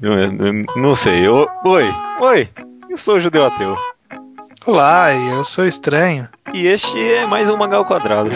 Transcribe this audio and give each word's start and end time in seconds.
Não, 0.00 0.16
não, 0.16 0.62
não 0.76 0.96
sei. 0.96 1.26
Eu, 1.26 1.48
oi, 1.64 1.84
oi. 2.20 2.48
Eu 2.88 2.96
sou 2.96 3.16
o 3.16 3.20
judeu 3.20 3.46
ateu. 3.46 3.76
Olá, 4.66 5.12
eu 5.14 5.44
sou 5.44 5.64
estranho. 5.66 6.28
E 6.52 6.66
este 6.66 6.98
é 7.12 7.26
mais 7.26 7.48
um 7.48 7.56
Mangá 7.56 7.76
ao 7.78 7.84
Quadrado. 7.84 8.30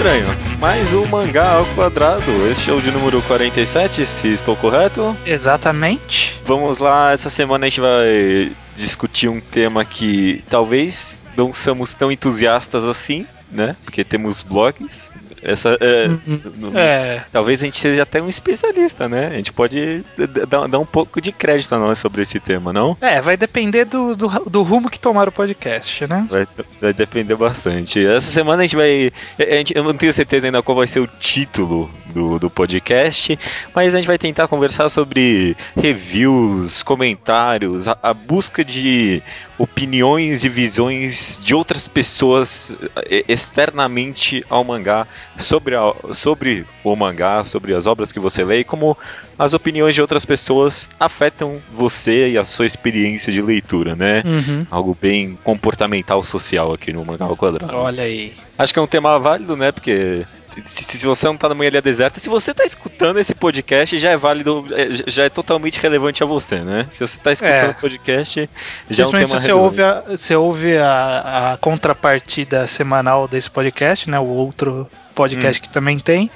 Estranho. 0.00 0.28
Mais 0.58 0.94
um 0.94 1.04
Mangá 1.04 1.56
ao 1.56 1.66
Quadrado. 1.74 2.46
Este 2.50 2.70
é 2.70 2.72
o 2.72 2.80
de 2.80 2.90
número 2.90 3.20
47, 3.20 4.06
se 4.06 4.28
estou 4.28 4.56
correto. 4.56 5.14
Exatamente. 5.26 6.40
Vamos 6.42 6.78
lá, 6.78 7.12
essa 7.12 7.28
semana 7.28 7.66
a 7.66 7.68
gente 7.68 7.82
vai 7.82 8.56
discutir 8.74 9.28
um 9.28 9.40
tema 9.40 9.84
que 9.84 10.42
talvez 10.48 11.26
não 11.36 11.52
somos 11.52 11.92
tão 11.92 12.10
entusiastas 12.10 12.82
assim, 12.84 13.26
né? 13.52 13.76
Porque 13.84 14.02
temos 14.02 14.42
blogs. 14.42 15.10
Essa, 15.42 15.76
é, 15.80 16.08
no- 16.56 16.78
É, 16.78 17.24
Talvez 17.32 17.60
a 17.62 17.64
gente 17.64 17.78
seja 17.78 18.02
até 18.02 18.20
um 18.20 18.28
especialista, 18.28 19.08
né? 19.08 19.28
A 19.28 19.36
gente 19.36 19.52
pode 19.52 20.04
dar, 20.48 20.66
dar 20.68 20.78
um 20.78 20.84
pouco 20.86 21.20
de 21.20 21.32
crédito 21.32 21.74
a 21.74 21.78
nós 21.78 21.98
sobre 21.98 22.22
esse 22.22 22.38
tema, 22.38 22.72
não? 22.72 22.96
é, 23.00 23.20
vai 23.20 23.36
depender 23.36 23.84
do, 23.84 24.14
do, 24.16 24.28
do 24.28 24.62
rumo 24.62 24.90
que 24.90 24.98
tomar 25.00 25.28
o 25.28 25.32
podcast, 25.32 26.06
né? 26.06 26.26
Vai, 26.30 26.46
vai 26.80 26.92
depender 26.92 27.36
bastante. 27.36 28.04
Essa 28.06 28.30
semana 28.30 28.62
a 28.62 28.66
gente 28.66 28.76
vai. 28.76 29.10
a 29.38 29.42
gente- 29.54 29.72
eu 29.76 29.82
não 29.84 29.94
tenho 29.94 30.12
certeza 30.12 30.46
ainda 30.46 30.62
qual 30.62 30.76
vai 30.76 30.86
ser 30.86 31.00
o 31.00 31.06
título 31.06 31.90
do, 32.06 32.38
do 32.38 32.50
podcast, 32.50 33.38
mas 33.74 33.94
a 33.94 33.98
gente 33.98 34.06
vai 34.06 34.18
tentar 34.18 34.48
conversar 34.48 34.88
sobre 34.88 35.56
reviews, 35.76 36.82
comentários, 36.82 37.86
a, 37.88 37.96
a 38.02 38.12
busca 38.14 38.64
de 38.64 39.22
opiniões 39.62 40.42
e 40.42 40.48
visões 40.48 41.38
de 41.44 41.54
outras 41.54 41.86
pessoas 41.86 42.72
eh, 42.96 43.24
externamente 43.28 44.42
ao 44.48 44.64
mangá, 44.64 45.06
sobre, 45.36 45.74
a- 45.76 45.92
sobre 46.14 46.64
o 46.82 46.96
mangá, 46.96 47.44
sobre 47.44 47.74
as 47.74 47.84
obras 47.86 48.10
que 48.10 48.18
você 48.18 48.42
lê 48.42 48.60
e 48.60 48.64
como 48.64 48.96
as 49.38 49.52
opiniões 49.52 49.94
de 49.94 50.00
outras 50.00 50.24
pessoas 50.24 50.88
afetam 50.98 51.60
você 51.70 52.30
e 52.30 52.38
a 52.38 52.44
sua 52.44 52.64
experiência 52.64 53.30
de 53.30 53.42
leitura, 53.42 53.94
né? 53.94 54.22
Uhum. 54.24 54.66
Algo 54.70 54.96
bem 55.00 55.38
comportamental 55.44 56.24
social 56.24 56.72
aqui 56.72 56.90
no 56.92 57.04
Mangá 57.04 57.26
ao 57.26 57.36
Quadrado. 57.36 57.74
Olha 57.76 58.04
aí. 58.04 58.32
Acho 58.58 58.72
que 58.72 58.78
é 58.78 58.82
um 58.82 58.86
tema 58.86 59.18
válido, 59.18 59.56
né? 59.56 59.72
Porque 59.72 60.24
se, 60.64 60.84
se 60.98 61.06
você 61.06 61.26
não 61.26 61.36
tá 61.36 61.48
numa 61.48 61.64
ilha 61.64 61.80
deserta, 61.82 62.18
se 62.20 62.28
você 62.28 62.52
tá 62.52 62.64
escutando 62.64 63.18
esse 63.18 63.34
podcast, 63.34 63.98
já 63.98 64.10
é 64.10 64.16
válido, 64.16 64.66
é, 64.72 64.88
já 65.10 65.24
é 65.24 65.28
totalmente 65.28 65.80
relevante 65.80 66.22
a 66.22 66.26
você, 66.26 66.60
né? 66.60 66.86
Se 66.90 67.06
você 67.06 67.18
tá 67.18 67.32
escutando 67.32 67.66
É. 67.66 67.70
o 67.70 67.74
podcast, 67.74 68.50
já 68.88 69.04
é 69.04 69.06
um 69.06 69.10
tema 69.10 69.26
se 69.26 69.32
você 69.32 69.46
relevante. 69.48 69.64
ouve, 69.64 69.82
a, 69.82 70.00
você 70.16 70.36
ouve 70.36 70.76
a, 70.78 71.52
a 71.52 71.56
contrapartida 71.58 72.66
semanal 72.66 73.26
desse 73.28 73.50
podcast, 73.50 74.08
né? 74.10 74.18
O 74.18 74.26
outro 74.26 74.88
podcast 75.14 75.60
que 75.60 75.68
também 75.68 75.98
tem. 75.98 76.30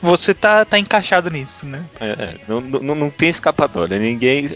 Você 0.00 0.32
tá, 0.32 0.64
tá 0.64 0.78
encaixado 0.78 1.28
nisso, 1.28 1.66
né? 1.66 1.82
É, 2.00 2.06
é, 2.08 2.34
não, 2.48 2.58
não, 2.58 2.94
não 2.94 3.10
tem 3.10 3.28
escapatória. 3.28 3.98
Ninguém. 3.98 4.48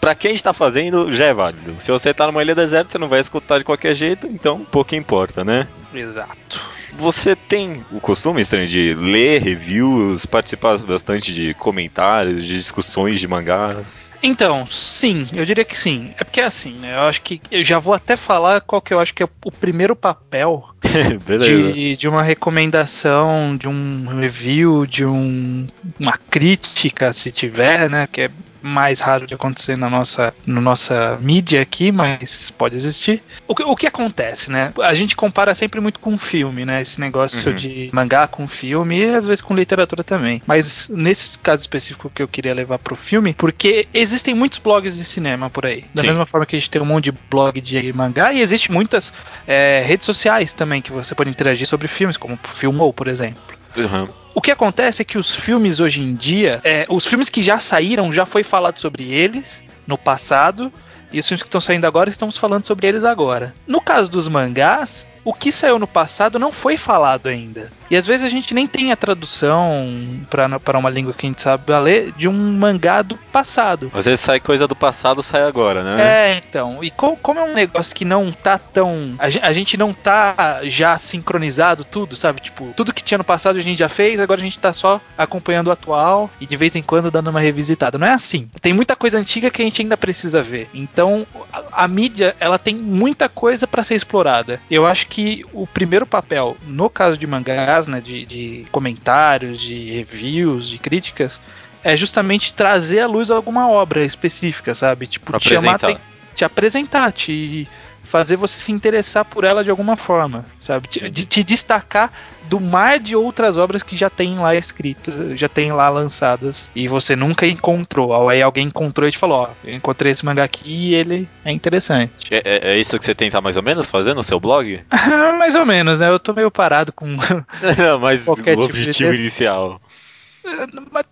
Pra 0.00 0.14
quem 0.14 0.30
a 0.30 0.34
gente 0.34 0.44
tá 0.44 0.52
fazendo, 0.52 1.12
já 1.12 1.24
é 1.24 1.34
válido. 1.34 1.74
Se 1.78 1.90
você 1.90 2.14
tá 2.14 2.26
numa 2.28 2.40
ilha 2.40 2.54
deserta, 2.54 2.90
você 2.92 2.98
não 2.98 3.08
vai 3.08 3.18
escutar 3.18 3.58
de 3.58 3.64
qualquer 3.64 3.94
jeito, 3.96 4.28
então 4.28 4.60
pouco 4.70 4.94
importa, 4.94 5.44
né? 5.44 5.66
Exato. 5.92 6.60
Você 6.96 7.34
tem 7.34 7.84
o 7.90 8.00
costume, 8.00 8.40
estranho, 8.40 8.66
de 8.66 8.94
ler 8.94 9.42
reviews, 9.42 10.26
participar 10.26 10.78
bastante 10.78 11.32
de 11.32 11.54
comentários, 11.54 12.44
de 12.44 12.56
discussões 12.56 13.18
de 13.18 13.26
mangás? 13.26 14.12
Então, 14.22 14.64
sim, 14.66 15.26
eu 15.32 15.44
diria 15.44 15.64
que 15.64 15.76
sim. 15.76 16.12
É 16.18 16.22
porque 16.22 16.40
assim, 16.40 16.74
né? 16.74 16.94
Eu 16.94 17.00
acho 17.00 17.20
que 17.22 17.40
eu 17.50 17.64
já 17.64 17.78
vou 17.78 17.92
até 17.92 18.16
falar 18.16 18.60
qual 18.60 18.80
que 18.80 18.94
eu 18.94 19.00
acho 19.00 19.12
que 19.12 19.22
é 19.22 19.28
o 19.44 19.50
primeiro 19.50 19.96
papel 19.96 20.64
de, 21.40 21.96
de 21.96 22.08
uma 22.08 22.22
recomendação, 22.22 23.56
de 23.56 23.66
um 23.66 24.06
review, 24.06 24.86
de 24.86 25.04
um, 25.04 25.66
uma 25.98 26.16
crítica, 26.30 27.12
se 27.12 27.32
tiver, 27.32 27.90
né? 27.90 28.08
Que 28.10 28.22
é 28.22 28.30
mais 28.62 29.00
raro 29.00 29.26
de 29.26 29.34
acontecer 29.34 29.76
na 29.76 29.90
nossa, 29.90 30.32
na 30.46 30.60
nossa 30.60 31.18
mídia 31.20 31.60
aqui, 31.62 31.90
mas 31.92 32.50
pode 32.56 32.76
existir. 32.76 33.22
O 33.46 33.54
que, 33.54 33.62
o 33.62 33.76
que 33.76 33.86
acontece, 33.86 34.50
né? 34.50 34.72
A 34.82 34.94
gente 34.94 35.16
compara 35.16 35.54
sempre 35.54 35.80
muito 35.80 35.98
com 36.00 36.16
filme, 36.16 36.64
né? 36.64 36.80
Esse 36.80 37.00
negócio 37.00 37.50
Uhum. 37.50 37.56
de 37.56 37.90
mangá 37.92 38.26
com 38.26 38.46
filme 38.46 38.98
e 38.98 39.14
às 39.14 39.26
vezes 39.26 39.42
com 39.42 39.54
literatura 39.54 40.04
também. 40.04 40.40
Mas 40.46 40.88
nesse 40.88 41.38
caso 41.38 41.60
específico 41.60 42.10
que 42.14 42.22
eu 42.22 42.28
queria 42.28 42.54
levar 42.54 42.78
pro 42.78 42.96
filme, 42.96 43.34
porque 43.34 43.86
existem 43.92 44.34
muitos 44.34 44.58
blogs 44.58 44.96
de 44.96 45.04
cinema 45.04 45.50
por 45.50 45.66
aí. 45.66 45.84
Da 45.94 46.02
Sim. 46.02 46.08
mesma 46.08 46.26
forma 46.26 46.46
que 46.46 46.56
a 46.56 46.58
gente 46.58 46.70
tem 46.70 46.80
um 46.80 46.84
monte 46.86 47.04
de 47.04 47.12
blog 47.30 47.60
de 47.60 47.92
mangá, 47.92 48.32
e 48.32 48.40
existe 48.40 48.70
muitas 48.70 49.12
é, 49.46 49.82
redes 49.84 50.06
sociais 50.06 50.54
também 50.54 50.80
que 50.80 50.92
você 50.92 51.14
pode 51.14 51.30
interagir 51.30 51.66
sobre 51.66 51.88
filmes, 51.88 52.16
como 52.16 52.38
o 52.42 52.48
Filmou, 52.48 52.92
por 52.92 53.08
exemplo. 53.08 53.42
Uhum. 53.76 54.08
O 54.34 54.40
que 54.40 54.50
acontece 54.50 55.02
é 55.02 55.04
que 55.04 55.18
os 55.18 55.34
filmes 55.34 55.78
hoje 55.78 56.02
em 56.02 56.14
dia, 56.14 56.60
é, 56.64 56.86
os 56.88 57.06
filmes 57.06 57.28
que 57.28 57.42
já 57.42 57.58
saíram, 57.58 58.12
já 58.12 58.24
foi 58.24 58.42
falado 58.42 58.78
sobre 58.78 59.12
eles 59.12 59.62
no 59.86 59.98
passado, 59.98 60.72
e 61.12 61.18
os 61.18 61.28
filmes 61.28 61.42
que 61.42 61.48
estão 61.48 61.60
saindo 61.60 61.86
agora, 61.86 62.08
estamos 62.08 62.38
falando 62.38 62.64
sobre 62.64 62.86
eles 62.86 63.04
agora. 63.04 63.54
No 63.66 63.80
caso 63.80 64.10
dos 64.10 64.28
mangás, 64.28 65.06
o 65.24 65.32
que 65.32 65.52
saiu 65.52 65.78
no 65.78 65.86
passado 65.86 66.38
não 66.38 66.50
foi 66.50 66.76
falado 66.76 67.28
ainda. 67.28 67.70
E 67.90 67.96
às 67.96 68.06
vezes 68.06 68.24
a 68.24 68.28
gente 68.28 68.54
nem 68.54 68.66
tem 68.66 68.90
a 68.90 68.96
tradução 68.96 69.86
para 70.30 70.78
uma 70.78 70.90
língua 70.90 71.12
que 71.12 71.26
a 71.26 71.28
gente 71.28 71.42
sabe 71.42 71.62
ler 71.82 72.12
de 72.16 72.28
um 72.28 72.32
mangá 72.32 73.02
do 73.02 73.16
passado. 73.16 73.90
Às 73.94 74.04
vezes 74.04 74.20
sai 74.20 74.40
coisa 74.40 74.66
do 74.66 74.74
passado, 74.76 75.22
sai 75.22 75.42
agora, 75.42 75.82
né? 75.82 76.02
É, 76.02 76.36
então. 76.48 76.82
E 76.82 76.90
co- 76.90 77.16
como 77.16 77.40
é 77.40 77.42
um 77.44 77.54
negócio 77.54 77.94
que 77.94 78.04
não 78.04 78.32
tá 78.32 78.58
tão. 78.58 79.14
A 79.18 79.28
gen- 79.30 79.42
a 79.42 79.52
gente 79.52 79.76
não 79.76 79.92
tá 79.92 80.60
já 80.64 80.96
sincronizado 80.98 81.84
tudo, 81.84 82.16
sabe? 82.16 82.40
Tipo, 82.40 82.72
tudo 82.76 82.92
que 82.92 83.02
tinha 83.02 83.18
no 83.18 83.24
passado 83.24 83.58
a 83.58 83.62
gente 83.62 83.78
já 83.78 83.88
fez, 83.88 84.20
agora 84.20 84.40
a 84.40 84.44
gente 84.44 84.58
tá 84.58 84.72
só 84.72 85.00
acompanhando 85.16 85.68
o 85.68 85.72
atual 85.72 86.30
e 86.40 86.46
de 86.46 86.56
vez 86.56 86.74
em 86.76 86.82
quando 86.82 87.10
dando 87.10 87.30
uma 87.30 87.40
revisitada. 87.40 87.98
Não 87.98 88.06
é 88.06 88.12
assim. 88.12 88.48
Tem 88.60 88.72
muita 88.72 88.96
coisa 88.96 89.18
antiga 89.18 89.50
que 89.50 89.62
a 89.62 89.64
gente 89.64 89.82
ainda 89.82 89.96
precisa 89.96 90.42
ver. 90.42 90.68
Então, 90.74 91.26
a, 91.52 91.84
a 91.84 91.88
mídia, 91.88 92.34
ela 92.40 92.58
tem 92.58 92.74
muita 92.74 93.28
coisa 93.28 93.66
pra 93.66 93.82
ser 93.84 93.94
explorada. 93.94 94.60
Eu 94.70 94.86
acho 94.86 95.06
que 95.12 95.44
o 95.52 95.66
primeiro 95.66 96.06
papel, 96.06 96.56
no 96.66 96.88
caso 96.88 97.18
de 97.18 97.26
mangás, 97.26 97.86
né, 97.86 98.00
de, 98.00 98.24
de 98.24 98.66
comentários, 98.72 99.60
de 99.60 99.92
reviews, 99.92 100.70
de 100.70 100.78
críticas, 100.78 101.38
é 101.84 101.94
justamente 101.94 102.54
trazer 102.54 103.00
à 103.00 103.06
luz 103.06 103.30
alguma 103.30 103.68
obra 103.68 104.02
específica, 104.02 104.74
sabe? 104.74 105.06
Tipo, 105.06 105.38
te 105.38 105.50
chamar, 105.50 105.74
aten- 105.74 105.98
te 106.34 106.44
apresentar, 106.46 107.12
te 107.12 107.68
fazer 108.02 108.36
você 108.36 108.58
se 108.58 108.72
interessar 108.72 109.24
por 109.24 109.44
ela 109.44 109.62
de 109.64 109.70
alguma 109.70 109.96
forma, 109.96 110.44
sabe? 110.58 110.88
Te, 110.88 111.08
de- 111.08 111.26
te 111.26 111.42
destacar 111.42 112.10
do 112.48 112.60
mar 112.60 112.98
de 112.98 113.14
outras 113.16 113.56
obras 113.56 113.82
que 113.82 113.96
já 113.96 114.10
tem 114.10 114.38
lá 114.38 114.54
escritas, 114.54 115.38
já 115.38 115.48
tem 115.48 115.72
lá 115.72 115.88
lançadas 115.88 116.70
e 116.74 116.88
você 116.88 117.14
nunca 117.16 117.46
encontrou. 117.46 118.28
Aí 118.28 118.42
alguém 118.42 118.66
encontrou 118.66 119.08
e 119.08 119.12
te 119.12 119.18
falou: 119.18 119.42
Ó, 119.42 119.48
eu 119.64 119.74
encontrei 119.74 120.12
esse 120.12 120.24
mangá 120.24 120.44
aqui 120.44 120.62
e 120.68 120.94
ele 120.94 121.28
é 121.44 121.52
interessante. 121.52 122.12
É, 122.30 122.42
é- 122.70 122.72
é 122.72 122.78
isso 122.78 122.98
que 122.98 123.04
você 123.04 123.14
tenta 123.14 123.40
mais 123.40 123.56
ou 123.56 123.62
menos 123.62 123.88
fazer 123.90 124.14
no 124.14 124.22
seu 124.22 124.38
blog? 124.40 124.80
Mais 125.38 125.54
ou 125.54 125.64
menos, 125.66 126.00
né? 126.00 126.08
Eu 126.08 126.18
tô 126.18 126.32
meio 126.32 126.50
parado 126.50 126.92
com. 126.92 127.06
Não, 127.78 127.98
mas 127.98 128.26
o 128.28 128.34
tipo 128.34 128.44
de 128.44 128.52
objetivo 128.62 129.10
texto. 129.10 129.20
inicial. 129.20 129.80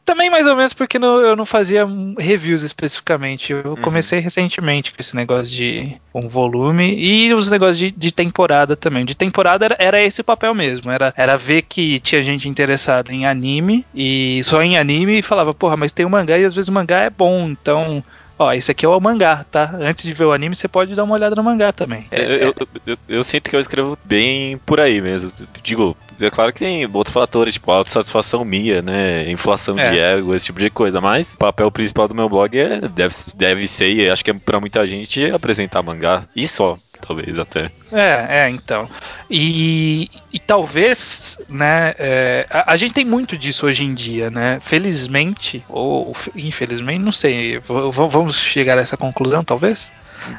Também 0.05 0.29
mais 0.29 0.47
ou 0.47 0.57
menos 0.57 0.73
porque 0.73 0.99
não- 0.99 1.19
eu 1.19 1.37
não 1.37 1.47
fazia 1.47 1.87
reviews 2.19 2.63
especificamente. 2.63 3.53
Eu 3.53 3.71
Uhum. 3.71 3.77
comecei 3.77 4.19
recentemente 4.19 4.91
com 4.93 4.97
esse 5.01 5.15
negócio 5.15 5.55
de 5.55 5.97
um 6.15 6.29
volume 6.29 6.95
e 6.99 7.33
os 7.33 7.51
negócios 7.51 7.79
de, 7.79 7.91
de 7.91 8.13
temporada 8.13 8.77
também. 8.77 9.05
De 9.05 9.15
temporada 9.15 9.65
era, 9.65 9.77
era 9.79 10.03
esse 10.03 10.21
o 10.21 10.25
papel 10.25 10.55
mesmo. 10.55 10.91
Era, 10.91 11.15
era 11.17 11.37
ver 11.37 11.63
que 11.63 12.01
tinha 12.01 12.23
gente 12.23 12.49
interessada 12.49 13.13
em 13.13 13.25
anime 13.27 13.85
e 13.95 14.41
só 14.45 14.63
em 14.63 14.77
anime 14.77 15.19
e 15.19 15.23
falava, 15.23 15.55
porra, 15.55 15.77
mas 15.77 15.93
tem 15.93 16.05
um 16.05 16.11
mangá 16.11 16.37
e 16.39 16.45
às 16.45 16.55
vezes 16.55 16.69
o 16.69 16.73
mangá 16.73 17.01
é 17.01 17.11
bom, 17.11 17.49
então. 17.51 18.03
Ó, 18.43 18.51
esse 18.55 18.71
aqui 18.71 18.87
é 18.87 18.89
o 18.89 18.99
mangá, 18.99 19.45
tá? 19.51 19.71
Antes 19.79 20.03
de 20.03 20.15
ver 20.15 20.25
o 20.25 20.33
anime, 20.33 20.57
você 20.57 20.67
pode 20.67 20.95
dar 20.95 21.05
uma 21.05 21.15
olhada 21.15 21.37
no 21.37 21.45
mangá 21.45 21.75
também. 21.75 22.07
É, 22.11 22.23
Eu, 22.23 22.55
eu- 22.59 22.69
eu- 22.87 22.99
eu 23.07 23.23
sinto 23.23 23.51
que 23.51 23.55
eu 23.55 23.61
escrevo 23.61 23.99
bem 24.03 24.57
por 24.65 24.81
aí 24.81 24.99
mesmo. 24.99 25.31
Digo, 25.63 25.95
é 26.19 26.31
claro 26.31 26.51
que 26.51 26.61
tem 26.61 26.89
outros 26.91 27.13
fatores, 27.13 27.53
tipo 27.53 27.71
autossatisfação 27.71 28.43
minha, 28.43 28.81
né? 28.81 29.31
Inflação 29.31 29.79
É. 29.79 29.91
de 29.91 29.99
ego, 30.01 30.35
esse 30.35 30.47
tipo 30.47 30.59
de 30.59 30.71
coisa. 30.71 31.03
Mas 31.03 31.35
o 31.35 31.39
papel 31.39 31.71
principal 31.71 32.09
do 32.09 32.15
meu 32.15 32.31
blog 32.31 32.59
é, 32.59 32.81
deve, 32.89 33.15
deve 33.37 33.67
ser, 33.67 33.93
e 33.93 34.09
acho 34.09 34.25
que 34.25 34.31
é 34.31 34.35
pra 34.35 34.59
muita 34.59 34.87
gente, 34.87 35.23
apresentar 35.31 35.83
mangá. 35.83 36.23
E 36.35 36.49
só, 36.49 36.79
talvez 37.01 37.39
até. 37.39 37.71
É, 37.93 38.43
é, 38.43 38.51
então. 38.51 38.89
E, 39.31 40.11
e 40.33 40.39
talvez, 40.39 41.39
né, 41.49 41.95
é, 41.99 42.47
a, 42.51 42.73
a 42.73 42.77
gente 42.77 42.95
tem 42.95 43.05
muito 43.05 43.37
disso 43.37 43.67
hoje 43.67 43.85
em 43.85 43.95
dia, 43.95 44.31
né? 44.31 44.59
Felizmente, 44.61 45.65
ou 45.69 46.15
infelizmente, 46.37 47.01
não 47.01 47.13
sei, 47.13 47.59
vamos 47.59 48.39
chegar 48.39 48.79
a 48.79 48.83
essa 48.83 48.97
conclusão, 48.97 49.43
talvez? 49.45 49.91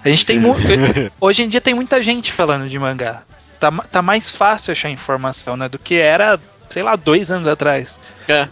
A 0.04 0.10
gente 0.10 0.26
tem 0.26 0.40
muito. 0.40 0.62
hoje 1.20 1.44
em 1.44 1.50
dia 1.50 1.62
tem 1.62 1.74
muita 1.74 2.02
gente 2.04 2.32
falando 2.32 2.70
de 2.70 2.78
mangá. 2.78 3.24
tá, 3.60 3.72
tá 3.92 4.02
mais 4.02 4.36
fácil 4.36 4.72
achar 4.72 4.90
informação, 4.90 5.58
né? 5.58 5.68
Do 5.68 5.80
que 5.80 5.96
era, 5.96 6.40
sei 6.70 6.84
lá, 6.84 6.96
dois 6.96 7.32
anos 7.32 7.48
atrás. 7.48 8.00
É. 8.28 8.48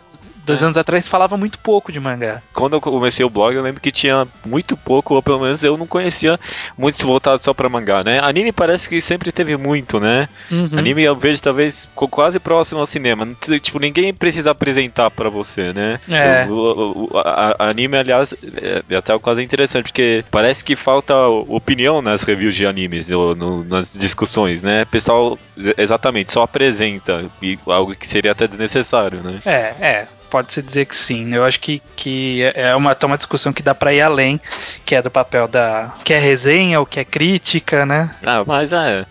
Dois 0.45 0.61
É. 0.61 0.65
anos 0.65 0.77
atrás 0.77 1.07
falava 1.07 1.37
muito 1.37 1.59
pouco 1.59 1.91
de 1.91 1.99
mangá. 1.99 2.41
Quando 2.53 2.73
eu 2.73 2.81
comecei 2.81 3.25
o 3.25 3.29
blog, 3.29 3.55
eu 3.55 3.61
lembro 3.63 3.81
que 3.81 3.91
tinha 3.91 4.27
muito 4.45 4.75
pouco, 4.75 5.13
ou 5.15 5.21
pelo 5.23 5.39
menos 5.39 5.63
eu 5.63 5.77
não 5.77 5.85
conhecia 5.87 6.39
muitos 6.77 7.01
voltados 7.01 7.43
só 7.43 7.53
pra 7.53 7.69
mangá, 7.69 8.03
né? 8.03 8.19
Anime 8.21 8.51
parece 8.51 8.89
que 8.89 8.99
sempre 9.01 9.31
teve 9.31 9.55
muito, 9.57 9.99
né? 9.99 10.27
Uhum. 10.51 10.69
Anime 10.77 11.03
eu 11.03 11.15
vejo 11.15 11.41
talvez 11.41 11.87
quase 11.95 12.39
próximo 12.39 12.79
ao 12.79 12.85
cinema. 12.85 13.27
Tipo, 13.61 13.79
ninguém 13.79 14.13
precisa 14.13 14.51
apresentar 14.51 15.09
pra 15.11 15.29
você, 15.29 15.71
né? 15.73 15.99
É. 16.09 16.45
O, 16.49 16.53
o- 16.53 17.09
o- 17.13 17.17
a- 17.17 17.55
a- 17.59 17.69
anime, 17.69 17.97
aliás, 17.97 18.33
é, 18.55 18.83
é 18.89 18.95
até 18.95 19.17
quase 19.19 19.43
interessante, 19.43 19.83
porque 19.85 20.23
parece 20.31 20.63
que 20.63 20.75
falta 20.75 21.15
opinião 21.27 22.01
nas 22.01 22.23
reviews 22.23 22.55
de 22.55 22.65
animes, 22.65 23.11
ou 23.11 23.35
no- 23.35 23.63
nas 23.63 23.91
discussões, 23.93 24.61
né? 24.63 24.83
O 24.83 24.87
pessoal, 24.87 25.37
ex- 25.57 25.73
exatamente, 25.77 26.31
só 26.33 26.43
apresenta, 26.43 27.25
e 27.41 27.57
algo 27.67 27.95
que 27.95 28.07
seria 28.07 28.31
até 28.31 28.47
desnecessário, 28.47 29.21
né? 29.21 29.39
É, 29.45 29.51
é. 29.79 30.07
Pode-se 30.29 30.61
dizer 30.61 30.85
que 30.85 30.95
sim. 30.95 31.33
Eu 31.33 31.43
acho 31.43 31.59
que, 31.59 31.81
que 31.95 32.43
é 32.55 32.75
uma, 32.75 32.93
tá 32.93 33.07
uma 33.07 33.17
discussão 33.17 33.51
que 33.51 33.63
dá 33.63 33.73
pra 33.73 33.93
ir 33.93 34.01
além, 34.01 34.39
que 34.85 34.95
é 34.95 35.01
do 35.01 35.09
papel 35.09 35.47
da. 35.47 35.93
que 36.03 36.13
é 36.13 36.19
resenha 36.19 36.79
ou 36.79 36.85
que 36.85 36.99
é 36.99 37.05
crítica, 37.05 37.85
né? 37.85 38.15
Ah, 38.25 38.43
mas 38.45 38.71
é. 38.73 39.05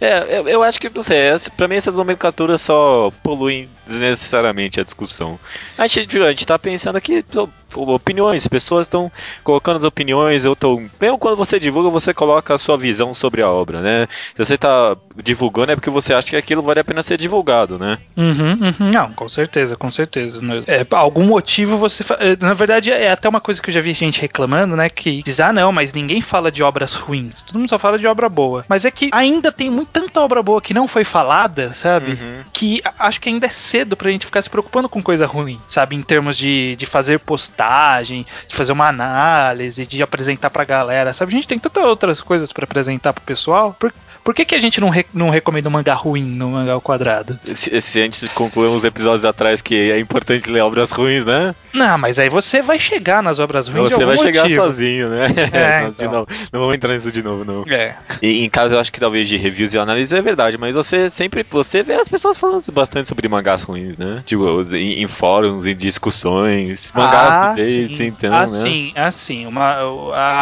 É, 0.00 0.38
eu, 0.38 0.48
eu 0.48 0.62
acho 0.62 0.80
que, 0.80 0.88
não 0.88 1.02
sei, 1.02 1.20
pra 1.56 1.68
mim 1.68 1.76
essas 1.76 1.94
nomenclaturas 1.94 2.60
só 2.60 3.12
poluem 3.22 3.68
desnecessariamente 3.86 4.80
a 4.80 4.84
discussão. 4.84 5.38
A 5.76 5.86
gente, 5.86 6.18
a 6.22 6.28
gente 6.30 6.46
tá 6.46 6.58
pensando 6.58 6.96
aqui, 6.96 7.24
opiniões, 7.76 8.46
pessoas 8.46 8.86
estão 8.86 9.10
colocando 9.44 9.76
as 9.76 9.84
opiniões, 9.84 10.44
eu 10.44 10.56
tô. 10.56 10.80
Mesmo 11.00 11.18
quando 11.18 11.36
você 11.36 11.58
divulga, 11.58 11.88
você 11.90 12.12
coloca 12.14 12.54
a 12.54 12.58
sua 12.58 12.76
visão 12.76 13.14
sobre 13.14 13.42
a 13.42 13.50
obra, 13.50 13.80
né? 13.80 14.08
Se 14.36 14.44
você 14.44 14.58
tá 14.58 14.96
divulgando 15.22 15.72
é 15.72 15.76
porque 15.76 15.90
você 15.90 16.14
acha 16.14 16.28
que 16.30 16.36
aquilo 16.36 16.62
vale 16.62 16.80
a 16.80 16.84
pena 16.84 17.02
ser 17.02 17.18
divulgado, 17.18 17.78
né? 17.78 17.98
Uhum, 18.16 18.52
uhum. 18.52 18.90
Não, 18.92 19.12
com 19.12 19.28
certeza, 19.28 19.76
com 19.76 19.90
certeza. 19.90 20.40
É, 20.66 20.86
algum 20.90 21.24
motivo 21.24 21.76
você. 21.76 22.02
fa- 22.02 22.16
é, 22.20 22.36
Na 22.40 22.54
verdade, 22.54 22.90
é 22.90 23.10
até 23.10 23.28
uma 23.28 23.40
coisa 23.40 23.60
que 23.60 23.70
eu 23.70 23.74
já 23.74 23.80
vi 23.80 23.92
gente 23.92 24.20
reclamando, 24.20 24.76
né? 24.76 24.88
Que 24.88 25.22
diz, 25.22 25.40
ah, 25.40 25.52
não, 25.52 25.72
mas 25.72 25.92
ninguém 25.92 26.20
fala 26.20 26.50
de 26.50 26.62
obras 26.62 26.94
ruins. 26.94 27.42
Todo 27.42 27.58
mundo 27.58 27.68
só 27.68 27.78
fala 27.78 27.98
de 27.98 28.06
obra 28.06 28.28
boa. 28.28 28.64
Mas 28.68 28.84
é 28.84 28.90
que 28.90 29.10
ainda 29.12 29.52
tem 29.52 29.70
muito, 29.70 29.89
tanta 29.92 30.20
obra 30.20 30.42
boa 30.42 30.60
que 30.60 30.74
não 30.74 30.88
foi 30.88 31.04
falada, 31.04 31.72
sabe? 31.72 32.12
Uhum. 32.12 32.44
que 32.52 32.82
acho 32.98 33.20
que 33.20 33.28
ainda 33.28 33.46
é 33.46 33.50
cedo 33.50 33.96
pra 33.96 34.10
gente 34.10 34.26
ficar 34.26 34.42
se 34.42 34.50
preocupando 34.50 34.88
com 34.88 35.02
coisa 35.02 35.26
ruim, 35.26 35.60
sabe? 35.66 35.96
Em 35.96 36.02
termos 36.02 36.36
de, 36.36 36.76
de 36.76 36.86
fazer 36.86 37.18
postagem, 37.20 38.26
de 38.48 38.54
fazer 38.54 38.72
uma 38.72 38.88
análise, 38.88 39.86
de 39.86 40.02
apresentar 40.02 40.50
pra 40.50 40.64
galera, 40.64 41.12
sabe? 41.12 41.32
A 41.32 41.34
gente 41.34 41.48
tem 41.48 41.58
tantas 41.58 41.84
outras 41.84 42.20
coisas 42.22 42.52
pra 42.52 42.64
apresentar 42.64 43.12
pro 43.12 43.22
pessoal. 43.22 43.74
Por, 43.78 43.92
por 44.24 44.34
que, 44.34 44.44
que 44.44 44.54
a 44.54 44.60
gente 44.60 44.80
não, 44.80 44.88
re- 44.88 45.06
não 45.12 45.30
recomenda 45.30 45.68
um 45.68 45.72
mangá 45.72 45.94
ruim 45.94 46.24
no 46.24 46.50
mangá 46.50 46.72
ao 46.72 46.80
quadrado? 46.80 47.38
Se, 47.54 47.80
se 47.80 48.00
a 48.00 48.02
gente 48.04 48.28
concluiu 48.30 48.70
uns 48.70 48.84
episódios 48.84 49.24
atrás 49.24 49.60
que 49.62 49.90
é 49.90 49.98
importante 49.98 50.50
ler 50.50 50.60
obras 50.60 50.90
ruins, 50.90 51.24
né? 51.24 51.54
Não, 51.72 51.96
mas 51.98 52.18
aí 52.18 52.28
você 52.28 52.60
vai 52.62 52.78
chegar 52.78 53.22
nas 53.22 53.38
obras 53.38 53.68
ruins 53.68 53.92
Você 53.92 54.04
vai 54.04 54.16
chegar 54.16 54.42
motivo. 54.42 54.62
sozinho, 54.62 55.08
né? 55.08 55.26
É, 55.52 55.80
Não, 55.80 55.90
de 55.90 56.04
então. 56.04 56.26
não 56.52 56.60
vamos 56.60 56.74
entrar 56.74 56.94
nisso 56.94 57.10
de 57.10 57.22
novo, 57.22 57.44
não. 57.44 57.64
É. 57.72 57.94
E 58.22 58.44
em 58.44 58.48
caso, 58.50 58.74
eu 58.74 58.78
acho 58.80 58.92
que 58.92 59.00
talvez 59.00 59.28
de 59.28 59.36
reviews 59.36 59.74
e 59.74 59.78
análises 59.78 60.12
é 60.12 60.20
verdade, 60.22 60.56
mas 60.58 60.74
você 60.74 61.08
sempre 61.08 61.44
você 61.50 61.82
vê 61.82 61.94
as 61.94 62.08
pessoas 62.08 62.36
falando 62.36 62.64
bastante 62.72 63.08
sobre 63.08 63.28
mangás 63.28 63.62
ruins, 63.62 63.96
né? 63.96 64.22
Tipo, 64.26 64.62
em, 64.74 65.02
em 65.02 65.08
fóruns, 65.08 65.66
em 65.66 65.74
discussões, 65.74 66.92
mangás 66.94 67.30
ah, 67.30 67.54
sim. 67.58 68.06
então, 68.06 68.30
né? 68.30 68.36
assim, 68.38 68.92
assim, 68.94 69.46
uma, 69.46 69.76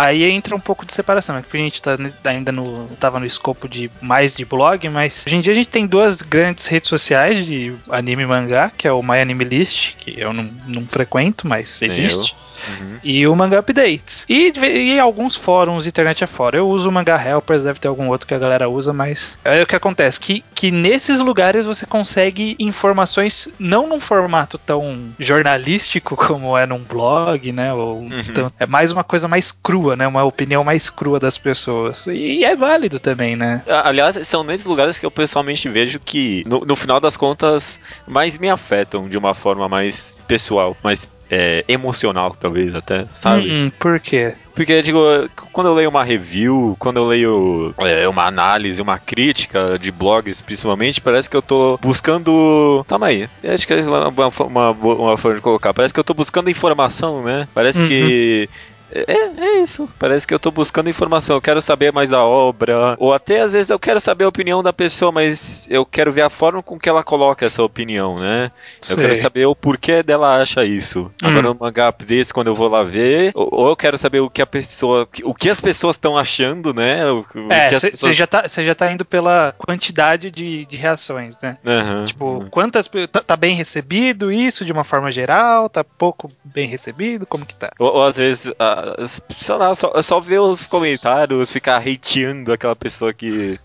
aí 0.05 0.25
entra 0.25 0.55
um 0.57 0.61
pouco 0.61 0.85
de 0.85 0.93
separação, 0.93 1.37
é 1.37 1.43
que 1.43 1.57
a 1.57 1.61
gente 1.61 1.81
tá 1.83 1.97
ainda 2.25 2.51
no 2.53 2.87
tava 2.99 3.19
no 3.21 3.27
escopo 3.27 3.68
de 3.69 3.91
mais 4.01 4.35
de 4.35 4.45
blog, 4.45 4.89
mas 4.89 5.25
hoje 5.27 5.37
em 5.37 5.41
dia 5.41 5.53
a 5.53 5.57
gente 5.57 5.69
tem 5.69 5.87
duas 5.87 6.23
grandes 6.23 6.67
redes 6.67 6.89
sociais 6.89 7.47
de 7.47 7.75
anime 7.91 8.23
e 8.23 8.27
mangá, 8.27 8.71
que 8.77 8.87
é 8.89 8.93
o 8.93 9.03
My 9.03 9.19
Anime 9.21 9.45
List, 9.45 9.95
que 9.97 10.19
eu 10.19 10.33
não, 10.33 10.49
não 10.67 10.89
frequento, 10.89 11.47
mas 11.47 11.81
existe. 11.83 12.35
Uhum. 12.67 12.99
E 13.05 13.27
o 13.27 13.35
Manga 13.37 13.61
Updates. 13.61 14.25
E, 14.29 14.53
e 14.59 14.99
alguns 14.99 15.37
fóruns, 15.37 15.87
internet 15.87 16.25
afora. 16.25 16.57
Eu 16.57 16.69
uso 16.69 16.89
o 16.89 16.93
Manga 16.93 17.17
Helpers, 17.17 17.63
deve 17.63 17.79
ter 17.79 17.89
algum 17.89 18.09
outro 18.09 18.27
que 18.27 18.35
a 18.35 18.39
galera 18.39 18.69
usa, 18.69 18.93
mas. 18.93 19.39
Aí 19.45 19.63
o 19.63 19.67
que 19.67 19.77
acontece? 19.77 20.19
Que, 20.19 20.45
que 20.55 20.71
nesses 20.71 21.21
lugares 21.21 21.65
você 21.67 21.87
consegue 21.87 22.57
informações 22.59 23.49
não 23.59 23.87
num 23.87 24.01
formato 24.01 24.59
tão 24.59 25.11
jornalístico 25.19 26.17
como 26.17 26.57
é 26.59 26.67
num 26.67 26.81
blog, 26.81 27.53
né? 27.53 27.73
Ou 27.73 27.99
Uhum. 27.99 28.21
então, 28.21 28.51
é 28.59 28.67
mais 28.67 28.91
uma 28.91 29.05
coisa 29.05 29.29
mais 29.29 29.51
crua, 29.51 29.97
né? 29.97 30.07
Uma 30.07 30.25
opinião 30.25 30.65
mais 30.65 30.91
crua 30.91 31.19
das 31.21 31.39
pessoas. 31.39 32.07
E 32.07 32.45
é 32.45 32.55
válido 32.57 32.99
também, 32.99 33.37
né? 33.37 33.58
A- 33.67 33.89
Aliás, 33.89 34.27
são 34.27 34.43
nesses 34.45 34.67
lugares 34.67 34.99
que 34.99 35.07
eu 35.07 35.11
pessoalmente 35.11 35.69
vejo 35.69 35.99
que, 35.99 36.45
no, 36.47 36.61
no 36.61 36.77
final 36.77 37.01
das 37.01 37.17
contas, 37.17 37.79
mais 38.07 38.39
me 38.39 38.49
afetam 38.51 39.09
de 39.09 39.17
uma 39.17 39.35
forma 39.35 39.69
mais 39.69 40.17
pessoal, 40.27 40.77
mais 40.83 41.09
é, 41.31 41.65
emocional, 41.69 42.35
talvez 42.39 42.75
até, 42.75 43.07
sabe? 43.15 43.51
Hum, 43.51 43.71
por 43.79 44.01
quê? 44.01 44.35
Porque, 44.55 44.83
digo, 44.83 44.99
quando 45.53 45.69
eu 45.69 45.75
leio 45.75 45.89
uma 45.89 46.03
review, 46.03 46.75
quando 46.81 46.97
eu 46.97 47.05
leio 47.05 47.75
é, 47.79 48.09
uma 48.09 48.25
análise, 48.25 48.83
uma 48.83 48.99
crítica 48.99 49.79
de 49.79 49.93
blogs, 49.93 50.41
principalmente, 50.41 51.01
parece 51.01 51.31
que 51.31 51.37
eu 51.37 51.43
tô 51.43 51.79
buscando. 51.81 52.85
Calma 52.89 53.07
aí, 53.07 53.29
acho 53.45 53.67
que 53.67 53.73
é 53.73 53.81
uma, 53.83 54.09
uma, 54.09 54.71
uma, 54.71 55.17
forma 55.17 55.37
de 55.37 55.43
colocar. 55.43 55.73
Parece 55.73 55.95
que 55.95 56.01
eu 56.01 56.05
tô 56.05 56.13
buscando 56.13 56.51
informação, 56.51 57.23
né? 57.23 57.47
Parece 57.55 57.87
que. 57.87 58.49
É, 58.93 59.13
é 59.37 59.63
isso. 59.63 59.89
Parece 59.99 60.27
que 60.27 60.33
eu 60.35 60.39
tô 60.39 60.51
buscando 60.51 60.89
informação. 60.91 61.37
Eu 61.37 61.43
quero 61.43 61.61
saber 61.61 61.93
mais 61.93 62.09
da 62.09 62.25
obra. 62.25 62.97
Ou 62.99 63.13
até 63.13 63.41
às 63.41 63.53
vezes 63.53 63.71
eu 63.71 63.79
quero 63.79 64.01
saber 64.01 64.25
a 64.25 64.29
opinião 64.29 64.63
da 64.63 64.73
pessoa, 64.73 65.13
mas 65.13 65.67
eu 65.71 65.85
quero 65.85 66.13
ver 66.13 66.23
a 66.23 66.31
forma 66.31 66.63
com 66.63 66.79
que 66.79 66.89
ela 66.89 67.03
coloca 67.05 67.45
essa 67.47 67.63
opinião, 67.63 68.19
né? 68.19 68.51
Eu 68.89 68.97
Sei. 68.97 68.97
quero 68.97 69.15
saber 69.17 69.47
o 69.47 69.55
porquê 69.55 70.03
dela 70.03 70.37
acha 70.41 70.65
isso. 70.65 71.11
Hum. 71.23 71.29
Agora, 71.29 71.49
no 71.49 71.57
mangá 71.59 71.91
desse, 71.99 72.33
quando 72.33 72.49
eu 72.49 72.55
vou 72.55 72.69
lá 72.69 72.83
ver, 72.85 73.33
ou, 73.35 73.49
ou 73.53 73.69
eu 73.69 73.77
quero 73.77 73.99
saber 73.99 74.21
o 74.21 74.31
que 74.31 74.41
a 74.43 74.47
pessoa. 74.47 75.07
O 75.25 75.35
que 75.35 75.51
as 75.51 75.61
pessoas 75.61 75.97
estão 75.97 76.17
achando, 76.17 76.73
né? 76.73 77.05
O, 77.11 77.25
É, 77.51 77.71
você 77.71 77.91
pessoas- 77.91 78.17
já, 78.17 78.27
tá- 78.27 78.45
já 78.49 78.75
tá 78.75 78.91
indo 78.93 79.05
pela 79.05 79.53
quantidade 79.59 80.31
de, 80.31 80.65
de 80.67 80.77
reações, 80.77 81.39
né? 81.41 81.59
Aham. 81.67 82.05
Tipo, 82.05 82.47
quantas. 82.51 82.89
Tá, 83.13 83.21
tá 83.21 83.37
bem 83.37 83.55
recebido 83.55 84.33
isso 84.33 84.65
de 84.65 84.73
uma 84.73 84.85
forma 84.85 85.13
geral? 85.13 85.69
Tá 85.69 85.85
pouco 85.85 86.31
bem 86.45 86.67
recebido? 86.67 87.27
Como 87.27 87.45
que 87.45 87.55
tá? 87.55 87.71
Ou, 87.79 87.97
ou 87.97 88.05
às 88.05 88.17
vezes, 88.17 88.53
ah, 88.59 88.78
sei 89.39 89.55
lá, 89.57 89.75
só, 89.75 90.03
só 90.03 90.21
ver 90.21 90.41
os 90.41 90.67
comentários, 90.67 91.53
ficar 91.53 91.77
hateando 91.79 92.53
aquela 92.53 92.77
pessoa 92.77 93.13
que. 93.13 93.59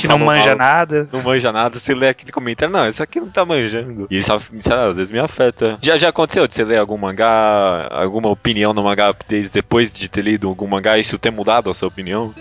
Que 0.00 0.08
não 0.08 0.18
manja 0.18 0.48
mal, 0.50 0.58
nada. 0.58 1.08
Não 1.12 1.22
manja 1.22 1.52
nada, 1.52 1.78
você 1.78 1.94
lê 1.94 2.08
aquele 2.08 2.32
comentário, 2.32 2.72
não, 2.72 2.88
isso 2.88 3.02
aqui 3.02 3.20
não 3.20 3.28
tá 3.28 3.44
manjando. 3.44 4.06
E 4.10 4.18
isso, 4.18 4.32
sei 4.60 4.74
lá, 4.76 4.88
às 4.88 4.96
vezes 4.96 5.10
me 5.10 5.18
afeta. 5.18 5.78
Já, 5.80 5.96
já 5.96 6.08
aconteceu 6.08 6.46
de 6.46 6.54
você 6.54 6.64
ler 6.64 6.78
algum 6.78 6.96
mangá, 6.96 7.88
alguma 7.90 8.28
opinião 8.28 8.72
no 8.72 8.82
mangá 8.84 9.08
updates 9.10 9.50
depois 9.50 9.92
de 9.92 10.08
ter 10.08 10.22
lido 10.22 10.48
algum 10.48 10.66
mangá, 10.66 10.98
isso 10.98 11.18
ter 11.18 11.30
mudado 11.30 11.70
a 11.70 11.74
sua 11.74 11.88
opinião? 11.88 12.34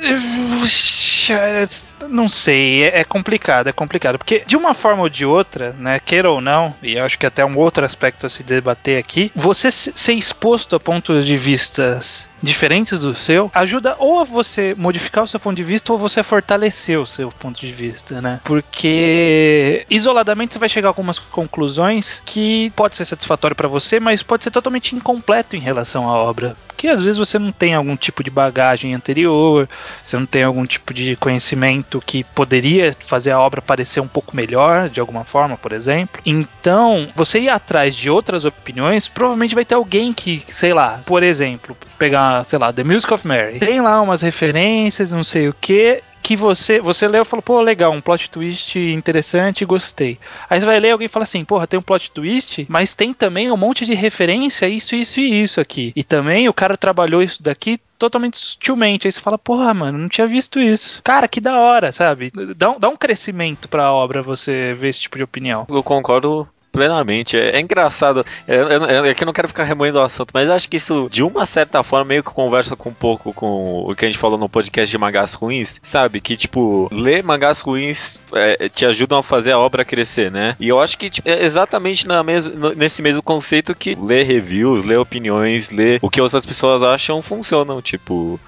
Não 2.09 2.27
sei, 2.29 2.83
é, 2.83 2.99
é 2.99 3.03
complicado, 3.03 3.67
é 3.67 3.71
complicado. 3.71 4.17
Porque 4.17 4.43
de 4.45 4.57
uma 4.57 4.73
forma 4.73 5.03
ou 5.03 5.09
de 5.09 5.25
outra, 5.25 5.73
né, 5.77 5.99
queira 5.99 6.29
ou 6.29 6.41
não, 6.41 6.73
e 6.81 6.97
acho 6.99 7.17
que 7.17 7.25
até 7.25 7.45
um 7.45 7.57
outro 7.57 7.85
aspecto 7.85 8.25
a 8.25 8.29
se 8.29 8.43
debater 8.43 8.97
aqui, 8.97 9.31
você 9.35 9.71
se- 9.71 9.91
ser 9.95 10.13
exposto 10.13 10.75
a 10.75 10.79
pontos 10.79 11.25
de 11.25 11.37
vistas 11.37 12.27
diferentes 12.41 12.99
do 12.99 13.15
seu 13.15 13.51
ajuda 13.53 13.95
ou 13.99 14.19
a 14.19 14.23
você 14.23 14.75
modificar 14.77 15.23
o 15.23 15.27
seu 15.27 15.39
ponto 15.39 15.55
de 15.55 15.63
vista 15.63 15.91
ou 15.91 15.99
você 15.99 16.23
fortalecer 16.23 16.99
o 16.99 17.05
seu 17.05 17.31
ponto 17.31 17.59
de 17.59 17.71
vista, 17.71 18.21
né? 18.21 18.39
Porque 18.43 19.85
isoladamente 19.89 20.53
você 20.53 20.59
vai 20.59 20.69
chegar 20.69 20.89
a 20.89 20.91
algumas 20.91 21.19
conclusões 21.19 22.21
que 22.25 22.71
pode 22.75 22.95
ser 22.95 23.05
satisfatório 23.05 23.55
para 23.55 23.67
você, 23.67 23.99
mas 23.99 24.23
pode 24.23 24.43
ser 24.43 24.51
totalmente 24.51 24.95
incompleto 24.95 25.55
em 25.55 25.59
relação 25.59 26.09
à 26.09 26.13
obra. 26.13 26.55
Porque 26.81 26.87
às 26.87 27.03
vezes 27.03 27.19
você 27.19 27.37
não 27.37 27.51
tem 27.51 27.75
algum 27.75 27.95
tipo 27.95 28.23
de 28.23 28.31
bagagem 28.31 28.95
anterior, 28.95 29.69
você 30.01 30.17
não 30.17 30.25
tem 30.25 30.41
algum 30.41 30.65
tipo 30.65 30.95
de 30.95 31.15
conhecimento 31.15 32.01
que 32.03 32.23
poderia 32.23 32.95
fazer 33.01 33.29
a 33.29 33.39
obra 33.39 33.61
parecer 33.61 33.99
um 33.99 34.07
pouco 34.07 34.35
melhor, 34.35 34.89
de 34.89 34.99
alguma 34.99 35.23
forma, 35.23 35.55
por 35.55 35.73
exemplo. 35.73 36.19
Então, 36.25 37.07
você 37.15 37.41
ir 37.41 37.49
atrás 37.49 37.95
de 37.95 38.09
outras 38.09 38.45
opiniões, 38.45 39.07
provavelmente 39.07 39.53
vai 39.53 39.63
ter 39.63 39.75
alguém 39.75 40.11
que, 40.11 40.43
sei 40.47 40.73
lá, 40.73 40.99
por 41.05 41.21
exemplo, 41.21 41.77
pegar, 41.99 42.43
sei 42.45 42.57
lá, 42.57 42.73
The 42.73 42.83
Music 42.83 43.13
of 43.13 43.27
Mary. 43.27 43.59
Tem 43.59 43.79
lá 43.79 44.01
umas 44.01 44.23
referências, 44.23 45.11
não 45.11 45.23
sei 45.23 45.49
o 45.49 45.53
que. 45.53 46.01
Que 46.21 46.35
você, 46.35 46.79
você 46.79 47.07
leu 47.07 47.23
e 47.23 47.25
falou, 47.25 47.41
pô, 47.41 47.61
legal, 47.61 47.91
um 47.91 48.01
plot 48.01 48.29
twist 48.29 48.77
interessante, 48.77 49.65
gostei. 49.65 50.19
Aí 50.49 50.59
você 50.59 50.65
vai 50.65 50.79
ler 50.79 50.91
alguém 50.91 51.07
fala 51.07 51.23
assim, 51.23 51.43
porra, 51.43 51.67
tem 51.67 51.79
um 51.79 51.83
plot 51.83 52.11
twist, 52.11 52.65
mas 52.69 52.95
tem 52.95 53.13
também 53.13 53.51
um 53.51 53.57
monte 53.57 53.85
de 53.85 53.93
referência, 53.93 54.67
isso, 54.67 54.95
isso 54.95 55.19
e 55.19 55.41
isso 55.41 55.59
aqui. 55.59 55.91
E 55.95 56.03
também 56.03 56.47
o 56.47 56.53
cara 56.53 56.77
trabalhou 56.77 57.21
isso 57.21 57.41
daqui 57.41 57.79
totalmente 57.97 58.37
sutilmente. 58.37 59.07
Aí 59.07 59.11
você 59.11 59.19
fala, 59.19 59.37
porra, 59.37 59.73
mano, 59.73 59.97
não 59.97 60.09
tinha 60.09 60.25
visto 60.25 60.59
isso. 60.59 61.01
Cara, 61.03 61.27
que 61.27 61.39
da 61.39 61.59
hora, 61.59 61.91
sabe? 61.91 62.31
Dá 62.55 62.75
dá 62.79 62.89
um 62.89 62.97
crescimento 62.97 63.67
pra 63.67 63.91
obra 63.91 64.23
você 64.23 64.73
ver 64.73 64.89
esse 64.89 65.01
tipo 65.01 65.17
de 65.17 65.23
opinião. 65.23 65.67
Eu 65.69 65.83
concordo 65.83 66.47
plenamente. 66.71 67.37
É, 67.37 67.57
é 67.57 67.59
engraçado. 67.59 68.25
É, 68.47 68.55
é, 68.55 69.09
é, 69.09 69.13
que 69.13 69.23
eu 69.23 69.25
não 69.25 69.33
quero 69.33 69.47
ficar 69.47 69.63
remoendo 69.63 69.99
o 69.99 70.01
assunto, 70.01 70.31
mas 70.33 70.49
acho 70.49 70.69
que 70.69 70.77
isso, 70.77 71.07
de 71.11 71.23
uma 71.23 71.45
certa 71.45 71.83
forma, 71.83 72.05
meio 72.05 72.23
que 72.23 72.31
conversa 72.31 72.75
com 72.75 72.89
um 72.89 72.93
pouco 72.93 73.33
com 73.33 73.85
o 73.89 73.95
que 73.95 74.05
a 74.05 74.07
gente 74.07 74.17
falou 74.17 74.37
no 74.37 74.49
podcast 74.49 74.89
de 74.89 74.97
mangás 74.97 75.33
ruins, 75.33 75.79
sabe? 75.83 76.21
Que, 76.21 76.35
tipo, 76.35 76.89
ler 76.91 77.23
mangás 77.23 77.59
ruins 77.59 78.21
é, 78.33 78.69
te 78.69 78.85
ajudam 78.85 79.19
a 79.19 79.23
fazer 79.23 79.51
a 79.51 79.59
obra 79.59 79.83
crescer, 79.83 80.31
né? 80.31 80.55
E 80.59 80.67
eu 80.67 80.79
acho 80.79 80.97
que 80.97 81.09
tipo, 81.09 81.27
é 81.27 81.43
exatamente 81.43 82.07
na 82.07 82.23
mes 82.23 82.47
nesse 82.75 83.01
mesmo 83.01 83.21
conceito 83.21 83.75
que 83.75 83.95
ler 83.95 84.23
reviews, 84.23 84.85
ler 84.85 84.97
opiniões, 84.97 85.69
ler 85.69 85.99
o 86.01 86.09
que 86.09 86.21
outras 86.21 86.45
pessoas 86.45 86.83
acham 86.83 87.21
funcionam. 87.21 87.81
Tipo, 87.81 88.39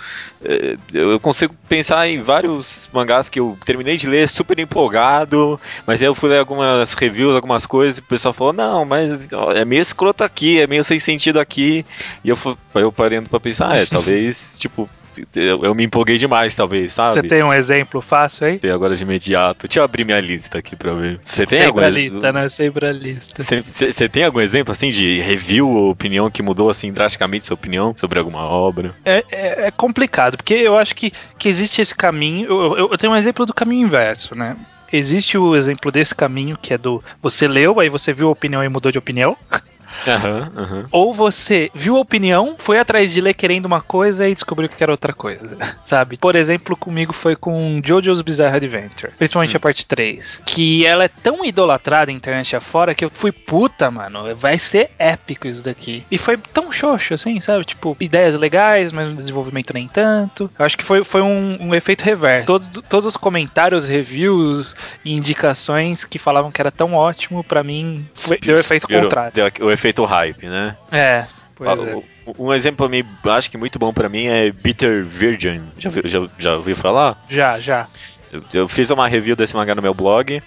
é, 0.44 0.77
eu 0.94 1.20
consigo 1.20 1.56
pensar 1.68 2.08
em 2.08 2.22
vários 2.22 2.89
mangás 2.94 3.30
que 3.30 3.39
eu 3.39 3.58
terminei 3.65 3.98
de 3.98 4.08
ler 4.08 4.27
super 4.27 4.60
empolgado, 4.60 5.60
mas 5.86 6.01
aí 6.01 6.08
eu 6.08 6.15
fui 6.15 6.30
ler 6.30 6.39
algumas 6.39 6.94
reviews, 6.94 7.36
algumas 7.36 7.65
coisas, 7.65 8.00
pessoal 8.13 8.34
falou, 8.34 8.53
não, 8.53 8.86
mas 8.86 9.29
é 9.55 9.65
meio 9.65 9.82
escroto 9.82 10.24
aqui, 10.24 10.60
é 10.60 10.67
meio 10.67 10.84
sem 10.84 11.00
sentido 11.00 11.39
aqui. 11.39 11.86
E 12.24 12.29
eu, 12.29 12.38
eu 12.75 12.91
parando 12.91 13.29
pra 13.29 13.39
pensar, 13.39 13.72
ah, 13.72 13.77
é, 13.77 13.86
talvez, 13.88 14.58
tipo, 14.60 14.89
eu, 15.36 15.63
eu, 15.63 15.75
me 15.75 15.84
empolguei 15.84 16.17
demais, 16.17 16.55
talvez, 16.55 16.93
sabe? 16.93 17.13
Você 17.13 17.24
tem 17.24 17.43
um 17.43 17.53
exemplo 17.53 18.01
fácil 18.01 18.48
aí? 18.48 18.60
Tem 18.60 18.72
agora 18.72 18.96
de 18.96 19.03
imediato. 19.03 19.67
Deixa 19.67 19.79
eu 19.79 19.84
abrir 19.84 20.05
minha 20.05 20.20
lista 20.20 20.58
aqui 20.58 20.75
pra 20.75 20.93
ver. 20.93 21.20
Você 21.22 21.46
tem 21.46 21.60
Sempre 21.60 21.65
algum... 21.65 21.79
a 21.82 21.89
lista, 21.89 22.34
né? 22.34 22.50
Sempre 22.50 22.88
a 22.88 22.91
lista. 22.91 23.43
Você 23.43 24.10
tem 24.10 24.24
algum 24.24 24.39
exemplo, 24.39 24.72
assim, 24.72 24.89
de 24.89 25.20
review 25.22 25.70
ou 25.70 25.91
opinião 25.91 26.29
que 26.32 26.41
mudou, 26.41 26.70
assim, 26.70 26.91
drasticamente 26.91 27.46
sua 27.46 27.55
opinião 27.55 27.93
sobre 27.96 28.17
alguma 28.20 28.41
obra? 28.41 28.96
É, 29.05 29.24
é, 29.32 29.67
é 29.67 29.72
complicado, 29.72 30.38
porque 30.38 30.53
eu 30.53 30.77
acho 30.77 30.96
que, 30.96 31.12
que 31.38 31.48
existe 31.48 31.82
esse 31.82 31.93
caminho. 31.93 32.48
Eu, 32.50 32.77
eu, 32.77 32.91
eu 32.91 32.98
tenho 32.98 33.13
um 33.13 33.15
exemplo 33.15 33.46
do 33.46 33.53
caminho 33.53 33.88
inverso, 33.88 34.36
né? 34.36 34.55
Existe 34.95 35.39
o 35.39 35.55
exemplo 35.55 35.91
desse 35.91 36.13
caminho 36.13 36.55
que 36.55 36.71
é 36.71 36.77
do 36.77 37.03
você 37.19 37.47
leu, 37.47 37.79
aí 37.79 37.89
você 37.89 38.13
viu 38.13 38.27
a 38.27 38.31
opinião 38.31 38.63
e 38.63 38.69
mudou 38.69 38.91
de 38.91 39.00
opinião. 39.00 39.35
Uhum, 40.05 40.63
uhum. 40.63 40.86
Ou 40.91 41.13
você 41.13 41.72
viu 41.74 41.98
a 41.98 42.01
opinião, 42.01 42.55
foi 42.57 42.79
atrás 42.79 43.12
de 43.12 43.22
ler 43.22 43.33
querendo 43.33 43.65
uma 43.65 43.81
coisa 43.81 44.27
e 44.27 44.33
descobriu 44.33 44.69
que 44.69 44.81
era 44.83 44.91
outra 44.91 45.13
coisa, 45.13 45.57
sabe? 45.83 46.17
Por 46.17 46.36
exemplo, 46.36 46.75
comigo 46.75 47.13
foi 47.13 47.36
com 47.36 47.81
JoJo's 47.83 48.22
Bizarre 48.22 48.57
Adventure, 48.57 49.13
principalmente 49.17 49.55
hum. 49.55 49.57
a 49.57 49.60
parte 49.60 49.86
3, 49.86 50.41
que 50.45 50.86
ela 50.86 51.05
é 51.05 51.07
tão 51.07 51.45
idolatrada 51.45 52.12
na 52.12 52.17
internet 52.17 52.55
afora 52.55 52.93
que 52.93 53.05
eu 53.05 53.10
fui 53.10 53.31
puta, 53.31 53.89
mano, 53.89 54.36
vai 54.36 54.57
ser 54.57 54.91
épico 54.98 55.48
isso 55.48 55.63
daqui. 55.63 56.03
E 56.10 56.17
foi 56.17 56.38
tão 56.38 56.72
xoxo 56.72 57.13
assim, 57.13 57.39
sabe? 57.39 57.65
Tipo, 57.65 57.95
ideias 58.00 58.36
legais, 58.36 58.91
mas 58.91 59.07
um 59.07 59.15
desenvolvimento 59.15 59.74
nem 59.74 59.88
tanto. 59.88 60.50
Eu 60.57 60.65
acho 60.65 60.77
que 60.77 60.83
foi, 60.83 61.03
foi 61.03 61.22
um, 61.22 61.57
um 61.60 61.75
efeito 61.75 62.03
reverso. 62.03 62.48
Todos, 62.48 62.69
todos 62.89 63.05
os 63.05 63.17
comentários, 63.17 63.86
reviews 63.86 64.75
e 65.03 65.13
indicações 65.13 66.03
que 66.03 66.19
falavam 66.19 66.51
que 66.51 66.62
era 66.62 66.72
tão 66.72 66.93
ótimo, 66.93 67.43
para 67.43 67.63
mim, 67.63 68.05
foi, 68.13 68.38
deu 68.38 68.55
o 68.55 68.60
efeito 68.60 68.88
contrário. 68.88 69.33
Deu 69.33 69.67
o 69.67 69.72
efeito 69.72 69.92
hype, 70.01 70.47
né? 70.47 70.75
É. 70.91 71.25
É. 71.62 72.03
Um 72.38 72.53
exemplo 72.53 72.89
mim, 72.89 73.05
acho 73.25 73.51
que 73.51 73.57
muito 73.57 73.77
bom 73.77 73.93
para 73.93 74.09
mim 74.09 74.25
é 74.25 74.51
Bitter 74.51 75.05
Virgin. 75.05 75.62
Já, 75.77 75.91
já, 76.05 76.27
já 76.38 76.55
ouviu 76.55 76.75
falar? 76.75 77.23
Já, 77.29 77.59
já. 77.59 77.88
Eu, 78.31 78.43
eu, 78.53 78.67
fiz 78.67 78.89
uma 78.89 79.07
review 79.07 79.35
desse 79.35 79.55
mangá 79.55 79.75
no 79.75 79.81
meu 79.81 79.93
blog. 79.93 80.41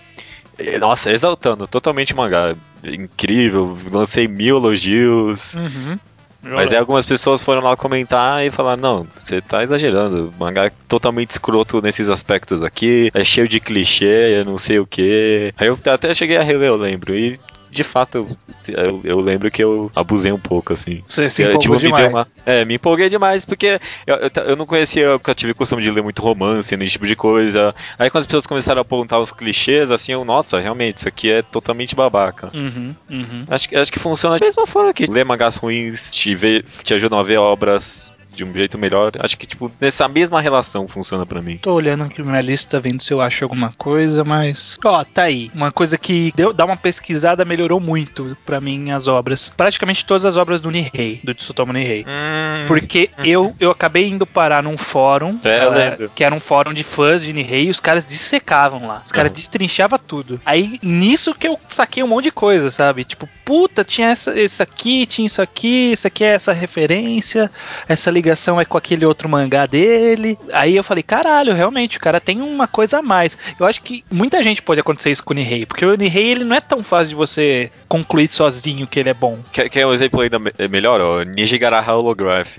Nossa, 0.81 1.11
exaltando 1.11 1.67
totalmente 1.67 2.13
o 2.13 2.17
mangá. 2.17 2.57
Incrível, 2.83 3.77
lancei 3.91 4.27
mil 4.27 4.57
elogios. 4.57 5.55
Uhum. 5.55 5.99
Mas 6.43 6.73
aí 6.73 6.79
algumas 6.79 7.05
pessoas 7.05 7.43
foram 7.43 7.61
lá 7.61 7.77
comentar 7.77 8.45
e 8.45 8.51
falaram, 8.51 8.81
não, 8.81 9.09
você 9.23 9.41
tá 9.41 9.65
exagerando. 9.65 10.33
O 10.37 10.39
mangá 10.39 10.67
é 10.67 10.73
totalmente 10.89 11.31
escroto 11.31 11.83
nesses 11.83 12.09
aspectos 12.09 12.63
aqui, 12.63 13.11
é 13.13 13.25
cheio 13.25 13.49
de 13.49 13.59
clichê, 13.59 14.45
não 14.45 14.57
sei 14.57 14.79
o 14.79 14.87
que. 14.87 15.53
Aí 15.57 15.67
eu 15.67 15.79
até 15.93 16.15
cheguei 16.15 16.37
a 16.37 16.43
reler, 16.43 16.69
eu 16.69 16.77
lembro. 16.77 17.17
E 17.17 17.39
de 17.77 17.85
fato, 17.85 18.27
eu, 18.67 19.01
eu, 19.05 19.21
lembro 19.21 19.51
que 19.51 19.63
eu 19.63 19.93
abusei 19.95 20.33
um 20.33 20.39
pouco, 20.39 20.73
assim. 20.73 21.03
Você 21.07 21.29
se 21.29 21.43
empolgou 21.43 21.61
tipo, 21.61 21.77
demais. 21.77 22.07
Me 22.07 22.13
uma, 22.13 22.27
é, 22.47 22.65
me 22.65 22.75
empolguei 22.75 23.09
demais, 23.11 23.45
porque 23.45 23.79
eu, 24.07 24.17
eu, 24.17 24.31
eu, 24.47 24.57
não 24.57 24.65
conhecia, 24.65 25.19
porque 25.19 25.31
eu 25.31 25.35
tive 25.35 25.55
costume 25.55 25.83
de 25.83 25.91
ler 25.91 26.03
muito 26.03 26.23
romance, 26.23 26.75
nesse 26.77 26.93
tipo 26.93 27.07
de 27.07 27.15
coisa. 27.15 27.75
Aí 27.99 28.09
quando 28.09 28.23
as 28.23 28.27
pessoas 28.27 28.47
começaram 28.47 28.81
a 28.81 28.83
apontar 28.83 29.21
os 29.21 29.31
clichês, 29.31 29.91
assim, 29.91 30.13
eu, 30.13 30.25
nossa, 30.25 30.59
realmente, 30.59 30.99
isso 30.99 31.09
aqui 31.09 31.31
é 31.31 31.43
totalmente 31.43 31.95
babaca. 31.95 32.51
Uhum, 32.55 32.95
uhum. 33.11 33.45
Acho, 33.51 33.79
acho 33.79 33.93
que 33.93 33.99
funciona 33.99 34.39
da 34.39 34.45
mesma 34.45 34.67
forma 34.67 34.95
que 34.95 35.07
ler 35.07 35.25
mangás 35.25 35.57
ruins 35.57 36.11
te, 36.13 36.35
vê, 36.35 36.65
te 36.83 36.95
ajudam 36.95 37.19
a 37.19 37.23
ver 37.23 37.37
obras 37.37 38.16
de 38.37 38.45
um 38.45 38.53
jeito 38.53 38.79
melhor. 38.79 39.13
Acho 39.19 39.37
que, 39.37 39.47
tipo, 39.47 39.71
nessa 39.81 40.07
mesma 40.07 40.41
relação 40.41 40.87
funciona 40.87 41.25
para 41.25 41.41
mim. 41.41 41.59
Tô 41.59 41.73
olhando 41.73 42.05
aqui 42.05 42.23
minha 42.23 42.41
lista, 42.41 42.79
vendo 42.79 43.03
se 43.03 43.13
eu 43.13 43.21
acho 43.21 43.45
alguma 43.45 43.73
coisa, 43.77 44.25
mas. 44.25 44.77
Ó, 44.85 45.05
tá 45.05 45.23
aí. 45.25 45.51
Uma 45.55 45.73
coisa 45.73 45.97
que 45.97 46.33
deu, 46.37 46.53
dá 46.53 46.65
uma 46.65 46.77
pesquisada 46.77 47.45
melhorou 47.45 47.81
muito 47.81 48.37
para 48.45 48.61
mim 48.61 48.91
as 48.91 49.09
obras. 49.09 49.53
Praticamente 49.57 50.05
todas 50.05 50.25
as 50.25 50.37
obras 50.37 50.61
do 50.61 50.71
Nihei, 50.71 51.21
do 51.25 51.35
Tsutomu 51.35 51.73
Nihei. 51.73 52.05
Hum, 52.07 52.67
Porque 52.67 53.11
hum. 53.19 53.25
eu, 53.25 53.57
eu 53.59 53.71
acabei 53.71 54.09
indo 54.09 54.27
parar 54.27 54.63
num 54.63 54.77
fórum, 54.77 55.39
é, 55.45 56.05
uh, 56.05 56.11
que 56.15 56.25
era 56.25 56.35
um 56.35 56.41
fórum 56.41 56.73
de 56.73 56.83
fãs 56.83 57.23
de 57.23 57.33
Nihei, 57.33 57.67
e 57.67 57.71
os 57.71 57.81
caras 57.81 58.05
dissecavam 58.05 58.87
lá. 58.87 59.03
Os 59.05 59.13
caras 59.13 59.31
uhum. 59.31 59.35
destrinchavam 59.35 59.99
tudo. 59.99 60.41
Aí, 60.45 60.79
nisso 60.83 61.35
que 61.35 61.49
eu 61.49 61.59
saquei 61.69 62.03
um 62.03 62.09
monte 62.09 62.25
de 62.25 62.33
coisa, 62.33 62.71
sabe? 62.71 63.05
Tipo, 63.05 63.29
puta, 63.45 63.85
tinha 63.85 64.09
essa, 64.09 64.39
isso 64.39 64.63
aqui, 64.63 65.07
tinha 65.07 65.27
isso 65.27 65.41
aqui, 65.41 65.93
isso 65.93 66.07
aqui 66.07 66.25
é 66.25 66.29
essa 66.29 66.53
referência, 66.53 67.51
essa 67.89 68.11
ligação 68.11 68.26
ligação 68.27 68.61
é 68.61 68.65
com 68.65 68.77
aquele 68.77 69.07
outro 69.07 69.29
mangá 69.29 69.67
dele. 69.67 70.37
Aí 70.53 70.75
eu 70.75 70.83
falei, 70.83 71.03
caralho, 71.03 71.55
realmente, 71.55 71.97
o 71.97 72.01
cara 72.01 72.21
tem 72.21 72.43
uma 72.43 72.67
coisa 72.67 72.99
a 72.99 73.03
mais. 73.03 73.39
Eu 73.59 73.65
acho 73.65 73.81
que 73.83 74.05
muita 74.11 74.43
gente 74.43 74.61
pode 74.61 74.81
acontecer 74.81 75.13
isso 75.13 75.23
com 75.23 75.33
o 75.33 75.37
Nihei, 75.37 75.65
porque 75.65 75.87
o 75.87 75.95
Nihei 75.95 76.33
ele 76.33 76.45
não 76.45 76.57
é 76.57 76.61
tão 76.61 76.83
fácil 76.83 77.11
de 77.11 77.15
você 77.15 77.71
concluir 77.89 78.29
sozinho 78.29 78.87
que 78.87 78.99
ele 78.99 79.11
é 79.11 79.15
bom. 79.15 79.39
Quer, 79.53 79.69
quer 79.69 79.87
um 79.87 79.95
exemplo 79.95 80.21
ainda 80.21 80.39
melhor? 80.69 81.01
O 81.01 81.23
Nijigaraha 81.23 81.95
Holograph. 81.95 82.59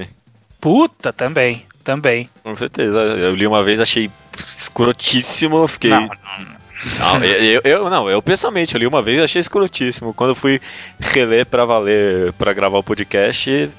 Puta, 0.62 1.12
também, 1.12 1.66
também. 1.84 2.30
Com 2.42 2.56
certeza. 2.56 2.98
Eu 2.98 3.36
li 3.36 3.46
uma 3.46 3.62
vez, 3.62 3.82
achei 3.82 4.10
escrotíssimo, 4.38 5.68
fiquei... 5.68 5.90
Não, 5.90 6.08
não. 6.08 6.58
Não, 7.00 7.24
eu, 7.24 7.62
eu, 7.64 7.90
não, 7.90 8.08
eu 8.08 8.22
pessoalmente 8.22 8.76
eu 8.76 8.80
li 8.80 8.86
uma 8.86 9.02
vez 9.02 9.18
e 9.18 9.24
achei 9.24 9.40
escrotíssimo. 9.40 10.14
Quando 10.14 10.30
eu 10.30 10.36
fui 10.36 10.62
reler 11.00 11.44
pra 11.44 11.66
valer, 11.66 12.32
pra 12.34 12.54
gravar 12.54 12.78
o 12.78 12.84
podcast, 12.84 13.72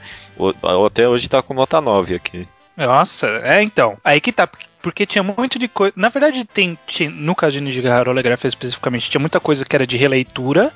até 0.87 1.09
hoje 1.09 1.29
tá 1.29 1.43
com 1.43 1.55
nota 1.55 1.81
9 1.81 2.15
aqui. 2.15 2.47
Nossa, 2.77 3.27
é 3.43 3.63
então. 3.63 3.99
Aí 4.05 4.21
que 4.21 4.33
tá. 4.33 4.49
Porque 4.81 5.05
tinha 5.05 5.23
muito 5.23 5.59
de 5.59 5.67
coisa. 5.67 5.93
Na 5.97 6.09
verdade, 6.09 6.45
tem, 6.45 6.79
tinha, 6.87 7.11
no 7.11 7.35
caso 7.35 7.53
de 7.53 7.61
Nijigar 7.61 8.09
Holograph 8.09 8.45
especificamente, 8.45 9.11
tinha 9.11 9.21
muita 9.21 9.41
coisa 9.41 9.65
que 9.65 9.75
era 9.75 9.87
de 9.87 9.97
releitura 9.97 10.73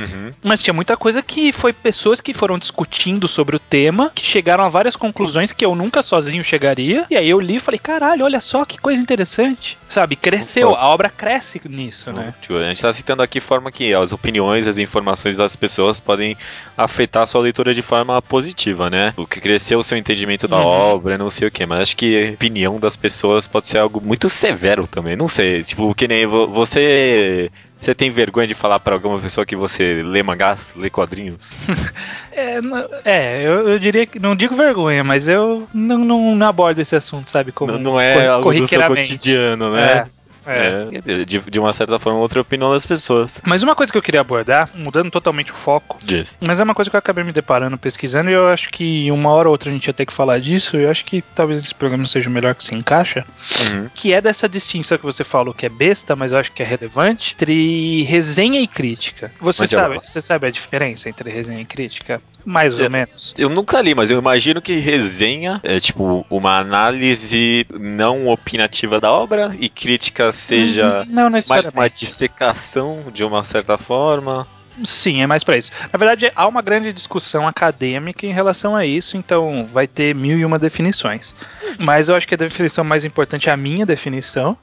Uhum. 0.00 0.32
Mas 0.42 0.62
tinha 0.62 0.74
muita 0.74 0.96
coisa 0.96 1.22
que 1.22 1.52
foi 1.52 1.72
pessoas 1.72 2.20
que 2.20 2.32
foram 2.32 2.58
discutindo 2.58 3.28
sobre 3.28 3.56
o 3.56 3.58
tema, 3.58 4.10
que 4.14 4.24
chegaram 4.24 4.64
a 4.64 4.68
várias 4.68 4.96
conclusões 4.96 5.52
que 5.52 5.64
eu 5.64 5.74
nunca 5.74 6.02
sozinho 6.02 6.42
chegaria. 6.42 7.06
E 7.10 7.16
aí 7.16 7.28
eu 7.28 7.40
li 7.40 7.56
e 7.56 7.60
falei, 7.60 7.78
caralho, 7.78 8.24
olha 8.24 8.40
só 8.40 8.64
que 8.64 8.78
coisa 8.78 9.00
interessante. 9.00 9.78
Sabe, 9.88 10.16
cresceu, 10.16 10.74
a 10.74 10.88
obra 10.88 11.08
cresce 11.08 11.60
nisso, 11.64 12.12
né? 12.12 12.32
A 12.48 12.68
gente 12.68 12.82
tá 12.82 12.92
citando 12.92 13.22
aqui 13.22 13.40
forma 13.40 13.70
que 13.70 13.92
as 13.92 14.12
opiniões, 14.12 14.66
as 14.66 14.78
informações 14.78 15.36
das 15.36 15.56
pessoas 15.56 16.00
podem 16.00 16.36
afetar 16.76 17.24
a 17.24 17.26
sua 17.26 17.42
leitura 17.42 17.74
de 17.74 17.82
forma 17.82 18.20
positiva, 18.22 18.88
né? 18.88 19.12
O 19.16 19.26
que 19.26 19.40
cresceu 19.40 19.78
o 19.78 19.82
seu 19.82 19.98
entendimento 19.98 20.46
da 20.46 20.58
uhum. 20.58 20.64
obra, 20.64 21.18
não 21.18 21.28
sei 21.28 21.48
o 21.48 21.50
que, 21.50 21.66
mas 21.66 21.80
acho 21.82 21.96
que 21.96 22.28
a 22.28 22.32
opinião 22.32 22.76
das 22.76 22.96
pessoas 22.96 23.46
pode 23.46 23.68
ser 23.68 23.78
algo 23.78 24.00
muito 24.00 24.28
severo 24.28 24.86
também. 24.86 25.16
Não 25.16 25.28
sei, 25.28 25.62
tipo, 25.62 25.94
que 25.94 26.06
nem 26.06 26.26
você 26.26 27.50
você 27.80 27.94
tem 27.94 28.10
vergonha 28.10 28.46
de 28.46 28.54
falar 28.54 28.78
para 28.78 28.94
alguma 28.94 29.18
pessoa 29.18 29.46
que 29.46 29.56
você 29.56 30.02
lê 30.02 30.22
mangás, 30.22 30.74
lê 30.76 30.90
quadrinhos? 30.90 31.52
é, 32.30 32.58
é 33.04 33.42
eu, 33.42 33.70
eu, 33.70 33.78
diria 33.78 34.06
que. 34.06 34.18
Não 34.18 34.36
digo 34.36 34.54
vergonha, 34.54 35.02
mas 35.02 35.28
eu 35.28 35.66
não, 35.72 35.98
não, 35.98 36.34
não 36.36 36.46
abordo 36.46 36.78
esse 36.80 36.94
assunto, 36.94 37.30
sabe? 37.30 37.52
Como, 37.52 37.72
não, 37.72 37.78
não 37.78 38.00
é 38.00 38.26
algo 38.26 38.52
do 38.52 38.66
seu 38.66 38.82
cotidiano, 38.86 39.72
né? 39.72 40.06
É. 40.06 40.19
É. 40.52 40.88
é 40.92 41.24
de, 41.24 41.38
de, 41.38 41.60
uma 41.60 41.72
certa 41.72 41.98
forma, 41.98 42.18
outra 42.18 42.40
opinião 42.40 42.72
das 42.72 42.86
pessoas. 42.86 43.40
Mas 43.44 43.62
uma 43.62 43.74
coisa 43.74 43.92
que 43.92 43.98
eu 43.98 44.02
queria 44.02 44.20
abordar, 44.20 44.70
mudando 44.74 45.10
totalmente 45.10 45.52
o 45.52 45.54
foco, 45.54 45.98
Diz. 46.02 46.38
mas 46.40 46.60
é 46.60 46.64
uma 46.64 46.74
coisa 46.74 46.90
que 46.90 46.96
eu 46.96 46.98
acabei 46.98 47.24
me 47.24 47.32
deparando, 47.32 47.78
pesquisando, 47.78 48.30
e 48.30 48.34
eu 48.34 48.46
acho 48.48 48.70
que 48.70 49.10
uma 49.10 49.30
hora 49.30 49.48
ou 49.48 49.52
outra 49.52 49.70
a 49.70 49.72
gente 49.72 49.86
ia 49.86 49.94
ter 49.94 50.06
que 50.06 50.12
falar 50.12 50.38
disso, 50.38 50.76
e 50.76 50.82
eu 50.82 50.90
acho 50.90 51.04
que 51.04 51.22
talvez 51.34 51.64
esse 51.64 51.74
programa 51.74 52.06
seja 52.06 52.28
o 52.28 52.32
melhor 52.32 52.54
que 52.54 52.64
se 52.64 52.74
encaixa, 52.74 53.24
uhum. 53.70 53.88
que 53.94 54.12
é 54.12 54.20
dessa 54.20 54.48
distinção 54.48 54.98
que 54.98 55.04
você 55.04 55.24
falou 55.24 55.54
que 55.54 55.66
é 55.66 55.68
besta, 55.68 56.14
mas 56.14 56.32
eu 56.32 56.38
acho 56.38 56.52
que 56.52 56.62
é 56.62 56.66
relevante, 56.66 57.34
entre 57.34 58.02
resenha 58.02 58.60
e 58.60 58.66
crítica. 58.66 59.32
Você 59.40 59.66
sabe, 59.66 60.00
você 60.04 60.20
sabe 60.20 60.46
a 60.46 60.50
diferença 60.50 61.08
entre 61.08 61.30
resenha 61.30 61.60
e 61.60 61.64
crítica? 61.64 62.20
Mais 62.44 62.74
ou 62.74 62.80
eu, 62.80 62.90
menos. 62.90 63.34
Eu 63.38 63.48
nunca 63.48 63.80
li, 63.80 63.94
mas 63.94 64.10
eu 64.10 64.18
imagino 64.18 64.62
que 64.62 64.74
resenha 64.74 65.60
é 65.62 65.78
tipo 65.78 66.24
uma 66.30 66.58
análise 66.58 67.66
não 67.78 68.28
opinativa 68.28 69.00
da 69.00 69.12
obra 69.12 69.54
e 69.58 69.68
crítica 69.68 70.32
seja 70.40 71.00
uhum. 71.00 71.06
não 71.08 71.30
mais 71.30 71.68
uma 71.68 71.88
dissecação 71.88 73.04
de 73.12 73.24
uma 73.24 73.44
certa 73.44 73.78
forma. 73.78 74.46
Sim, 74.84 75.20
é 75.20 75.26
mais 75.26 75.44
para 75.44 75.58
isso. 75.58 75.72
Na 75.92 75.98
verdade, 75.98 76.32
há 76.34 76.46
uma 76.46 76.62
grande 76.62 76.92
discussão 76.92 77.46
acadêmica 77.46 78.26
em 78.26 78.32
relação 78.32 78.74
a 78.74 78.86
isso, 78.86 79.16
então 79.16 79.68
vai 79.72 79.86
ter 79.86 80.14
mil 80.14 80.38
e 80.38 80.44
uma 80.44 80.58
definições. 80.58 81.34
Mas 81.78 82.08
eu 82.08 82.14
acho 82.14 82.26
que 82.26 82.34
a 82.34 82.38
definição 82.38 82.82
mais 82.82 83.04
importante 83.04 83.48
é 83.48 83.52
a 83.52 83.56
minha 83.56 83.84
definição, 83.84 84.56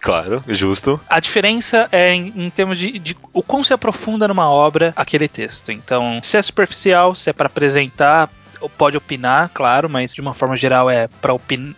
Claro, 0.00 0.42
justo. 0.48 1.00
A 1.08 1.20
diferença 1.20 1.88
é 1.92 2.12
em, 2.12 2.32
em 2.34 2.50
termos 2.50 2.78
de, 2.78 2.98
de, 2.98 3.16
o 3.32 3.42
quão 3.42 3.62
se 3.62 3.72
aprofunda 3.72 4.26
numa 4.26 4.50
obra 4.50 4.92
aquele 4.96 5.28
texto. 5.28 5.70
Então, 5.70 6.20
se 6.22 6.36
é 6.36 6.42
superficial, 6.42 7.14
se 7.14 7.30
é 7.30 7.32
para 7.32 7.46
apresentar, 7.46 8.28
pode 8.68 8.96
opinar, 8.96 9.50
claro, 9.52 9.88
mas 9.88 10.14
de 10.14 10.20
uma 10.20 10.34
forma 10.34 10.56
geral 10.56 10.90
é 10.90 11.08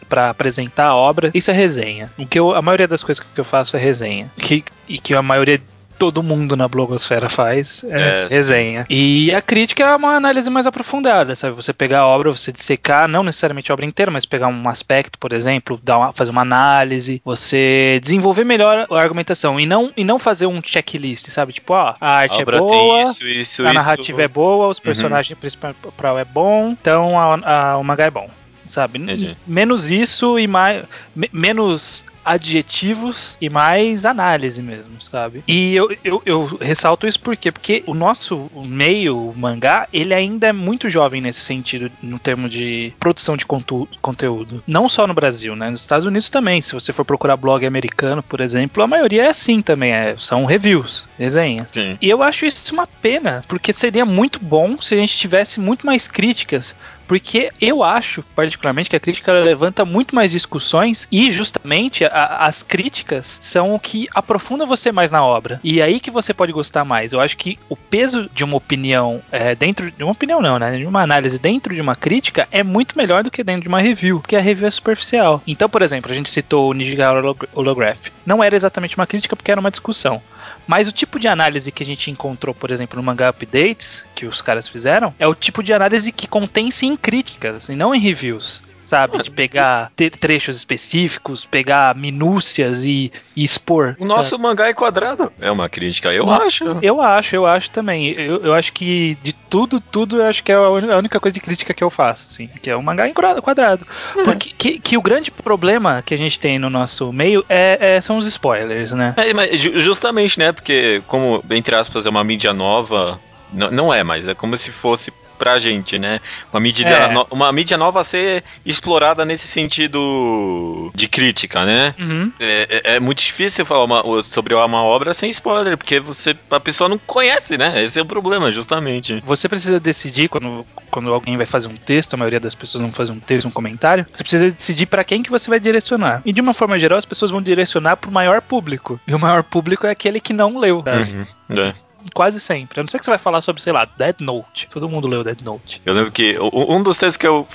para 0.08 0.30
apresentar 0.30 0.88
a 0.88 0.94
obra. 0.94 1.30
Isso 1.34 1.50
é 1.50 1.54
resenha. 1.54 2.10
O 2.18 2.26
que 2.26 2.38
eu, 2.38 2.54
a 2.54 2.62
maioria 2.62 2.88
das 2.88 3.02
coisas 3.02 3.24
que 3.24 3.40
eu 3.40 3.44
faço 3.44 3.76
é 3.76 3.80
resenha. 3.80 4.30
Que, 4.38 4.64
e 4.88 4.98
que 4.98 5.14
a 5.14 5.22
maioria 5.22 5.60
todo 5.98 6.22
mundo 6.22 6.56
na 6.56 6.68
blogosfera 6.68 7.28
faz 7.28 7.84
é, 7.84 8.24
é 8.24 8.26
resenha. 8.28 8.86
E 8.88 9.34
a 9.34 9.40
crítica 9.40 9.84
é 9.84 9.96
uma 9.96 10.16
análise 10.16 10.48
mais 10.50 10.66
aprofundada, 10.66 11.34
sabe? 11.34 11.54
Você 11.54 11.72
pegar 11.72 12.00
a 12.00 12.06
obra, 12.06 12.30
você 12.30 12.52
dissecar, 12.52 13.08
não 13.08 13.22
necessariamente 13.22 13.70
a 13.70 13.74
obra 13.74 13.86
inteira, 13.86 14.10
mas 14.10 14.26
pegar 14.26 14.48
um 14.48 14.68
aspecto, 14.68 15.18
por 15.18 15.32
exemplo, 15.32 15.78
dar 15.82 15.98
uma, 15.98 16.12
fazer 16.12 16.30
uma 16.30 16.42
análise, 16.42 17.20
você 17.24 17.98
desenvolver 18.02 18.44
melhor 18.44 18.86
a 18.90 19.00
argumentação 19.00 19.58
e 19.58 19.66
não, 19.66 19.92
e 19.96 20.04
não 20.04 20.18
fazer 20.18 20.46
um 20.46 20.60
checklist, 20.62 21.28
sabe? 21.28 21.52
Tipo, 21.52 21.74
ó, 21.74 21.94
a 22.00 22.12
arte 22.12 22.38
a 22.38 22.42
é 22.42 22.44
boa, 22.44 23.00
isso, 23.02 23.26
isso, 23.26 23.66
a 23.66 23.72
narrativa 23.72 24.18
isso. 24.18 24.24
é 24.24 24.28
boa, 24.28 24.68
os 24.68 24.78
uhum. 24.78 24.84
personagens 24.84 25.30
uhum. 25.30 25.40
principal 25.40 26.18
é 26.18 26.24
bom, 26.24 26.70
então 26.70 27.18
a, 27.18 27.72
a, 27.72 27.78
o 27.78 27.84
mangá 27.84 28.04
é 28.04 28.10
bom 28.10 28.28
sabe? 28.66 28.98
Entendi. 28.98 29.36
Menos 29.46 29.90
isso 29.90 30.38
e 30.38 30.46
mais. 30.46 30.84
menos 31.32 32.04
adjetivos 32.24 33.36
e 33.40 33.48
mais 33.48 34.04
análise 34.04 34.62
mesmo, 34.62 35.00
sabe? 35.00 35.42
E 35.46 35.74
eu, 35.74 35.96
eu, 36.04 36.22
eu 36.24 36.58
ressalto 36.60 37.06
isso 37.06 37.20
por 37.20 37.36
quê? 37.36 37.50
Porque 37.50 37.82
o 37.86 37.94
nosso 37.94 38.50
meio, 38.54 39.30
o 39.30 39.34
mangá, 39.36 39.88
ele 39.92 40.14
ainda 40.14 40.48
é 40.48 40.52
muito 40.52 40.88
jovem 40.90 41.20
nesse 41.20 41.40
sentido, 41.40 41.90
no 42.02 42.18
termo 42.18 42.48
de 42.48 42.92
produção 42.98 43.36
de 43.36 43.46
conteúdo. 43.46 44.62
Não 44.66 44.88
só 44.88 45.06
no 45.06 45.14
Brasil, 45.14 45.54
né? 45.56 45.70
Nos 45.70 45.80
Estados 45.80 46.06
Unidos 46.06 46.28
também. 46.28 46.62
Se 46.62 46.72
você 46.72 46.92
for 46.92 47.04
procurar 47.04 47.36
blog 47.36 47.64
americano, 47.64 48.22
por 48.22 48.40
exemplo, 48.40 48.82
a 48.82 48.86
maioria 48.86 49.24
é 49.24 49.28
assim 49.28 49.60
também. 49.60 49.92
É, 49.92 50.16
são 50.18 50.44
reviews, 50.44 51.06
desenhas. 51.18 51.68
Sim. 51.72 51.98
E 52.00 52.08
eu 52.08 52.22
acho 52.22 52.46
isso 52.46 52.74
uma 52.74 52.86
pena, 52.86 53.44
porque 53.48 53.72
seria 53.72 54.04
muito 54.04 54.38
bom 54.38 54.80
se 54.80 54.94
a 54.94 54.98
gente 54.98 55.16
tivesse 55.16 55.60
muito 55.60 55.86
mais 55.86 56.08
críticas 56.08 56.74
porque 57.06 57.50
eu 57.60 57.82
acho, 57.82 58.22
particularmente, 58.34 58.90
que 58.90 58.96
a 58.96 59.00
crítica 59.00 59.32
levanta 59.32 59.84
muito 59.84 60.14
mais 60.14 60.30
discussões 60.30 61.06
e 61.10 61.30
justamente 61.30 62.04
a, 62.04 62.38
as 62.40 62.62
críticas 62.62 63.38
são 63.40 63.74
o 63.74 63.80
que 63.80 64.08
aprofunda 64.14 64.66
você 64.66 64.90
mais 64.92 65.10
na 65.10 65.24
obra. 65.24 65.60
E 65.62 65.80
é 65.80 65.84
aí 65.84 66.00
que 66.00 66.10
você 66.10 66.32
pode 66.32 66.52
gostar 66.52 66.84
mais. 66.84 67.12
Eu 67.12 67.20
acho 67.20 67.36
que 67.36 67.58
o 67.68 67.76
peso 67.76 68.28
de 68.34 68.44
uma 68.44 68.56
opinião 68.56 69.22
é, 69.30 69.54
dentro 69.54 69.90
de 69.90 70.02
uma 70.02 70.12
opinião 70.12 70.40
não, 70.40 70.58
né? 70.58 70.76
De 70.76 70.86
uma 70.86 71.02
análise 71.02 71.38
dentro 71.38 71.74
de 71.74 71.80
uma 71.80 71.94
crítica 71.94 72.48
é 72.50 72.62
muito 72.62 72.96
melhor 72.96 73.22
do 73.22 73.30
que 73.30 73.44
dentro 73.44 73.62
de 73.62 73.68
uma 73.68 73.80
review, 73.80 74.20
porque 74.20 74.36
a 74.36 74.40
review 74.40 74.66
é 74.66 74.70
superficial. 74.70 75.42
Então, 75.46 75.68
por 75.68 75.82
exemplo, 75.82 76.10
a 76.10 76.14
gente 76.14 76.30
citou 76.30 76.70
o 76.70 76.72
Nijigawa 76.72 77.36
Holograph. 77.52 78.08
Não 78.24 78.42
era 78.42 78.56
exatamente 78.56 78.96
uma 78.96 79.06
crítica 79.06 79.36
porque 79.36 79.50
era 79.50 79.60
uma 79.60 79.70
discussão. 79.70 80.22
Mas 80.66 80.88
o 80.88 80.92
tipo 80.92 81.18
de 81.18 81.28
análise 81.28 81.70
que 81.70 81.82
a 81.82 81.86
gente 81.86 82.10
encontrou, 82.10 82.54
por 82.54 82.70
exemplo, 82.70 82.96
no 82.96 83.02
Manga 83.02 83.28
Updates, 83.28 84.04
que 84.14 84.26
os 84.26 84.40
caras 84.40 84.68
fizeram, 84.68 85.14
é 85.18 85.26
o 85.26 85.34
tipo 85.34 85.62
de 85.62 85.72
análise 85.72 86.10
que 86.10 86.26
contém 86.26 86.70
sim 86.70 86.96
críticas, 86.96 87.68
e 87.68 87.74
não 87.74 87.94
em 87.94 88.00
reviews 88.00 88.62
sabe? 88.84 89.22
De 89.22 89.30
pegar 89.30 89.90
trechos 90.20 90.56
específicos, 90.56 91.44
pegar 91.44 91.94
minúcias 91.94 92.84
e, 92.84 93.12
e 93.36 93.44
expor. 93.44 93.96
O 93.98 94.04
nosso 94.04 94.30
sabe? 94.30 94.42
mangá 94.42 94.68
é 94.68 94.74
quadrado. 94.74 95.32
É 95.40 95.50
uma 95.50 95.68
crítica, 95.68 96.12
eu 96.12 96.30
acho. 96.30 96.64
Eu 96.82 97.00
acho, 97.00 97.36
eu 97.36 97.46
acho 97.46 97.70
também. 97.70 98.10
Eu, 98.10 98.44
eu 98.44 98.54
acho 98.54 98.72
que 98.72 99.16
de 99.22 99.32
tudo, 99.32 99.80
tudo, 99.80 100.18
eu 100.18 100.26
acho 100.26 100.42
que 100.42 100.52
é 100.52 100.54
a 100.54 100.68
única 100.68 101.20
coisa 101.20 101.34
de 101.34 101.40
crítica 101.40 101.72
que 101.72 101.82
eu 101.82 101.90
faço, 101.90 102.28
assim. 102.30 102.48
Que 102.60 102.70
é 102.70 102.76
um 102.76 102.82
mangá 102.82 103.08
em 103.08 103.12
quadrado. 103.14 103.86
Uhum. 104.16 104.24
Porque 104.24 104.50
que, 104.56 104.78
que, 104.78 104.96
o 104.96 105.02
grande 105.02 105.30
problema 105.30 106.02
que 106.02 106.14
a 106.14 106.18
gente 106.18 106.38
tem 106.38 106.58
no 106.58 106.70
nosso 106.70 107.12
meio 107.12 107.44
é, 107.48 107.96
é 107.96 108.00
são 108.00 108.16
os 108.16 108.26
spoilers, 108.26 108.92
né? 108.92 109.14
É, 109.16 109.32
mas 109.32 109.60
justamente, 109.60 110.38
né? 110.38 110.52
Porque, 110.52 111.02
como, 111.06 111.42
entre 111.50 111.74
aspas, 111.74 112.06
é 112.06 112.10
uma 112.10 112.24
mídia 112.24 112.52
nova. 112.52 113.20
Não, 113.52 113.70
não 113.70 113.94
é, 113.94 114.02
mas 114.02 114.28
é 114.28 114.34
como 114.34 114.56
se 114.56 114.72
fosse 114.72 115.12
pra 115.38 115.58
gente, 115.58 115.98
né? 115.98 116.20
Uma 116.52 116.60
mídia, 116.60 116.86
é. 116.86 117.12
no, 117.12 117.26
uma 117.30 117.52
mídia 117.52 117.76
nova 117.76 118.00
a 118.00 118.04
ser 118.04 118.44
explorada 118.64 119.24
nesse 119.24 119.46
sentido 119.46 120.90
de 120.94 121.08
crítica, 121.08 121.64
né? 121.64 121.94
Uhum. 121.98 122.32
É, 122.38 122.82
é, 122.84 122.96
é, 122.96 123.00
muito 123.00 123.18
difícil 123.18 123.64
falar 123.64 123.84
uma, 123.84 124.22
sobre 124.22 124.54
uma 124.54 124.82
obra 124.82 125.12
sem 125.12 125.30
spoiler, 125.30 125.76
porque 125.76 126.00
você, 126.00 126.36
a 126.50 126.60
pessoa 126.60 126.88
não 126.88 126.98
conhece, 126.98 127.58
né? 127.58 127.82
Esse 127.82 127.98
é 127.98 128.02
o 128.02 128.06
problema, 128.06 128.50
justamente. 128.50 129.22
Você 129.26 129.48
precisa 129.48 129.78
decidir 129.78 130.28
quando, 130.28 130.66
quando 130.90 131.12
alguém 131.12 131.36
vai 131.36 131.46
fazer 131.46 131.68
um 131.68 131.76
texto, 131.76 132.14
a 132.14 132.16
maioria 132.16 132.40
das 132.40 132.54
pessoas 132.54 132.82
vão 132.82 132.92
fazer 132.92 133.12
um 133.12 133.20
texto, 133.20 133.46
um 133.46 133.50
comentário, 133.50 134.06
você 134.12 134.22
precisa 134.22 134.50
decidir 134.50 134.86
para 134.86 135.04
quem 135.04 135.22
que 135.22 135.30
você 135.30 135.48
vai 135.50 135.60
direcionar. 135.60 136.22
E 136.24 136.32
de 136.32 136.40
uma 136.40 136.54
forma 136.54 136.78
geral, 136.78 136.98
as 136.98 137.04
pessoas 137.04 137.30
vão 137.30 137.42
direcionar 137.42 137.96
pro 137.96 138.10
maior 138.10 138.40
público. 138.40 139.00
E 139.06 139.14
o 139.14 139.18
maior 139.18 139.42
público 139.42 139.86
é 139.86 139.90
aquele 139.90 140.20
que 140.20 140.32
não 140.32 140.58
leu. 140.58 140.78
Uhum. 140.78 141.26
É 141.56 141.84
quase 142.12 142.40
sempre. 142.40 142.80
A 142.80 142.82
não 142.82 142.88
ser 142.88 142.98
que 142.98 143.04
você 143.04 143.10
vai 143.10 143.18
falar 143.18 143.42
sobre, 143.42 143.62
sei 143.62 143.72
lá, 143.72 143.88
Dead 143.96 144.16
Note. 144.20 144.68
Todo 144.68 144.88
mundo 144.88 145.06
leu 145.06 145.24
Dead 145.24 145.40
Note. 145.42 145.80
Eu 145.84 145.94
lembro 145.94 146.12
que 146.12 146.36
um 146.40 146.82
dos 146.82 146.98
textos 146.98 147.16
que 147.16 147.26
eu 147.26 147.46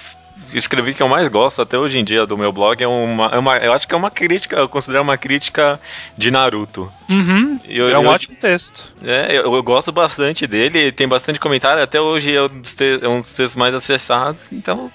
escrevi 0.53 0.93
que 0.93 1.03
eu 1.03 1.07
mais 1.07 1.27
gosto 1.27 1.61
até 1.61 1.77
hoje 1.77 1.99
em 1.99 2.03
dia 2.03 2.25
do 2.25 2.37
meu 2.37 2.51
blog 2.51 2.81
é 2.81 2.87
uma, 2.87 3.25
é 3.27 3.37
uma 3.37 3.57
eu 3.57 3.73
acho 3.73 3.87
que 3.87 3.93
é 3.93 3.97
uma 3.97 4.09
crítica, 4.09 4.57
eu 4.57 4.69
considero 4.69 5.03
uma 5.03 5.17
crítica 5.17 5.79
de 6.17 6.31
Naruto. 6.31 6.91
Uhum, 7.07 7.59
eu, 7.67 7.89
é 7.89 7.99
um 7.99 8.03
eu, 8.03 8.09
ótimo 8.09 8.35
texto. 8.35 8.91
É, 9.03 9.37
eu, 9.37 9.53
eu, 9.53 9.63
gosto 9.63 9.91
bastante 9.91 10.47
dele, 10.47 10.91
tem 10.91 11.07
bastante 11.07 11.39
comentário, 11.39 11.81
até 11.81 11.99
hoje 11.99 12.35
é 12.35 12.41
um 12.41 12.47
dos, 12.47 12.73
te, 12.73 12.99
é 13.01 13.07
um 13.07 13.19
dos 13.19 13.31
textos 13.31 13.55
mais 13.55 13.73
acessados, 13.73 14.51
então 14.51 14.91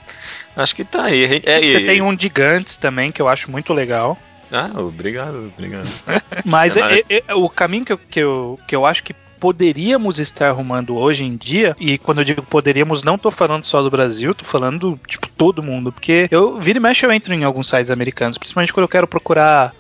acho 0.57 0.75
que 0.75 0.85
tá 0.85 1.05
aí. 1.05 1.43
É, 1.45 1.61
Você 1.61 1.81
tem 1.81 2.03
um 2.03 2.15
de 2.15 2.29
Gantz 2.29 2.77
também, 2.77 3.13
que 3.13 3.23
eu 3.23 3.29
acho 3.29 3.51
muito 3.51 3.73
legal. 3.73 4.19
Ah, 4.53 4.71
obrigado, 4.77 5.51
obrigado. 5.55 5.89
Mas 6.45 6.77
é, 6.77 7.01
é, 7.09 7.23
é, 7.27 7.35
o 7.35 7.49
caminho 7.49 7.85
que 7.85 7.93
eu, 7.93 7.99
que, 7.99 8.21
eu, 8.21 8.61
que 8.67 8.77
eu 8.77 8.87
acho 8.87 9.03
que 9.03 9.15
poderíamos 9.45 10.19
estar 10.19 10.49
arrumando 10.49 10.97
hoje 10.97 11.23
em 11.23 11.37
dia, 11.37 11.77
e 11.79 11.99
quando 11.99 12.23
eu 12.23 12.25
digo 12.25 12.43
poderíamos, 12.43 13.03
não 13.03 13.19
tô 13.19 13.31
falando 13.31 13.63
só 13.63 13.83
do 13.83 13.91
Brasil, 13.91 14.35
tô 14.35 14.43
falando, 14.43 14.99
tipo, 15.07 15.29
todo 15.37 15.63
mundo, 15.63 15.93
porque 15.93 16.27
eu, 16.31 16.59
vira 16.59 16.79
e 16.79 16.81
mexe, 16.81 17.05
eu 17.05 17.13
entro 17.13 17.35
em 17.35 17.45
alguns 17.45 17.69
sites 17.69 17.91
americanos, 17.91 18.39
principalmente 18.39 18.73
quando 18.73 18.85
eu 18.85 18.89
quero 18.89 19.07
procurar 19.07 19.75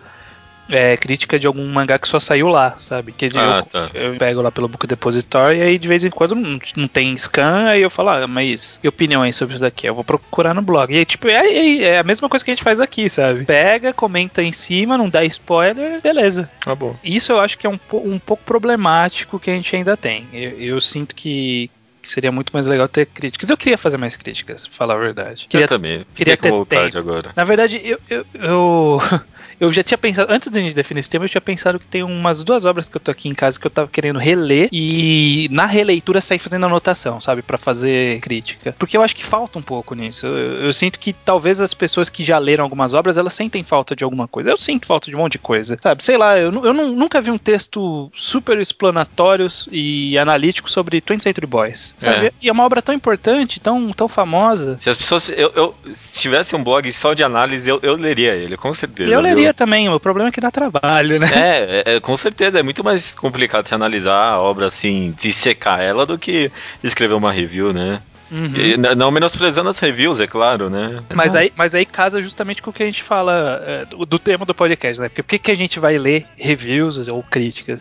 é, 0.69 0.97
crítica 0.97 1.39
de 1.39 1.47
algum 1.47 1.67
mangá 1.67 1.99
que 1.99 2.09
só 2.09 2.19
saiu 2.19 2.49
lá, 2.49 2.77
sabe? 2.79 3.13
Que 3.13 3.31
ah, 3.35 3.59
eu, 3.59 3.67
tá. 3.67 3.91
eu, 3.95 4.17
pego 4.17 4.43
lá 4.43 4.51
pelo 4.51 4.69
Book 4.69 4.87
Depository 4.87 5.59
e 5.59 5.63
aí 5.63 5.79
de 5.79 5.89
vez 5.89 6.05
em 6.05 6.11
quando 6.11 6.35
não, 6.35 6.59
não 6.77 6.89
tem 6.89 7.17
scan, 7.17 7.67
aí 7.69 7.83
eu 7.83 7.91
falo, 7.91 8.11
ah, 8.11 8.27
mas 8.27 8.79
e 8.83 8.89
opiniões 8.89 9.37
sobre 9.37 9.55
isso 9.55 9.65
daqui? 9.65 9.87
Eu 9.87 9.95
vou 9.95 10.05
procurar 10.05 10.55
no 10.55 10.63
blog. 10.63 10.93
E 10.93 10.99
aí, 10.99 11.05
tipo, 11.05 11.29
é, 11.29 11.47
é, 11.47 11.83
é, 11.83 11.99
a 11.99 12.03
mesma 12.03 12.29
coisa 12.29 12.45
que 12.45 12.51
a 12.51 12.55
gente 12.55 12.65
faz 12.65 12.81
aqui, 12.81 13.09
sabe? 13.09 13.45
Pega, 13.45 13.93
comenta 13.93 14.43
em 14.43 14.53
cima, 14.53 14.99
não 14.99 15.09
dá 15.09 15.25
spoiler, 15.25 16.01
beleza. 16.01 16.49
Tá 16.65 16.75
bom. 16.75 16.97
Isso 17.03 17.33
eu 17.33 17.41
acho 17.41 17.59
que 17.59 17.67
é 17.67 17.71
um, 17.71 17.79
um 17.93 18.19
pouco 18.19 18.43
problemático 18.45 19.39
que 19.39 19.51
a 19.51 19.55
gente 19.55 19.75
ainda 19.75 19.97
tem. 19.97 20.27
Eu, 20.33 20.51
eu 20.59 20.81
sinto 20.81 21.15
que 21.15 21.71
que 22.05 22.11
seria 22.11 22.31
muito 22.31 22.53
mais 22.53 22.67
legal 22.67 22.87
ter 22.87 23.07
críticas. 23.07 23.49
Eu 23.49 23.57
queria 23.57 23.79
fazer 23.79 23.97
mais 23.97 24.15
críticas, 24.15 24.67
pra 24.67 24.77
falar 24.77 24.95
a 24.95 24.99
verdade. 24.99 25.47
Queria, 25.49 25.65
eu 25.65 25.69
também. 25.69 26.05
Queria 26.15 26.37
ter 26.37 26.51
vontade 26.51 26.93
tempo. 26.93 26.99
agora. 26.99 27.31
Na 27.35 27.45
verdade, 27.45 27.81
eu, 27.83 27.99
eu, 28.11 28.27
eu 28.35 29.01
eu 29.61 29.71
já 29.71 29.83
tinha 29.83 29.99
pensado, 29.99 30.33
antes 30.33 30.51
de 30.51 30.59
a 30.59 30.63
gente 30.63 30.75
definir 30.75 31.01
esse 31.01 31.11
tema, 31.11 31.25
eu 31.25 31.29
tinha 31.29 31.41
pensado 31.41 31.79
que 31.79 31.87
tem 31.87 32.03
umas 32.03 32.43
duas 32.43 32.65
obras 32.65 32.89
que 32.89 32.97
eu 32.97 33.01
tô 33.01 33.11
aqui 33.11 33.29
em 33.29 33.35
casa 33.35 33.59
que 33.59 33.67
eu 33.67 33.71
tava 33.71 33.89
querendo 33.89 34.19
reler 34.19 34.69
e 34.73 35.49
na 35.51 35.67
releitura 35.67 36.21
sair 36.21 36.39
fazendo 36.39 36.67
anotação, 36.67 37.21
sabe? 37.21 37.45
para 37.45 37.59
fazer 37.59 38.21
crítica. 38.21 38.75
Porque 38.79 38.97
eu 38.97 39.03
acho 39.03 39.15
que 39.15 39.25
falta 39.25 39.59
um 39.59 39.63
pouco 39.63 39.95
nisso. 39.95 40.27
Eu, 40.27 40.65
eu, 40.67 40.73
sinto 40.73 40.99
que 40.99 41.13
talvez 41.13 41.61
as 41.61 41.75
pessoas 41.75 42.09
que 42.09 42.25
já 42.25 42.39
leram 42.39 42.65
algumas 42.65 42.95
obras, 42.95 43.17
elas 43.17 43.33
sentem 43.33 43.63
falta 43.63 43.95
de 43.95 44.03
alguma 44.03 44.27
coisa. 44.27 44.51
Eu 44.51 44.57
sinto 44.57 44.87
falta 44.87 45.11
de 45.11 45.17
um 45.17 45.19
monte 45.19 45.33
de 45.33 45.39
coisa, 45.39 45.77
sabe? 45.81 46.03
Sei 46.03 46.17
lá, 46.17 46.39
eu, 46.39 46.53
eu 46.65 46.73
nunca 46.73 47.21
vi 47.21 47.31
um 47.31 47.39
texto 47.39 48.11
super 48.15 48.59
explanatório 48.59 49.47
e 49.71 50.19
analítico 50.19 50.71
sobre 50.71 51.01
20th 51.01 51.23
Century 51.23 51.47
Boys, 51.47 51.95
sabe? 51.99 52.27
É. 52.27 52.33
E 52.41 52.49
é 52.49 52.53
uma 52.53 52.65
obra 52.65 52.81
tão 52.81 52.95
importante, 52.95 53.61
tão, 53.61 53.93
tão 53.93 54.09
famosa. 54.09 54.77
Se 54.81 54.91
as 54.91 54.97
pessoas. 54.97 55.29
Eu, 55.29 55.53
eu, 55.55 55.75
se 55.93 56.21
tivesse 56.21 56.57
um 56.57 56.63
blog 56.63 56.91
só 56.93 57.15
de 57.15 57.23
análise, 57.23 57.69
eu, 57.69 57.79
eu 57.83 57.97
leria 57.97 58.35
ele, 58.35 58.57
com 58.57 58.73
certeza. 58.73 59.11
Eu 59.11 59.21
leria 59.21 59.44
também, 59.53 59.89
o 59.89 60.01
problema 60.01 60.29
é 60.29 60.33
que 60.33 60.41
dá 60.41 60.51
trabalho, 60.51 61.19
né? 61.19 61.29
É, 61.35 61.83
é, 61.87 61.97
é, 61.97 62.01
com 62.01 62.17
certeza, 62.17 62.59
é 62.59 62.63
muito 62.63 62.83
mais 62.83 63.15
complicado 63.15 63.67
se 63.67 63.75
analisar 63.75 64.33
a 64.33 64.41
obra 64.41 64.67
assim, 64.67 65.15
dissecar 65.19 65.81
ela 65.81 66.07
do 66.07 66.19
que 66.19 66.51
escrever 66.83 67.15
uma 67.15 67.33
review, 67.33 67.73
né? 67.73 68.01
Uhum. 68.31 68.55
E, 68.57 68.77
não 68.77 69.11
menosprezando 69.11 69.69
as 69.69 69.79
reviews, 69.79 70.19
é 70.19 70.27
claro, 70.27 70.71
né? 70.71 71.03
Mas 71.15 71.35
aí, 71.35 71.53
mas 71.57 71.75
aí 71.75 71.85
casa 71.85 72.23
justamente 72.23 72.63
com 72.63 72.71
o 72.71 72.73
que 72.73 72.83
a 72.83 72.87
gente 72.87 73.03
fala 73.03 73.63
é, 73.67 73.85
do, 73.85 74.05
do, 74.05 74.19
tema 74.19 74.45
do 74.45 74.55
podcast, 74.55 75.01
né? 75.01 75.09
Porque 75.09 75.23
por 75.23 75.29
que, 75.29 75.39
que 75.39 75.51
a 75.51 75.57
gente 75.57 75.79
vai 75.79 75.99
ler 75.99 76.27
reviews 76.37 77.07
ou 77.09 77.23
críticas? 77.23 77.81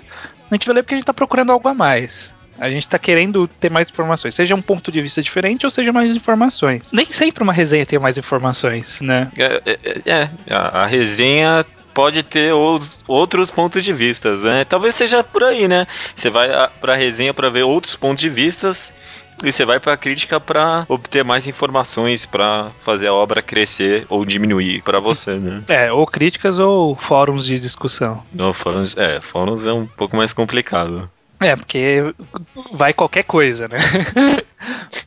A 0.51 0.55
gente 0.55 0.67
vai 0.67 0.75
ler 0.75 0.83
porque 0.83 0.95
a 0.95 0.97
gente 0.97 1.07
tá 1.07 1.13
procurando 1.13 1.51
algo 1.51 1.67
a 1.67 1.73
mais. 1.73 2.33
A 2.59 2.69
gente 2.69 2.87
tá 2.87 2.99
querendo 2.99 3.47
ter 3.47 3.71
mais 3.71 3.89
informações, 3.89 4.35
seja 4.35 4.55
um 4.55 4.61
ponto 4.61 4.91
de 4.91 5.01
vista 5.01 5.21
diferente 5.21 5.65
ou 5.65 5.71
seja 5.71 5.91
mais 5.91 6.15
informações. 6.15 6.91
Nem 6.91 7.05
sempre 7.11 7.43
uma 7.43 7.53
resenha 7.53 7.85
tem 7.85 7.99
mais 7.99 8.17
informações, 8.17 9.01
né? 9.01 9.31
É, 9.37 9.61
é, 9.65 9.79
é, 10.05 10.29
a, 10.49 10.83
a 10.83 10.85
resenha 10.85 11.65
pode 11.93 12.23
ter 12.23 12.53
outros 13.07 13.51
pontos 13.51 13.83
de 13.83 13.93
vista, 13.93 14.35
né? 14.37 14.65
Talvez 14.65 14.95
seja 14.95 15.23
por 15.23 15.43
aí, 15.43 15.67
né? 15.67 15.85
Você 16.15 16.29
vai 16.29 16.49
pra 16.81 16.95
resenha 16.95 17.33
para 17.33 17.49
ver 17.49 17.63
outros 17.63 17.95
pontos 17.95 18.21
de 18.21 18.29
vistas 18.29 18.93
e 19.43 19.51
você 19.51 19.65
vai 19.65 19.79
pra 19.79 19.97
crítica 19.97 20.39
pra 20.39 20.85
obter 20.87 21.23
mais 21.23 21.47
informações 21.47 22.25
pra 22.25 22.71
fazer 22.81 23.07
a 23.07 23.13
obra 23.13 23.41
crescer 23.41 24.05
ou 24.09 24.25
diminuir 24.25 24.81
pra 24.81 24.99
você, 24.99 25.33
né? 25.33 25.63
É, 25.73 25.91
ou 25.91 26.05
críticas 26.05 26.59
ou 26.59 26.95
fóruns 26.95 27.45
de 27.45 27.59
discussão. 27.59 28.23
No, 28.33 28.53
fóruns, 28.53 28.95
é, 28.97 29.19
fóruns 29.19 29.65
é 29.65 29.73
um 29.73 29.85
pouco 29.85 30.15
mais 30.15 30.33
complicado. 30.33 31.09
É, 31.43 31.55
porque 31.55 32.13
vai 32.73 32.93
qualquer 32.93 33.23
coisa, 33.23 33.67
né? 33.67 33.77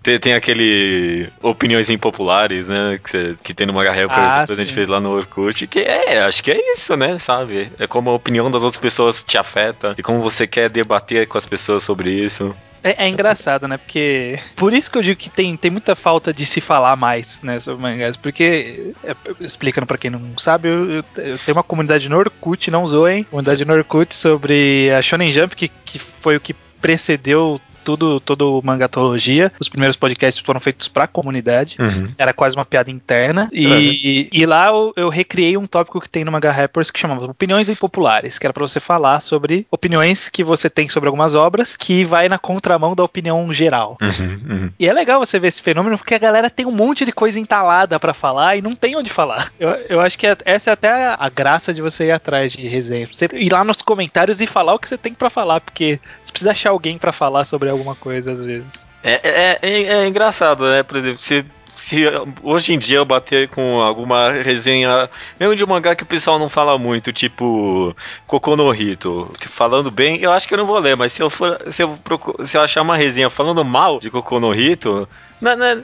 Tem, 0.02 0.18
tem 0.18 0.34
aquele 0.34 1.28
opiniões 1.40 1.88
impopulares, 1.88 2.68
né? 2.68 3.00
Que, 3.02 3.10
você, 3.10 3.36
que 3.42 3.54
tem 3.54 3.66
no 3.66 3.72
Magarrel, 3.72 4.08
por 4.08 4.18
Ah, 4.18 4.42
exemplo, 4.42 4.52
a 4.52 4.56
gente 4.56 4.68
sim. 4.68 4.74
fez 4.74 4.86
lá 4.88 5.00
no 5.00 5.10
Orkut, 5.12 5.66
que 5.66 5.78
é, 5.78 6.24
acho 6.24 6.42
que 6.42 6.50
é 6.50 6.72
isso, 6.72 6.94
né? 6.96 7.18
Sabe? 7.18 7.72
É 7.78 7.86
como 7.86 8.10
a 8.10 8.14
opinião 8.14 8.50
das 8.50 8.62
outras 8.62 8.80
pessoas 8.80 9.24
te 9.24 9.38
afeta 9.38 9.94
e 9.96 10.02
como 10.02 10.20
você 10.20 10.46
quer 10.46 10.68
debater 10.68 11.26
com 11.26 11.38
as 11.38 11.46
pessoas 11.46 11.84
sobre 11.84 12.10
isso. 12.10 12.54
É, 12.86 13.04
é 13.04 13.08
engraçado, 13.08 13.66
né? 13.66 13.76
Porque. 13.76 14.38
Por 14.54 14.72
isso 14.72 14.90
que 14.90 14.98
eu 14.98 15.02
digo 15.02 15.18
que 15.18 15.28
tem, 15.30 15.56
tem 15.56 15.70
muita 15.70 15.96
falta 15.96 16.32
de 16.32 16.46
se 16.46 16.60
falar 16.60 16.94
mais, 16.96 17.40
né, 17.42 17.58
sobre 17.58 17.82
mangás. 17.82 18.16
Porque, 18.16 18.92
é, 19.02 19.14
explicando 19.40 19.86
pra 19.86 19.98
quem 19.98 20.10
não 20.10 20.20
sabe, 20.38 20.68
eu, 20.68 20.90
eu- 20.90 21.04
eu 21.16 21.38
tenho 21.38 21.56
uma 21.56 21.62
comunidade 21.62 22.08
no 22.08 22.16
Orkut, 22.16 22.70
não 22.70 22.86
zoem, 22.86 23.24
comunidade 23.24 23.64
no 23.64 23.72
sobre 24.14 24.90
a 24.96 25.02
Shonen 25.02 25.32
Jump, 25.32 25.56
que, 25.56 25.68
que 25.68 25.98
foi 25.98 26.36
o 26.36 26.40
que 26.40 26.54
precedeu 26.80 27.60
tudo, 27.86 28.18
todo 28.18 28.58
o 28.58 28.62
Mangatologia. 28.64 29.52
Os 29.60 29.68
primeiros 29.68 29.96
podcasts 29.96 30.44
foram 30.44 30.58
feitos 30.58 30.88
pra 30.88 31.06
comunidade. 31.06 31.76
Uhum. 31.78 32.08
Era 32.18 32.32
quase 32.32 32.56
uma 32.56 32.64
piada 32.64 32.90
interna. 32.90 33.48
E, 33.52 34.28
e 34.32 34.44
lá 34.44 34.66
eu, 34.68 34.92
eu 34.96 35.08
recriei 35.08 35.56
um 35.56 35.66
tópico 35.66 36.00
que 36.00 36.08
tem 36.08 36.24
no 36.24 36.32
Manga 36.32 36.50
Rappers 36.50 36.90
que 36.90 36.98
chamava 36.98 37.26
Opiniões 37.26 37.68
Impopulares, 37.68 38.38
que 38.38 38.46
era 38.46 38.52
pra 38.52 38.66
você 38.66 38.80
falar 38.80 39.20
sobre 39.20 39.66
opiniões 39.70 40.28
que 40.28 40.42
você 40.42 40.68
tem 40.68 40.88
sobre 40.88 41.08
algumas 41.08 41.32
obras 41.34 41.76
que 41.76 42.02
vai 42.04 42.28
na 42.28 42.38
contramão 42.38 42.94
da 42.96 43.04
opinião 43.04 43.52
geral. 43.52 43.96
Uhum, 44.02 44.40
uhum. 44.50 44.70
E 44.78 44.88
é 44.88 44.92
legal 44.92 45.20
você 45.20 45.38
ver 45.38 45.48
esse 45.48 45.62
fenômeno 45.62 45.96
porque 45.96 46.14
a 46.14 46.18
galera 46.18 46.50
tem 46.50 46.66
um 46.66 46.72
monte 46.72 47.04
de 47.04 47.12
coisa 47.12 47.38
entalada 47.38 48.00
pra 48.00 48.12
falar 48.12 48.56
e 48.56 48.62
não 48.62 48.74
tem 48.74 48.96
onde 48.96 49.10
falar. 49.10 49.52
Eu, 49.60 49.70
eu 49.88 50.00
acho 50.00 50.18
que 50.18 50.26
é- 50.26 50.36
essa 50.44 50.70
é 50.70 50.72
até 50.72 50.88
a, 51.06 51.16
a 51.18 51.28
graça 51.28 51.72
de 51.72 51.80
você 51.80 52.06
ir 52.06 52.10
atrás 52.10 52.52
de 52.52 52.66
resenha. 52.66 53.08
Você 53.10 53.26
ir 53.34 53.50
lá 53.52 53.64
nos 53.64 53.80
comentários 53.82 54.40
e 54.40 54.46
falar 54.46 54.74
o 54.74 54.78
que 54.78 54.88
você 54.88 54.98
tem 54.98 55.14
pra 55.14 55.30
falar, 55.30 55.60
porque 55.60 55.98
você 56.22 56.30
precisa 56.32 56.50
achar 56.50 56.70
alguém 56.70 56.98
pra 56.98 57.12
falar 57.12 57.44
sobre 57.44 57.68
alguma 57.76 57.94
coisa 57.94 58.32
às 58.32 58.40
vezes. 58.40 58.84
É, 59.02 59.20
é, 59.22 59.58
é, 59.62 59.82
é 60.02 60.08
engraçado, 60.08 60.64
né? 60.68 60.82
Por 60.82 60.96
exemplo, 60.96 61.18
se, 61.22 61.44
se 61.76 62.02
hoje 62.42 62.72
em 62.74 62.78
dia 62.78 62.96
eu 62.98 63.04
bater 63.04 63.48
com 63.48 63.80
alguma 63.80 64.32
resenha, 64.32 65.08
mesmo 65.38 65.54
de 65.54 65.62
um 65.62 65.68
mangá 65.68 65.94
que 65.94 66.02
o 66.02 66.06
pessoal 66.06 66.38
não 66.38 66.48
fala 66.48 66.76
muito, 66.78 67.12
tipo 67.12 67.94
Kokono 68.26 68.64
no 68.64 68.74
Hito, 68.74 69.30
falando 69.50 69.90
bem, 69.90 70.18
eu 70.20 70.32
acho 70.32 70.48
que 70.48 70.54
eu 70.54 70.58
não 70.58 70.66
vou 70.66 70.78
ler, 70.80 70.96
mas 70.96 71.12
se 71.12 71.22
eu 71.22 71.30
for, 71.30 71.56
se 71.70 71.82
eu, 71.82 71.90
procu- 72.02 72.44
se 72.44 72.56
eu 72.56 72.62
achar 72.62 72.82
uma 72.82 72.96
resenha 72.96 73.30
falando 73.30 73.64
mal 73.64 74.00
de 74.00 74.10
Kokono 74.10 74.48
no 74.48 74.54
Hito, 74.54 75.08
na- 75.40 75.54
na- 75.54 75.76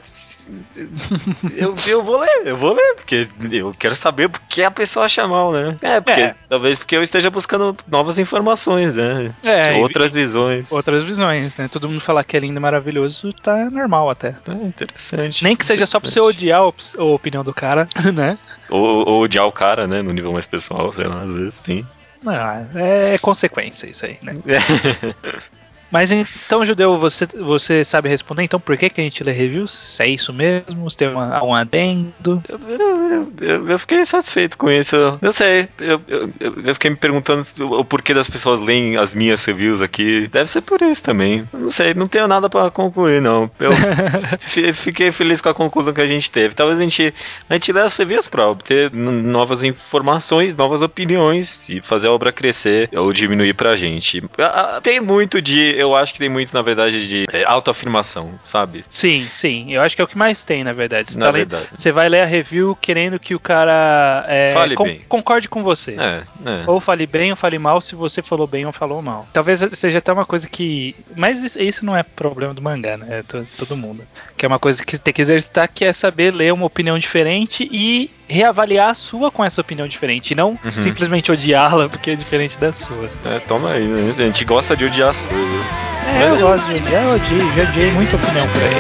eu, 1.56 1.74
eu 1.86 2.02
vou 2.02 2.20
ler, 2.20 2.42
eu 2.46 2.56
vou 2.56 2.74
ler, 2.74 2.94
porque 2.96 3.28
eu 3.50 3.74
quero 3.78 3.94
saber 3.94 4.28
por 4.28 4.40
que 4.48 4.62
a 4.62 4.70
pessoa 4.70 5.06
acha 5.06 5.26
mal, 5.26 5.52
né? 5.52 5.76
É, 5.82 6.00
porque 6.00 6.20
É. 6.20 6.34
talvez 6.48 6.78
porque 6.78 6.96
eu 6.96 7.02
esteja 7.02 7.30
buscando 7.30 7.76
novas 7.88 8.18
informações, 8.18 8.94
né? 8.94 9.34
É, 9.42 9.72
Outras 9.74 10.12
visões. 10.12 10.70
outras 10.72 11.02
visões, 11.04 11.56
né? 11.56 11.68
Todo 11.68 11.88
mundo 11.88 12.00
falar 12.00 12.24
que 12.24 12.36
é 12.36 12.40
lindo 12.40 12.56
e 12.58 12.60
maravilhoso 12.60 13.32
tá 13.32 13.70
normal 13.70 14.10
até. 14.10 14.34
É 14.48 14.52
interessante. 14.66 15.42
Nem 15.44 15.56
que 15.56 15.64
seja 15.64 15.86
só 15.86 15.98
pra 16.00 16.08
você 16.08 16.20
odiar 16.20 16.60
a 16.60 16.66
op- 16.66 16.80
a 16.98 17.04
opinião 17.04 17.42
do 17.44 17.52
cara, 17.54 17.88
né? 18.12 18.38
Ou, 18.70 19.08
ou 19.08 19.22
odiar 19.22 19.46
o 19.46 19.52
cara, 19.52 19.86
né? 19.86 20.02
No 20.02 20.12
nível 20.12 20.32
mais 20.32 20.46
pessoal, 20.46 20.92
sei 20.92 21.06
lá, 21.06 21.22
às 21.22 21.32
vezes 21.32 21.60
tem. 21.60 21.86
Ah, 22.26 22.64
é 22.76 23.18
consequência 23.18 23.86
isso 23.88 24.06
aí, 24.06 24.16
né? 24.22 24.34
Mas 25.92 26.10
então, 26.10 26.64
Judeu, 26.64 26.98
você, 26.98 27.26
você 27.26 27.84
sabe 27.84 28.08
responder 28.08 28.42
então 28.44 28.58
por 28.58 28.76
que, 28.78 28.88
que 28.88 29.00
a 29.00 29.04
gente 29.04 29.22
lê 29.22 29.30
reviews? 29.32 29.70
Se 29.72 30.02
é 30.02 30.08
isso 30.08 30.32
mesmo? 30.32 30.90
Se 30.90 30.96
tem 30.96 31.08
uma, 31.08 31.44
um 31.44 31.54
adendo? 31.54 32.42
Eu, 32.48 32.58
eu- 32.68 33.32
eu- 33.40 33.68
eu 33.68 33.78
fiquei 33.78 34.04
satisfeito 34.06 34.56
com 34.56 34.70
isso. 34.70 34.96
Eu 35.20 35.32
sei, 35.32 35.68
eu, 35.78 36.00
eu, 36.64 36.74
fiquei 36.74 36.90
me 36.90 36.96
perguntando 36.96 37.44
o 37.78 37.84
porquê 37.84 38.14
das 38.14 38.30
pessoas 38.30 38.58
leem 38.60 38.96
as 38.96 39.14
minhas 39.14 39.44
reviews 39.44 39.80
aqui. 39.82 40.28
Deve 40.28 40.48
ser 40.50 40.62
por 40.62 40.80
isso 40.82 41.02
também. 41.02 41.46
Não 41.52 41.68
sei, 41.70 41.92
não 41.94 42.08
tenho 42.08 42.26
nada 42.26 42.48
pra 42.48 42.70
concluir, 42.70 43.20
não. 43.20 43.50
Eu 43.60 43.72
fi- 44.40 44.72
fiquei 44.72 45.12
feliz 45.12 45.40
com 45.40 45.50
a 45.50 45.54
conclusão 45.54 45.92
que 45.92 46.00
a 46.00 46.06
gente 46.06 46.30
teve. 46.30 46.54
Talvez 46.54 46.78
a 46.78 46.82
gente, 46.82 47.12
a 47.50 47.54
gente 47.54 47.70
lê 47.72 47.80
as 47.82 47.96
reviews 47.96 48.28
pra 48.28 48.48
obter 48.48 48.90
novas 48.92 49.62
informações, 49.62 50.54
novas 50.54 50.80
opiniões 50.80 51.68
e 51.68 51.80
fazer 51.82 52.06
a 52.08 52.12
obra 52.12 52.32
crescer 52.32 52.88
ou 52.96 53.12
diminuir 53.12 53.54
pra 53.54 53.76
gente. 53.76 54.22
Tem 54.82 55.00
muito 55.00 55.40
de, 55.42 55.81
eu 55.82 55.94
acho 55.96 56.12
que 56.12 56.18
tem 56.18 56.28
muito, 56.28 56.52
na 56.54 56.62
verdade, 56.62 57.06
de 57.06 57.24
é, 57.32 57.44
autoafirmação, 57.44 58.38
sabe? 58.44 58.82
Sim, 58.88 59.26
sim. 59.32 59.72
Eu 59.74 59.82
acho 59.82 59.94
que 59.96 60.00
é 60.02 60.04
o 60.04 60.08
que 60.08 60.16
mais 60.16 60.44
tem, 60.44 60.62
na 60.64 60.72
verdade. 60.72 61.10
Você, 61.10 61.18
Na 61.18 61.26
tá 61.26 61.32
lendo- 61.32 61.48
verdade. 61.50 61.68
você 61.76 61.92
vai 61.92 62.08
ler 62.08 62.22
a 62.22 62.26
review 62.26 62.76
querendo 62.80 63.18
que 63.18 63.34
o 63.34 63.40
cara 63.40 64.24
é, 64.28 64.52
Fale 64.52 64.74
con- 64.74 64.84
bem. 64.84 65.00
concorde 65.08 65.48
com 65.48 65.62
você. 65.62 65.92
É, 65.98 66.22
é. 66.44 66.64
Ou 66.66 66.80
fale 66.80 67.06
bem 67.06 67.30
ou 67.30 67.36
fale 67.36 67.58
mal 67.58 67.80
se 67.80 67.94
você 67.94 68.22
falou 68.22 68.46
bem 68.46 68.64
ou 68.66 68.72
falou 68.72 69.02
mal. 69.02 69.26
Talvez 69.32 69.60
seja 69.72 69.98
até 69.98 70.12
uma 70.12 70.24
coisa 70.26 70.48
que. 70.48 70.94
Mas 71.16 71.56
isso, 71.56 71.84
não 71.84 71.96
é 71.96 72.02
problema 72.02 72.54
do 72.54 72.62
mangá, 72.62 72.96
né? 72.96 73.18
É 73.18 73.22
to- 73.22 73.46
todo 73.58 73.76
mundo. 73.76 74.02
Que 74.36 74.46
é 74.46 74.48
uma 74.48 74.58
coisa 74.58 74.84
que 74.84 74.98
tem 74.98 75.12
que 75.12 75.22
exercitar, 75.22 75.68
que 75.72 75.84
é 75.84 75.92
saber 75.92 76.32
ler 76.34 76.52
uma 76.52 76.66
opinião 76.66 76.98
diferente 76.98 77.68
e 77.70 78.10
reavaliar 78.28 78.90
a 78.90 78.94
sua 78.94 79.30
com 79.30 79.44
essa 79.44 79.60
opinião 79.60 79.86
diferente. 79.88 80.30
E 80.32 80.34
não 80.34 80.58
Uhum. 80.64 80.80
simplesmente 80.80 81.30
odiá-la 81.32 81.88
porque 81.88 82.12
é 82.12 82.16
diferente 82.16 82.56
da 82.58 82.72
sua. 82.72 83.08
É, 83.26 83.38
toma 83.40 83.70
aí, 83.70 83.84
né? 83.84 84.14
A 84.18 84.22
gente 84.22 84.44
gosta 84.44 84.76
de 84.76 84.84
odiar 84.84 85.10
as 85.10 85.22
coisas. 85.22 85.96
É, 86.06 86.30
eu 86.30 86.38
gosto 86.38 86.64
de 86.66 86.74
odiar, 86.76 87.02
eu 87.04 87.14
odiei, 87.14 87.52
já 87.56 87.62
odiei 87.70 87.90
muita 87.92 88.16
opinião 88.16 88.46
por 88.48 88.62
aí. 88.62 88.72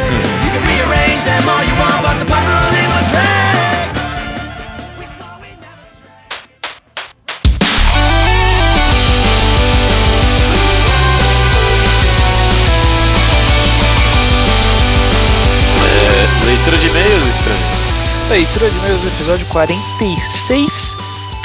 Leitura 18.32 18.70
de 18.70 18.78
e-mails 18.78 19.00
do 19.02 19.08
episódio 19.08 19.46
46, 19.48 20.96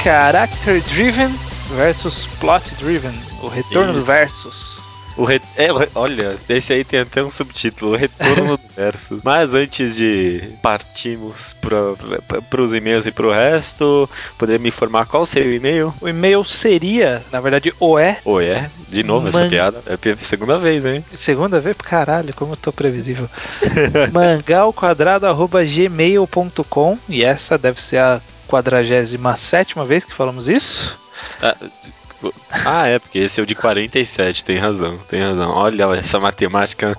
Character 0.02 0.80
Driven 0.84 1.28
versus 1.76 2.24
Plot 2.40 2.74
Driven. 2.76 3.12
O 3.42 3.48
retorno 3.48 3.92
do 3.92 3.98
Isso. 3.98 4.06
versus. 4.06 4.87
O 5.18 5.24
re... 5.24 5.42
é, 5.56 5.66
olha, 5.96 6.36
esse 6.48 6.72
aí 6.72 6.84
tem 6.84 7.00
até 7.00 7.24
um 7.24 7.30
subtítulo, 7.30 7.92
o 7.92 7.96
retorno 7.96 8.56
do 8.56 8.62
verso. 8.76 9.20
Mas 9.24 9.52
antes 9.52 9.96
de 9.96 10.44
partirmos 10.62 11.56
para 11.60 12.62
os 12.62 12.72
e-mails 12.72 13.04
e 13.04 13.10
para 13.10 13.26
o 13.26 13.32
resto, 13.32 14.08
poderia 14.38 14.60
me 14.60 14.68
informar 14.68 15.06
qual 15.06 15.26
seria 15.26 15.50
o 15.50 15.54
e-mail? 15.54 15.92
O 16.00 16.08
e-mail 16.08 16.44
seria, 16.44 17.20
na 17.32 17.40
verdade, 17.40 17.74
o 17.80 17.98
é. 17.98 18.18
Ou 18.24 18.40
é? 18.40 18.70
De 18.88 19.02
novo 19.02 19.26
essa 19.26 19.40
Man- 19.40 19.48
piada? 19.48 19.82
É 19.86 19.94
a 19.94 19.98
segunda 20.18 20.56
vez, 20.56 20.84
hein? 20.84 21.04
Segunda 21.12 21.58
vez? 21.58 21.76
Caralho, 21.76 22.32
como 22.32 22.52
eu 22.52 22.56
tô 22.56 22.72
previsível. 22.72 23.28
mangalquadrado.gmail.com 24.12 26.98
E 27.08 27.24
essa 27.24 27.58
deve 27.58 27.82
ser 27.82 27.98
a 27.98 28.20
47 28.46 29.74
vez 29.86 30.04
que 30.04 30.14
falamos 30.14 30.46
isso. 30.48 30.96
Ah, 31.42 31.56
é, 32.86 32.98
porque 32.98 33.18
esse 33.18 33.40
é 33.40 33.42
o 33.42 33.46
de 33.46 33.54
47, 33.54 34.44
tem 34.44 34.58
razão, 34.58 34.98
tem 35.08 35.20
razão. 35.20 35.50
Olha 35.50 35.84
essa 35.96 36.18
matemática 36.18 36.96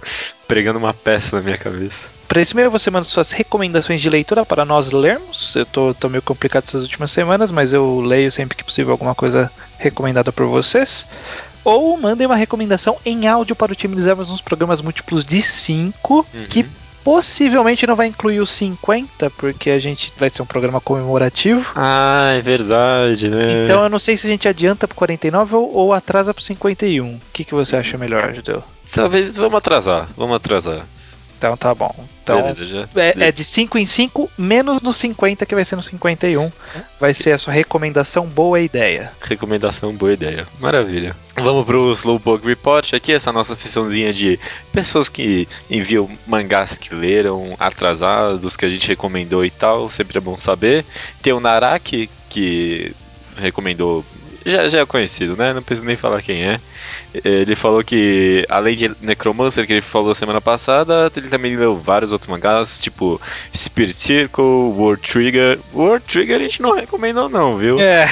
pregando 0.47 0.79
uma 0.79 0.93
peça 0.93 1.35
na 1.35 1.41
minha 1.41 1.57
cabeça. 1.57 2.09
Para 2.27 2.41
esse 2.41 2.53
e-mail 2.53 2.69
você 2.71 2.89
manda 2.91 3.03
suas 3.05 3.31
recomendações 3.31 4.01
de 4.01 4.09
leitura 4.09 4.45
para 4.45 4.63
nós 4.65 4.91
lermos. 4.91 5.55
Eu 5.55 5.65
tô, 5.65 5.93
tô 5.93 6.09
meio 6.09 6.21
complicado 6.21 6.63
essas 6.63 6.83
últimas 6.83 7.11
semanas, 7.11 7.51
mas 7.51 7.73
eu 7.73 7.99
leio 7.99 8.31
sempre 8.31 8.55
que 8.55 8.63
possível 8.63 8.91
alguma 8.91 9.15
coisa 9.15 9.51
recomendada 9.77 10.31
por 10.31 10.45
vocês. 10.47 11.07
Ou 11.63 11.97
mandem 11.97 12.25
uma 12.25 12.35
recomendação 12.35 12.97
em 13.05 13.27
áudio 13.27 13.55
para 13.55 13.71
utilizarmos 13.71 14.29
nos 14.29 14.41
programas 14.41 14.81
múltiplos 14.81 15.25
de 15.25 15.41
5, 15.41 16.25
Uhum. 16.33 16.45
que 16.49 16.65
possivelmente 17.03 17.87
não 17.87 17.95
vai 17.95 18.07
incluir 18.07 18.39
os 18.39 18.51
50, 18.51 19.29
porque 19.31 19.69
a 19.69 19.79
gente 19.79 20.11
vai 20.17 20.29
ser 20.29 20.41
um 20.41 20.45
programa 20.45 20.79
comemorativo. 20.81 21.65
Ah, 21.75 22.31
é 22.37 22.41
verdade, 22.41 23.29
né? 23.29 23.65
Então 23.65 23.83
eu 23.83 23.89
não 23.89 23.99
sei 23.99 24.17
se 24.17 24.27
a 24.27 24.29
gente 24.29 24.47
adianta 24.47 24.87
pro 24.87 24.97
49 24.97 25.55
ou, 25.55 25.73
ou 25.75 25.93
atrasa 25.93 26.33
pro 26.33 26.43
51. 26.43 27.05
O 27.05 27.19
que, 27.33 27.43
que 27.43 27.53
você 27.53 27.75
acha 27.77 27.97
melhor, 27.97 28.33
Judeu? 28.33 28.63
Talvez 28.93 29.35
vamos 29.35 29.57
atrasar, 29.57 30.09
vamos 30.17 30.35
atrasar. 30.35 30.85
Então 31.39 31.55
tá 31.55 31.73
bom. 31.73 31.95
Então 32.21 32.41
Beleza, 32.41 32.65
já. 32.65 33.01
é, 33.01 33.29
é 33.29 33.31
de 33.31 33.45
5 33.45 33.77
em 33.77 33.85
5, 33.85 34.29
menos 34.37 34.81
no 34.81 34.91
50, 34.91 35.45
que 35.45 35.55
vai 35.55 35.63
ser 35.63 35.77
no 35.77 35.81
51. 35.81 36.51
Vai 36.99 37.13
ser 37.13 37.31
a 37.31 37.37
sua 37.37 37.53
recomendação 37.53 38.25
boa 38.25 38.59
ideia. 38.59 39.09
Recomendação, 39.21 39.93
boa 39.93 40.11
ideia. 40.11 40.45
Maravilha. 40.59 41.15
Vamos 41.37 41.65
pro 41.65 41.93
Slowbug 41.93 42.45
Report. 42.45 42.93
Aqui 42.93 43.13
essa 43.13 43.31
nossa 43.31 43.55
sessãozinha 43.55 44.13
de 44.13 44.37
pessoas 44.73 45.07
que 45.07 45.47
enviam 45.71 46.09
mangás 46.27 46.77
que 46.77 46.93
leram, 46.93 47.55
atrasados, 47.57 48.57
que 48.57 48.65
a 48.65 48.69
gente 48.69 48.89
recomendou 48.89 49.45
e 49.45 49.49
tal. 49.49 49.89
Sempre 49.89 50.17
é 50.17 50.21
bom 50.21 50.37
saber. 50.37 50.85
Tem 51.21 51.31
o 51.31 51.39
Naraki, 51.39 52.09
que 52.29 52.93
recomendou 53.37 54.03
já, 54.45 54.67
já 54.67 54.79
é 54.79 54.85
conhecido, 54.85 55.35
né? 55.35 55.53
Não 55.53 55.61
preciso 55.61 55.85
nem 55.85 55.95
falar 55.95 56.21
quem 56.21 56.43
é. 56.43 56.59
Ele 57.23 57.55
falou 57.55 57.83
que, 57.83 58.45
além 58.49 58.75
de 58.75 58.91
Necromancer, 59.01 59.65
que 59.65 59.73
ele 59.73 59.81
falou 59.81 60.13
semana 60.13 60.39
passada, 60.39 61.11
ele 61.15 61.27
também 61.27 61.55
leu 61.55 61.75
vários 61.75 62.11
outros 62.11 62.29
mangás, 62.29 62.79
tipo 62.79 63.19
Spirit 63.55 63.95
Circle, 63.95 64.43
World 64.43 65.01
Trigger. 65.01 65.59
World 65.73 66.05
Trigger 66.05 66.35
a 66.35 66.39
gente 66.39 66.61
não 66.61 66.75
recomendou, 66.75 67.27
não, 67.27 67.57
viu? 67.57 67.79
É. 67.79 68.07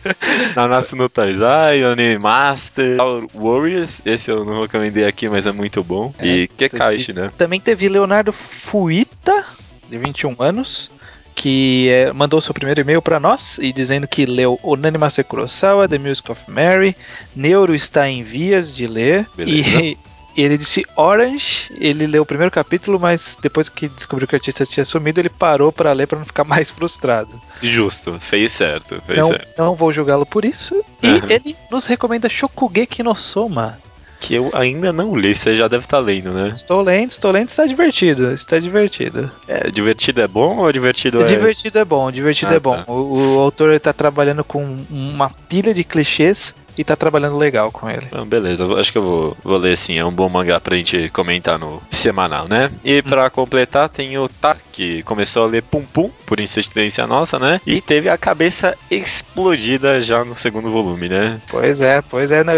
Nanatsu 0.56 0.96
no 0.96 1.08
Taizai, 1.08 1.82
Anime 1.82 2.18
Master, 2.18 2.96
Warriors, 3.34 4.02
esse 4.04 4.30
eu 4.30 4.44
não 4.44 4.62
recomendei 4.62 5.04
aqui, 5.04 5.28
mas 5.28 5.46
é 5.46 5.52
muito 5.52 5.82
bom. 5.84 6.12
e 6.20 6.48
Kekaishi, 6.48 7.12
né? 7.12 7.30
Também 7.38 7.60
teve 7.60 7.88
Leonardo 7.88 8.32
Fuita, 8.32 9.44
de 9.88 9.96
21 9.98 10.36
anos, 10.38 10.90
que 11.34 11.88
é, 11.88 12.12
mandou 12.12 12.40
seu 12.40 12.52
primeiro 12.52 12.80
e-mail 12.80 13.00
para 13.00 13.18
nós 13.20 13.58
e 13.58 13.72
dizendo 13.72 14.06
que 14.06 14.26
leu 14.26 14.58
Onanimase 14.62 15.22
Kurosawa, 15.24 15.88
The 15.88 15.98
Music 15.98 16.30
of 16.30 16.42
Mary, 16.50 16.96
Neuro 17.34 17.74
está 17.74 18.08
em 18.08 18.22
vias 18.22 18.74
de 18.76 18.86
ler 18.86 19.26
Beleza. 19.36 19.82
e 19.82 19.98
ele 20.36 20.56
disse 20.56 20.84
Orange, 20.96 21.70
ele 21.78 22.06
leu 22.06 22.22
o 22.22 22.26
primeiro 22.26 22.50
capítulo, 22.50 22.98
mas 23.00 23.36
depois 23.42 23.68
que 23.68 23.88
descobriu 23.88 24.28
que 24.28 24.34
o 24.34 24.36
artista 24.36 24.64
tinha 24.64 24.84
sumido, 24.84 25.20
ele 25.20 25.28
parou 25.28 25.72
para 25.72 25.92
ler 25.92 26.06
para 26.06 26.18
não 26.18 26.24
ficar 26.26 26.44
mais 26.44 26.70
frustrado. 26.70 27.40
Justo, 27.62 28.16
fez 28.20 28.52
certo, 28.52 29.02
fez 29.06 29.18
Não, 29.18 29.28
certo. 29.28 29.54
não 29.58 29.74
vou 29.74 29.92
julgá-lo 29.92 30.24
por 30.26 30.44
isso. 30.44 30.82
E 31.02 31.08
Uhum. 31.08 31.20
ele 31.28 31.56
nos 31.70 31.86
recomenda 31.86 32.28
Shokugeki 32.28 33.02
no 33.02 33.14
Soma. 33.14 33.78
Que 34.20 34.34
eu 34.34 34.50
ainda 34.52 34.92
não 34.92 35.16
li, 35.16 35.34
você 35.34 35.56
já 35.56 35.66
deve 35.66 35.84
estar 35.84 35.98
lendo, 35.98 36.30
né? 36.32 36.50
Estou 36.50 36.82
lendo, 36.82 37.10
estou 37.10 37.30
lendo, 37.30 37.48
está 37.48 37.64
divertido, 37.66 38.32
está 38.32 38.58
divertido. 38.58 39.30
É, 39.48 39.70
divertido 39.70 40.20
é 40.20 40.28
bom 40.28 40.58
ou 40.58 40.70
divertido 40.70 41.22
é. 41.22 41.24
Divertido 41.24 41.78
é 41.78 41.84
bom, 41.84 42.12
divertido 42.12 42.52
Ah, 42.52 42.56
é 42.56 42.60
bom. 42.60 42.76
tá. 42.76 42.84
O, 42.92 43.36
o 43.36 43.40
autor 43.40 43.72
está 43.72 43.92
trabalhando 43.94 44.44
com 44.44 44.76
uma 44.90 45.30
pilha 45.48 45.72
de 45.72 45.82
clichês 45.82 46.54
e 46.76 46.84
tá 46.84 46.96
trabalhando 46.96 47.36
legal 47.36 47.70
com 47.70 47.88
ele. 47.88 48.06
Ah, 48.12 48.24
beleza, 48.24 48.66
acho 48.78 48.92
que 48.92 48.98
eu 48.98 49.02
vou, 49.02 49.36
vou 49.42 49.56
ler 49.58 49.76
sim, 49.76 49.98
é 49.98 50.04
um 50.04 50.12
bom 50.12 50.28
mangá 50.28 50.58
pra 50.60 50.76
gente 50.76 51.08
comentar 51.10 51.58
no 51.58 51.82
semanal, 51.90 52.46
né? 52.48 52.70
E 52.84 53.02
pra 53.02 53.28
completar, 53.30 53.88
tem 53.88 54.16
o 54.18 54.28
Tá, 54.28 54.56
que 54.72 55.02
começou 55.02 55.42
a 55.44 55.46
ler 55.46 55.62
Pum 55.62 55.82
Pum, 55.84 56.10
por 56.24 56.40
insistência 56.40 57.06
nossa, 57.06 57.38
né? 57.38 57.60
E 57.66 57.80
teve 57.80 58.08
a 58.08 58.16
cabeça 58.16 58.76
explodida 58.90 60.00
já 60.00 60.24
no 60.24 60.34
segundo 60.34 60.70
volume, 60.70 61.08
né? 61.08 61.40
Pois 61.50 61.80
é, 61.80 62.00
pois 62.02 62.30
é. 62.30 62.42
né, 62.42 62.54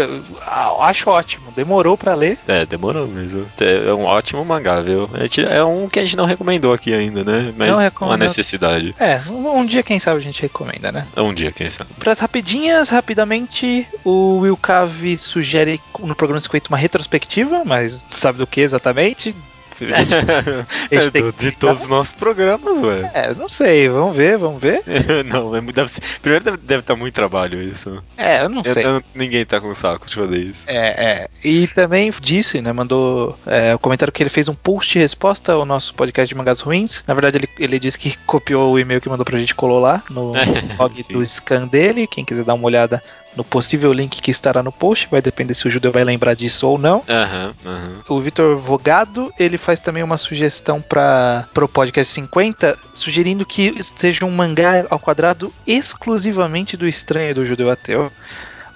Acho 0.79 1.09
ótimo. 1.09 1.51
Demorou 1.55 1.97
pra 1.97 2.13
ler. 2.13 2.37
É, 2.47 2.65
demorou 2.65 3.07
mesmo. 3.07 3.45
É 3.59 3.93
um 3.93 4.05
ótimo 4.05 4.43
mangá, 4.45 4.81
viu? 4.81 5.09
É 5.49 5.63
um 5.63 5.87
que 5.89 5.99
a 5.99 6.03
gente 6.03 6.15
não 6.17 6.25
recomendou 6.25 6.73
aqui 6.73 6.93
ainda, 6.93 7.23
né? 7.23 7.53
Mas 7.57 7.67
Não 7.69 7.75
uma 7.77 7.83
recomendou. 7.83 8.17
necessidade. 8.19 8.95
É, 8.99 9.21
um, 9.29 9.65
dia, 9.65 9.83
quem 9.83 9.99
sabe, 9.99 10.19
a 10.19 10.23
gente 10.23 10.41
recomenda, 10.41 10.91
né? 10.91 11.07
Um 11.17 11.33
dia, 11.33 11.51
quem 11.51 11.69
sabe. 11.69 11.91
Para 11.99 12.11
as 12.11 12.19
rapidinhas, 12.19 12.89
rapidamente, 12.89 13.87
o 14.03 14.39
Will 14.39 14.57
Cave 14.57 15.17
sugere 15.17 15.79
no 15.99 16.15
programa 16.15 16.39
50 16.41 16.69
uma 16.69 16.77
retrospectiva, 16.77 17.63
mas 17.65 18.05
sabe 18.09 18.37
do 18.37 18.47
que 18.47 18.61
exatamente? 18.61 19.35
A 19.81 19.85
gente- 20.03 20.13
a 20.95 21.01
gente 21.01 21.17
É, 21.17 21.31
de 21.31 21.51
todos 21.51 21.81
os 21.81 21.87
nossos 21.87 22.13
programas, 22.13 22.79
ué. 22.79 23.09
É, 23.13 23.33
não 23.33 23.49
sei, 23.49 23.89
vamos 23.89 24.15
ver, 24.15 24.37
vamos 24.37 24.61
ver. 24.61 24.81
não, 25.25 25.53
é 25.55 25.59
deve 25.61 25.89
ser- 25.89 26.01
primeiro 26.21 26.45
deve, 26.45 26.57
deve 26.57 26.79
estar 26.81 26.95
muito 26.95 27.13
trabalho 27.15 27.61
isso. 27.61 28.01
É, 28.15 28.43
eu 28.43 28.49
não 28.49 28.61
Eu- 28.63 28.71
sei. 28.73 28.85
eu- 28.85 29.03
ninguém 29.15 29.43
tá 29.45 29.59
com 29.59 29.73
saco 29.73 30.05
de 30.07 30.13
fazer 30.15 30.37
isso. 30.37 30.63
É, 30.67 30.87
é. 31.23 31.27
E 31.43 31.67
também 31.67 32.13
disse, 32.21 32.61
né? 32.61 32.71
Mandou 32.71 33.37
é, 33.47 33.73
o 33.73 33.79
comentário 33.79 34.13
que 34.13 34.21
ele 34.21 34.29
fez 34.29 34.47
um 34.47 34.53
post 34.53 34.93
de 34.93 34.99
resposta 34.99 35.53
ao 35.53 35.65
nosso 35.65 35.93
podcast 35.95 36.29
de 36.29 36.37
mangás 36.37 36.59
ruins. 36.59 37.03
Na 37.07 37.13
verdade, 37.15 37.37
ele, 37.39 37.49
ele 37.59 37.79
disse 37.79 37.97
que 37.97 38.15
copiou 38.27 38.73
o 38.73 38.79
e-mail 38.79 39.01
que 39.01 39.09
mandou 39.09 39.25
pra 39.25 39.39
gente 39.39 39.49
e 39.49 39.55
colou 39.55 39.79
lá 39.81 40.03
no 40.09 40.33
blog 40.77 41.03
do 41.11 41.25
scan 41.27 41.67
dele. 41.67 42.05
Quem 42.07 42.23
quiser 42.23 42.43
dar 42.45 42.53
uma 42.53 42.65
olhada 42.67 43.03
no 43.35 43.43
possível 43.43 43.91
link 43.91 44.21
que 44.21 44.31
estará 44.31 44.61
no 44.61 44.71
post, 44.71 45.07
vai 45.09 45.21
depender 45.21 45.53
se 45.53 45.67
o 45.67 45.71
judeu 45.71 45.91
vai 45.91 46.03
lembrar 46.03 46.35
disso 46.35 46.67
ou 46.67 46.77
não. 46.77 47.03
Aham, 47.09 47.53
aham. 47.65 48.01
O 48.07 48.19
Vitor 48.19 48.55
Vogado, 48.57 49.31
ele 49.39 49.57
faz 49.57 49.79
também 49.79 50.03
uma 50.03 50.17
sugestão 50.17 50.81
para 50.81 51.47
o 51.55 51.67
podcast 51.67 52.13
50, 52.13 52.77
sugerindo 52.93 53.45
que 53.45 53.75
seja 53.83 54.25
um 54.25 54.31
mangá 54.31 54.85
ao 54.89 54.99
quadrado 54.99 55.51
exclusivamente 55.65 56.77
do 56.77 56.87
estranho 56.87 57.35
do 57.35 57.45
judeu 57.45 57.69
ateu, 57.69 58.11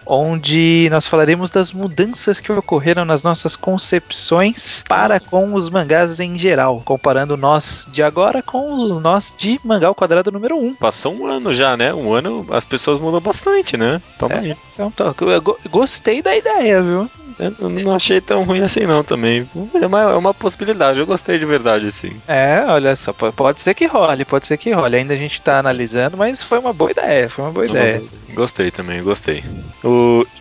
onde 0.09 0.87
nós 0.89 1.05
falaremos 1.07 1.49
das 1.49 1.71
mudanças 1.71 2.39
que 2.39 2.51
ocorreram 2.51 3.03
nas 3.05 3.23
nossas 3.23 3.55
concepções 3.55 4.83
para 4.87 5.19
com 5.19 5.53
os 5.53 5.69
mangás 5.69 6.19
em 6.19 6.37
geral, 6.37 6.81
comparando 6.85 7.35
nós 7.35 7.85
de 7.91 8.01
agora 8.01 8.41
com 8.41 8.71
o 8.71 8.99
nós 8.99 9.33
de 9.37 9.59
mangá 9.63 9.87
ao 9.87 9.95
quadrado 9.95 10.31
número 10.31 10.57
1. 10.57 10.75
Passou 10.75 11.13
um 11.13 11.25
ano 11.27 11.53
já, 11.53 11.75
né? 11.75 11.93
Um 11.93 12.13
ano 12.13 12.45
as 12.51 12.65
pessoas 12.65 12.99
mudam 12.99 13.19
bastante, 13.19 13.75
né? 13.75 14.01
Toma 14.17 14.35
É. 14.35 14.39
aí. 14.39 14.57
Então, 14.73 14.91
tô- 14.91 15.29
eu 15.29 15.41
go- 15.41 15.57
gostei 15.69 16.21
da 16.21 16.35
ideia, 16.35 16.81
viu? 16.81 17.09
Eu 17.39 17.69
não- 17.69 17.93
achei 17.93 18.19
tão 18.19 18.43
ruim 18.43 18.61
assim 18.61 18.87
não 18.87 19.03
também. 19.03 19.47
É 19.79 19.85
uma, 19.85 20.01
é 20.01 20.15
uma 20.15 20.33
possibilidade, 20.33 20.99
eu 20.99 21.05
gostei 21.05 21.37
de 21.37 21.45
verdade, 21.45 21.91
sim. 21.91 22.19
É, 22.27 22.63
olha 22.67 22.95
só, 22.95 23.13
po- 23.13 23.31
pode 23.31 23.61
ser 23.61 23.75
que 23.75 23.85
role, 23.85 24.25
pode 24.25 24.47
ser 24.47 24.57
que 24.57 24.71
role. 24.71 24.95
Ainda 24.95 25.13
a 25.13 25.17
gente 25.17 25.39
tá 25.41 25.59
analisando, 25.59 26.17
mas 26.17 26.41
foi 26.41 26.57
uma 26.57 26.73
boa 26.73 26.89
ideia, 26.89 27.29
foi 27.29 27.45
uma 27.45 27.51
boa 27.51 27.67
ideia. 27.67 28.01
Gostei 28.33 28.71
também, 28.71 29.03
gostei. 29.03 29.43
O 29.83 29.96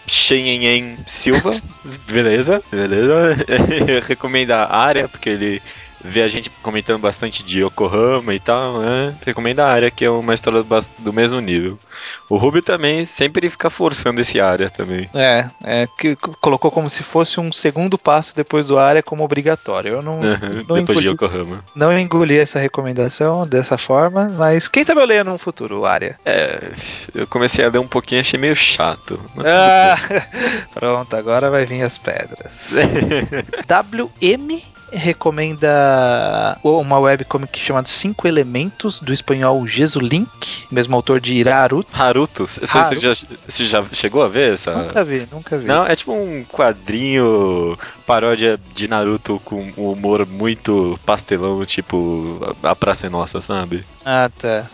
Shenhen 0.07 0.99
Silva, 1.07 1.53
beleza, 2.11 2.62
beleza. 2.71 3.37
Recomenda 4.07 4.64
a 4.64 4.79
área, 4.79 5.09
porque 5.09 5.31
ele 5.31 5.62
vê 6.04 6.22
a 6.22 6.28
gente 6.28 6.50
comentando 6.62 7.00
bastante 7.00 7.42
de 7.42 7.62
Yokohama 7.62 8.35
e 8.35 8.40
tal, 8.40 8.80
né? 8.80 9.14
Recomenda 9.24 9.64
a 9.64 9.70
área, 9.70 9.90
que 9.90 10.04
é 10.04 10.11
uma 10.11 10.35
história 10.35 10.64
do 10.98 11.12
mesmo 11.12 11.40
nível. 11.40 11.78
O 12.28 12.37
Rubio 12.37 12.62
também 12.62 13.04
sempre 13.04 13.48
fica 13.50 13.70
forçando 13.70 14.20
esse 14.20 14.40
área 14.40 14.70
também. 14.70 15.09
É, 15.14 15.46
é 15.64 15.88
que 15.98 16.16
colocou 16.40 16.70
como 16.70 16.88
se 16.90 17.02
fosse 17.02 17.40
um 17.40 17.52
segundo 17.52 17.98
passo 17.98 18.35
depois 18.35 18.68
do 18.68 18.78
área 18.78 19.02
como 19.02 19.24
obrigatório. 19.24 19.94
Eu 19.94 20.02
não, 20.02 20.20
não, 20.68 20.76
Depois 20.76 20.98
de 20.98 21.09
engoli, 21.09 21.09
Yokohama. 21.09 21.64
não 21.74 21.98
engoli 21.98 22.38
essa 22.38 22.59
recomendação 22.59 23.46
dessa 23.46 23.78
forma, 23.78 24.28
mas 24.37 24.68
quem 24.68 24.85
sabe 24.85 25.00
eu 25.00 25.06
leia 25.06 25.24
no 25.24 25.38
futuro 25.38 25.80
o 25.80 25.87
área. 25.87 26.18
É, 26.24 26.72
eu 27.14 27.26
comecei 27.26 27.64
a 27.64 27.68
ler 27.68 27.78
um 27.78 27.88
pouquinho, 27.88 28.20
achei 28.20 28.38
meio 28.38 28.56
chato. 28.56 29.20
Ah, 29.38 29.96
pronto, 30.74 31.14
agora 31.16 31.50
vai 31.50 31.64
vir 31.64 31.82
as 31.82 31.98
pedras. 31.98 32.70
WM 33.66 34.76
recomenda 34.92 36.59
uma 36.62 36.99
webcomic 36.99 37.59
chamada 37.59 37.88
Cinco 37.88 38.27
Elementos, 38.27 39.01
do 39.01 39.12
espanhol 39.12 39.66
Jesulink, 39.66 40.64
mesmo 40.70 40.94
autor 40.96 41.20
de 41.20 41.35
Iraruto. 41.35 41.90
Haruto, 41.92 42.46
você, 42.46 42.79
Haruto. 42.79 43.01
já, 43.01 43.14
você 43.49 43.64
já 43.64 43.85
chegou 43.92 44.22
a 44.22 44.29
ver 44.29 44.55
essa? 44.55 44.72
Nunca 44.72 45.05
vi, 45.05 45.29
nunca 45.31 45.59
vi. 45.59 45.66
Não, 45.66 45.87
é 45.87 45.94
tipo 45.94 46.12
um 46.12 46.44
quadrinho 46.44 47.79
paródia 48.07 48.59
de 48.75 48.88
Naruto 48.88 49.40
com 49.44 49.72
um 49.77 49.90
humor 49.90 50.27
muito 50.27 50.99
pastelão, 51.05 51.64
tipo 51.64 52.40
a 52.62 52.75
Praça 52.75 53.07
é 53.07 53.11
Nossa, 53.11 53.40
sabe? 53.40 53.85
Ah, 54.05 54.31
tá. 54.38 54.66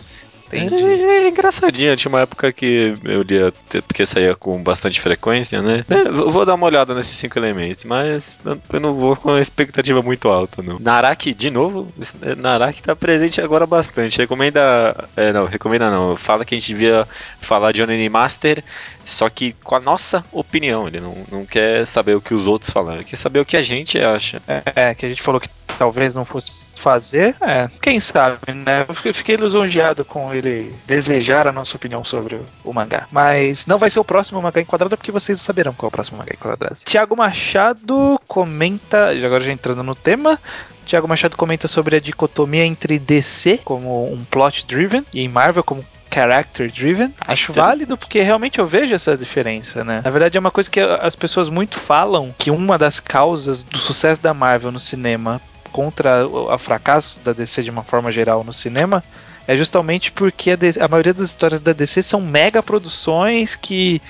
Entendi. 0.52 0.82
É, 0.84 1.24
é 1.24 1.28
engraçadinho, 1.28 1.96
tinha 1.96 2.08
uma 2.10 2.20
época 2.20 2.52
que 2.52 2.94
eu 3.04 3.22
lia, 3.22 3.52
porque 3.86 4.04
saía 4.06 4.34
com 4.36 4.62
bastante 4.62 5.00
frequência, 5.00 5.62
né? 5.62 5.84
É, 5.88 6.08
eu 6.08 6.30
vou 6.30 6.44
dar 6.44 6.54
uma 6.54 6.66
olhada 6.66 6.94
nesses 6.94 7.16
cinco 7.16 7.38
elementos, 7.38 7.84
mas 7.84 8.38
eu- 8.44 8.80
não 8.80 8.94
vou 8.94 9.16
com 9.16 9.30
uma 9.30 9.40
expectativa 9.40 10.02
muito 10.02 10.28
alta, 10.28 10.62
não. 10.62 10.78
Naraki, 10.78 11.34
de 11.34 11.50
novo, 11.50 11.88
é, 12.22 12.34
Naraki 12.34 12.82
tá 12.82 12.94
presente 12.94 13.40
agora 13.40 13.66
bastante. 13.66 14.18
Recomenda. 14.18 15.08
É, 15.16 15.32
não, 15.32 15.46
recomenda 15.46 15.90
não. 15.90 16.16
Fala 16.16 16.44
que 16.44 16.54
a 16.54 16.58
gente 16.58 16.68
devia 16.68 17.06
falar 17.40 17.72
de 17.72 17.82
Onani 17.82 18.08
Master, 18.08 18.62
só 19.04 19.28
que 19.30 19.54
com 19.64 19.74
a 19.74 19.80
nossa 19.80 20.24
opinião. 20.32 20.86
Ele 20.86 21.00
não, 21.00 21.16
não 21.30 21.46
quer 21.46 21.86
saber 21.86 22.14
o 22.14 22.20
que 22.20 22.34
os 22.34 22.46
outros 22.46 22.70
falaram, 22.70 22.98
ele 22.98 23.04
quer 23.04 23.16
saber 23.16 23.40
o 23.40 23.44
que 23.44 23.56
a 23.56 23.62
gente 23.62 23.98
acha. 23.98 24.42
É, 24.76 24.94
que 24.94 25.06
a 25.06 25.08
gente 25.08 25.22
falou 25.22 25.40
que 25.40 25.48
talvez 25.78 26.14
não 26.14 26.24
fosse 26.24 26.52
fazer. 26.82 27.34
É, 27.40 27.68
quem 27.80 28.00
sabe, 28.00 28.38
né? 28.52 28.84
Eu 28.88 28.94
fiquei- 28.94 29.12
fiquei 29.12 29.36
lisonjeado 29.36 30.04
com 30.04 30.34
ele 30.34 30.74
desejar 30.86 31.46
a 31.46 31.52
nossa 31.52 31.76
opinião 31.76 32.04
sobre 32.04 32.34
o, 32.34 32.44
o 32.64 32.72
mangá. 32.74 33.06
Mas 33.10 33.64
não 33.66 33.78
vai 33.78 33.88
ser 33.88 34.00
o 34.00 34.04
próximo 34.04 34.42
mangá 34.42 34.60
enquadrado, 34.60 34.96
porque 34.96 35.12
vocês 35.12 35.40
saberão 35.40 35.72
qual 35.72 35.86
é 35.86 35.90
o 35.90 35.92
próximo 35.92 36.18
mangá 36.18 36.32
enquadrado. 36.34 36.76
Tiago 36.84 37.16
Machado 37.16 38.20
comenta, 38.26 39.18
já 39.18 39.26
agora 39.26 39.44
já 39.44 39.52
entrando 39.52 39.82
no 39.82 39.94
tema. 39.94 40.38
Tiago 40.84 41.06
Machado 41.06 41.36
comenta 41.36 41.68
sobre 41.68 41.96
a 41.96 42.00
dicotomia 42.00 42.64
entre 42.64 42.98
DC 42.98 43.60
como 43.64 44.12
um 44.12 44.24
plot 44.24 44.66
driven 44.66 45.04
e 45.14 45.28
Marvel 45.28 45.62
como 45.62 45.84
character 46.12 46.70
driven. 46.70 47.14
Acho 47.20 47.52
Interessante. 47.52 47.54
válido 47.54 47.96
porque 47.96 48.20
realmente 48.20 48.58
eu 48.58 48.66
vejo 48.66 48.94
essa 48.94 49.16
diferença, 49.16 49.82
né? 49.84 50.02
Na 50.04 50.10
verdade 50.10 50.36
é 50.36 50.40
uma 50.40 50.50
coisa 50.50 50.68
que 50.68 50.80
as 50.80 51.14
pessoas 51.16 51.48
muito 51.48 51.78
falam 51.78 52.34
que 52.36 52.50
uma 52.50 52.76
das 52.76 52.98
causas 53.00 53.62
do 53.62 53.78
sucesso 53.78 54.20
da 54.20 54.34
Marvel 54.34 54.70
no 54.72 54.80
cinema 54.80 55.40
contra 55.72 56.26
o 56.26 56.56
fracasso 56.58 57.18
da 57.20 57.32
DC 57.32 57.62
de 57.62 57.70
uma 57.70 57.82
forma 57.82 58.12
geral 58.12 58.44
no 58.44 58.52
cinema 58.52 59.02
é 59.46 59.56
justamente 59.56 60.12
porque 60.12 60.52
a, 60.52 60.56
DC 60.56 60.80
a 60.80 60.86
maioria 60.86 61.14
das 61.14 61.30
histórias 61.30 61.60
da 61.60 61.72
DC 61.72 62.02
são 62.02 62.20
mega 62.20 62.62
produções 62.62 63.56
que 63.56 64.00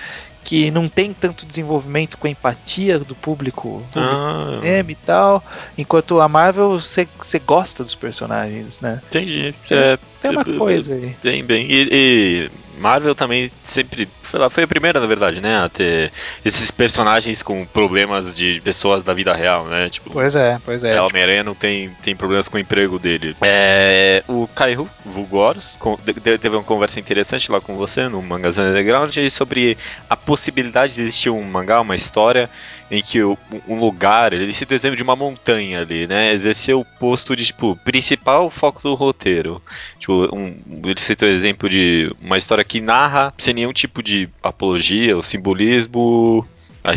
que 0.44 0.72
não 0.72 0.88
tem 0.88 1.14
tanto 1.14 1.46
desenvolvimento 1.46 2.18
com 2.18 2.26
a 2.26 2.30
empatia 2.30 2.98
do 2.98 3.14
público, 3.14 3.80
público 3.92 3.96
Ah, 3.96 4.56
cinema 4.56 4.90
e 4.90 4.94
tal, 4.96 5.44
enquanto 5.78 6.20
a 6.20 6.28
Marvel 6.28 6.80
você 6.80 7.06
você 7.16 7.38
gosta 7.38 7.84
dos 7.84 7.94
personagens, 7.94 8.80
né? 8.80 9.00
entendi. 9.06 9.54
É, 9.70 9.96
Tem 10.22 10.30
uma 10.30 10.44
coisa 10.58 10.94
aí. 10.94 11.14
Bem, 11.22 11.44
bem. 11.44 11.66
E, 11.68 11.88
e 11.92 12.50
Marvel 12.80 13.14
também 13.14 13.50
sempre 13.64 14.08
foi, 14.22 14.40
lá, 14.40 14.48
foi 14.48 14.64
a 14.64 14.66
primeira, 14.66 14.98
na 14.98 15.06
verdade, 15.06 15.40
né, 15.40 15.58
a 15.64 15.68
ter 15.68 16.10
esses 16.44 16.70
personagens 16.70 17.42
com 17.42 17.64
problemas 17.66 18.34
de 18.34 18.60
pessoas 18.62 19.02
da 19.02 19.12
vida 19.12 19.34
real, 19.34 19.66
né? 19.66 19.88
Tipo, 19.90 20.10
Pois 20.10 20.34
é, 20.34 20.58
pois 20.64 20.82
é. 20.82 20.94
é, 20.96 21.02
Homem-Aranha 21.02 21.44
não 21.44 21.54
tem, 21.54 21.90
tem 22.02 22.16
problemas 22.16 22.48
com 22.48 22.56
o 22.56 22.60
emprego 22.60 22.98
dele. 22.98 23.36
É, 23.42 24.22
o 24.26 24.48
Kaihu, 24.48 24.88
vulgo 25.04 25.36
Horus, 25.36 25.76
com- 25.78 25.98
de- 26.02 26.14
de- 26.14 26.38
teve 26.38 26.56
uma 26.56 26.64
conversa 26.64 26.98
interessante 26.98 27.52
lá 27.52 27.60
com 27.60 27.74
você 27.74 28.08
no 28.08 28.22
Mangazine 28.22 28.68
Underground 28.68 29.14
sobre 29.30 29.76
a 30.08 30.16
possibilidade 30.16 30.94
de 30.94 31.02
existir 31.02 31.30
um 31.30 31.42
mangá, 31.42 31.80
uma 31.80 31.94
história 31.94 32.48
em 32.92 33.02
que 33.02 33.22
um 33.24 33.80
lugar, 33.80 34.34
ele 34.34 34.52
cita 34.52 34.74
o 34.74 34.76
exemplo 34.76 34.98
de 34.98 35.02
uma 35.02 35.16
montanha 35.16 35.80
ali, 35.80 36.06
né? 36.06 36.30
Exercer 36.30 36.76
o 36.76 36.84
posto 36.84 37.34
de, 37.34 37.46
tipo, 37.46 37.74
principal 37.76 38.50
foco 38.50 38.82
do 38.82 38.92
roteiro. 38.92 39.62
Tipo, 39.98 40.28
um, 40.36 40.54
ele 40.84 41.00
cita 41.00 41.24
o 41.24 41.28
exemplo 41.30 41.70
de 41.70 42.14
uma 42.20 42.36
história 42.36 42.62
que 42.62 42.82
narra 42.82 43.32
sem 43.38 43.54
nenhum 43.54 43.72
tipo 43.72 44.02
de 44.02 44.28
apologia 44.42 45.16
ou 45.16 45.22
simbolismo. 45.22 46.46
A, 46.84 46.92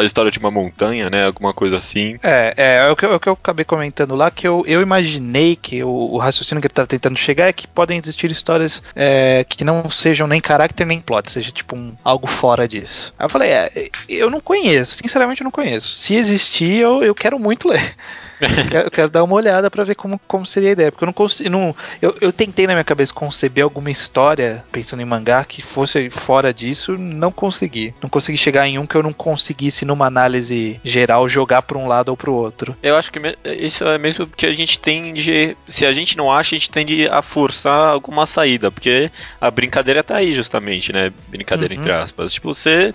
a 0.00 0.04
história 0.04 0.30
de 0.30 0.38
uma 0.38 0.50
montanha, 0.50 1.08
né? 1.10 1.26
Alguma 1.26 1.52
coisa 1.54 1.76
assim. 1.76 2.18
É, 2.22 2.54
é, 2.56 2.76
é 2.86 2.90
o 2.90 2.96
que, 2.96 3.04
eu- 3.04 3.12
é 3.12 3.16
o 3.16 3.20
que 3.20 3.28
eu 3.28 3.32
acabei 3.34 3.64
comentando 3.64 4.14
lá, 4.14 4.30
que 4.30 4.46
eu, 4.46 4.64
eu 4.66 4.80
imaginei 4.82 5.56
que 5.56 5.82
o, 5.82 5.88
o 5.88 6.18
raciocínio 6.18 6.60
que 6.60 6.66
ele 6.66 6.72
estava 6.72 6.86
tentando 6.86 7.18
chegar 7.18 7.46
é 7.48 7.52
que 7.52 7.66
podem 7.66 7.98
existir 7.98 8.30
histórias 8.30 8.82
é, 8.94 9.44
que 9.44 9.64
não 9.64 9.88
sejam 9.90 10.26
nem 10.26 10.40
caráter 10.40 10.86
nem 10.86 11.00
plot, 11.00 11.30
seja 11.30 11.50
tipo 11.52 11.76
um, 11.76 11.94
algo 12.04 12.26
fora 12.26 12.66
disso. 12.66 13.12
Aí 13.18 13.24
eu 13.24 13.28
falei, 13.30 13.50
é, 13.50 13.90
eu 14.08 14.30
não 14.30 14.40
conheço, 14.40 14.94
sinceramente 14.96 15.40
eu 15.40 15.44
não 15.44 15.50
conheço. 15.50 15.88
Se 15.94 16.14
existir, 16.16 16.78
eu, 16.78 17.02
eu 17.02 17.14
quero 17.14 17.38
muito 17.38 17.68
ler. 17.68 17.94
Eu 18.40 18.66
quero, 18.70 18.86
eu 18.86 18.90
quero 18.90 19.10
dar 19.10 19.22
uma 19.22 19.34
olhada 19.34 19.70
pra 19.70 19.84
ver 19.84 19.94
como, 19.94 20.18
como 20.26 20.46
seria 20.46 20.70
a 20.70 20.72
ideia, 20.72 20.90
porque 20.90 21.04
eu 21.04 21.06
não 21.06 21.12
consigo. 21.12 21.50
Não, 21.50 21.76
eu, 22.00 22.16
eu 22.22 22.32
tentei 22.32 22.66
na 22.66 22.72
minha 22.72 22.84
cabeça 22.84 23.12
conceber 23.12 23.62
alguma 23.62 23.90
história, 23.90 24.64
pensando 24.72 25.02
em 25.02 25.04
mangá, 25.04 25.44
que 25.44 25.60
fosse 25.60 26.08
fora 26.08 26.52
disso, 26.54 26.96
não 26.96 27.30
consegui. 27.30 27.92
Não 28.02 28.08
consegui 28.08 28.38
chegar 28.38 28.66
em 28.66 28.78
um 28.78 28.86
que 28.86 28.94
eu 28.94 29.02
não 29.02 29.12
conseguisse, 29.12 29.84
numa 29.90 30.06
análise 30.06 30.80
geral, 30.84 31.28
jogar 31.28 31.62
pra 31.62 31.76
um 31.76 31.86
lado 31.86 32.08
ou 32.10 32.16
pro 32.16 32.32
outro. 32.32 32.76
Eu 32.82 32.96
acho 32.96 33.10
que 33.10 33.20
isso 33.58 33.84
é 33.84 33.98
mesmo 33.98 34.26
porque 34.26 34.46
a 34.46 34.52
gente 34.52 34.78
tende. 34.78 35.56
Se 35.68 35.84
a 35.84 35.92
gente 35.92 36.16
não 36.16 36.32
acha, 36.32 36.54
a 36.54 36.58
gente 36.58 36.70
tende 36.70 37.08
a 37.08 37.20
forçar 37.20 37.90
alguma 37.90 38.24
saída. 38.24 38.70
Porque 38.70 39.10
a 39.40 39.50
brincadeira 39.50 40.02
tá 40.02 40.16
aí, 40.16 40.32
justamente, 40.32 40.92
né? 40.92 41.12
Brincadeira 41.28 41.74
Uhum. 41.74 41.80
entre 41.80 41.92
aspas. 41.92 42.32
Tipo, 42.32 42.54
você 42.54 42.94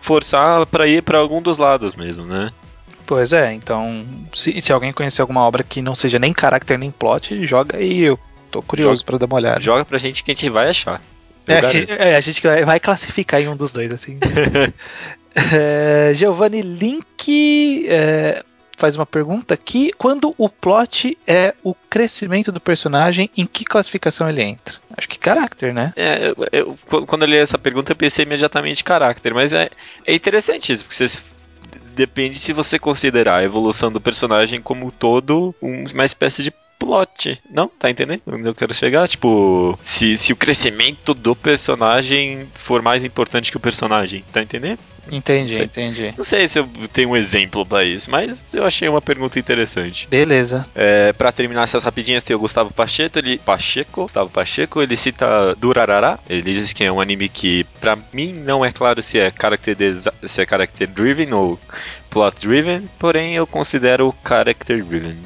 forçar 0.00 0.66
pra 0.66 0.86
ir 0.86 1.02
pra 1.02 1.18
algum 1.18 1.40
dos 1.40 1.58
lados 1.58 1.96
mesmo, 1.96 2.24
né? 2.24 2.52
Pois 3.06 3.32
é, 3.32 3.52
então, 3.54 4.04
se, 4.34 4.60
se 4.60 4.72
alguém 4.72 4.92
conhecer 4.92 5.20
alguma 5.20 5.40
obra 5.42 5.62
que 5.62 5.80
não 5.80 5.94
seja 5.94 6.18
nem 6.18 6.32
caráter 6.32 6.78
nem 6.78 6.90
plot, 6.90 7.46
joga 7.46 7.78
aí, 7.78 8.02
eu 8.02 8.18
tô 8.50 8.60
curioso 8.60 9.04
pra 9.04 9.16
dar 9.16 9.26
uma 9.26 9.36
olhada. 9.36 9.60
Joga 9.60 9.84
pra 9.84 9.96
gente 9.98 10.22
que 10.22 10.32
a 10.32 10.34
gente 10.34 10.50
vai 10.50 10.68
achar. 10.68 11.00
É, 11.46 11.54
é, 12.12 12.16
a 12.16 12.20
gente 12.20 12.42
vai 12.64 12.80
classificar 12.80 13.40
em 13.40 13.48
um 13.48 13.56
dos 13.56 13.72
dois, 13.72 13.92
assim. 13.92 14.18
é, 15.52 16.12
Giovanni 16.14 16.62
Link 16.62 17.86
é, 17.88 18.42
faz 18.76 18.96
uma 18.96 19.06
pergunta 19.06 19.54
aqui. 19.54 19.92
Quando 19.96 20.34
o 20.38 20.48
plot 20.48 21.16
é 21.26 21.54
o 21.62 21.74
crescimento 21.88 22.50
do 22.50 22.60
personagem, 22.60 23.30
em 23.36 23.46
que 23.46 23.64
classificação 23.64 24.28
ele 24.28 24.42
entra? 24.42 24.76
Acho 24.96 25.08
que 25.08 25.18
caráter, 25.18 25.72
né? 25.74 25.92
É, 25.96 26.28
eu- 26.28 26.36
eu- 26.52 26.78
qu- 26.88 27.06
quando 27.06 27.22
eu 27.22 27.28
li 27.28 27.36
essa 27.36 27.58
pergunta, 27.58 27.92
eu 27.92 27.96
pensei 27.96 28.24
imediatamente 28.24 28.82
caráter, 28.82 29.32
mas 29.34 29.52
é, 29.52 29.68
é 30.06 30.14
interessante 30.14 30.72
isso, 30.72 30.84
porque 30.84 30.96
você, 31.06 31.20
depende 31.94 32.38
se 32.38 32.52
você 32.52 32.78
considerar 32.78 33.40
a 33.40 33.44
evolução 33.44 33.90
do 33.90 34.00
personagem 34.00 34.60
como 34.60 34.90
todo 34.90 35.54
um- 35.62 35.84
uma 35.92 36.04
espécie 36.04 36.42
de 36.42 36.52
plot. 36.78 37.40
Não? 37.50 37.68
Tá 37.68 37.90
entendendo 37.90 38.22
onde 38.26 38.48
eu 38.48 38.54
quero 38.54 38.74
chegar? 38.74 39.08
Tipo, 39.08 39.78
se, 39.82 40.16
se 40.16 40.32
o 40.32 40.36
crescimento 40.36 41.14
do 41.14 41.34
personagem 41.34 42.46
for 42.54 42.82
mais 42.82 43.04
importante 43.04 43.50
que 43.50 43.56
o 43.56 43.60
personagem, 43.60 44.24
tá 44.32 44.42
entendendo? 44.42 44.78
Entendi, 45.10 45.54
Sei. 45.54 45.64
entendi. 45.64 46.14
Não 46.16 46.24
sei 46.24 46.48
se 46.48 46.58
eu 46.58 46.68
tenho 46.92 47.10
um 47.10 47.16
exemplo 47.16 47.64
pra 47.64 47.84
isso, 47.84 48.10
mas 48.10 48.52
eu 48.54 48.64
achei 48.64 48.88
uma 48.88 49.00
pergunta 49.00 49.38
interessante. 49.38 50.08
Beleza. 50.08 50.66
É, 50.74 51.12
para 51.12 51.30
terminar 51.32 51.64
essas 51.64 51.82
rapidinhas, 51.82 52.24
tem 52.24 52.34
o 52.34 52.40
Gustavo 52.40 52.72
Pacheco, 52.72 53.18
ele 53.18 53.38
Pacheco, 53.38 54.02
Gustavo 54.02 54.30
Pacheco, 54.30 54.82
ele 54.82 54.96
cita 54.96 55.54
Durarara. 55.56 56.18
Ele 56.28 56.42
diz 56.42 56.72
que 56.72 56.84
é 56.84 56.90
um 56.90 57.00
anime 57.00 57.28
que 57.28 57.64
pra 57.80 57.96
mim 58.12 58.32
não 58.32 58.64
é 58.64 58.72
claro 58.72 59.02
se 59.02 59.18
é 59.18 59.30
character 59.30 59.76
se 60.24 60.42
é 60.42 60.46
character 60.46 60.88
driven 60.88 61.32
ou 61.32 61.58
plot 62.16 62.48
driven, 62.48 62.88
porém 62.98 63.34
eu 63.34 63.46
considero 63.46 64.14
character 64.26 64.82
driven. 64.82 65.18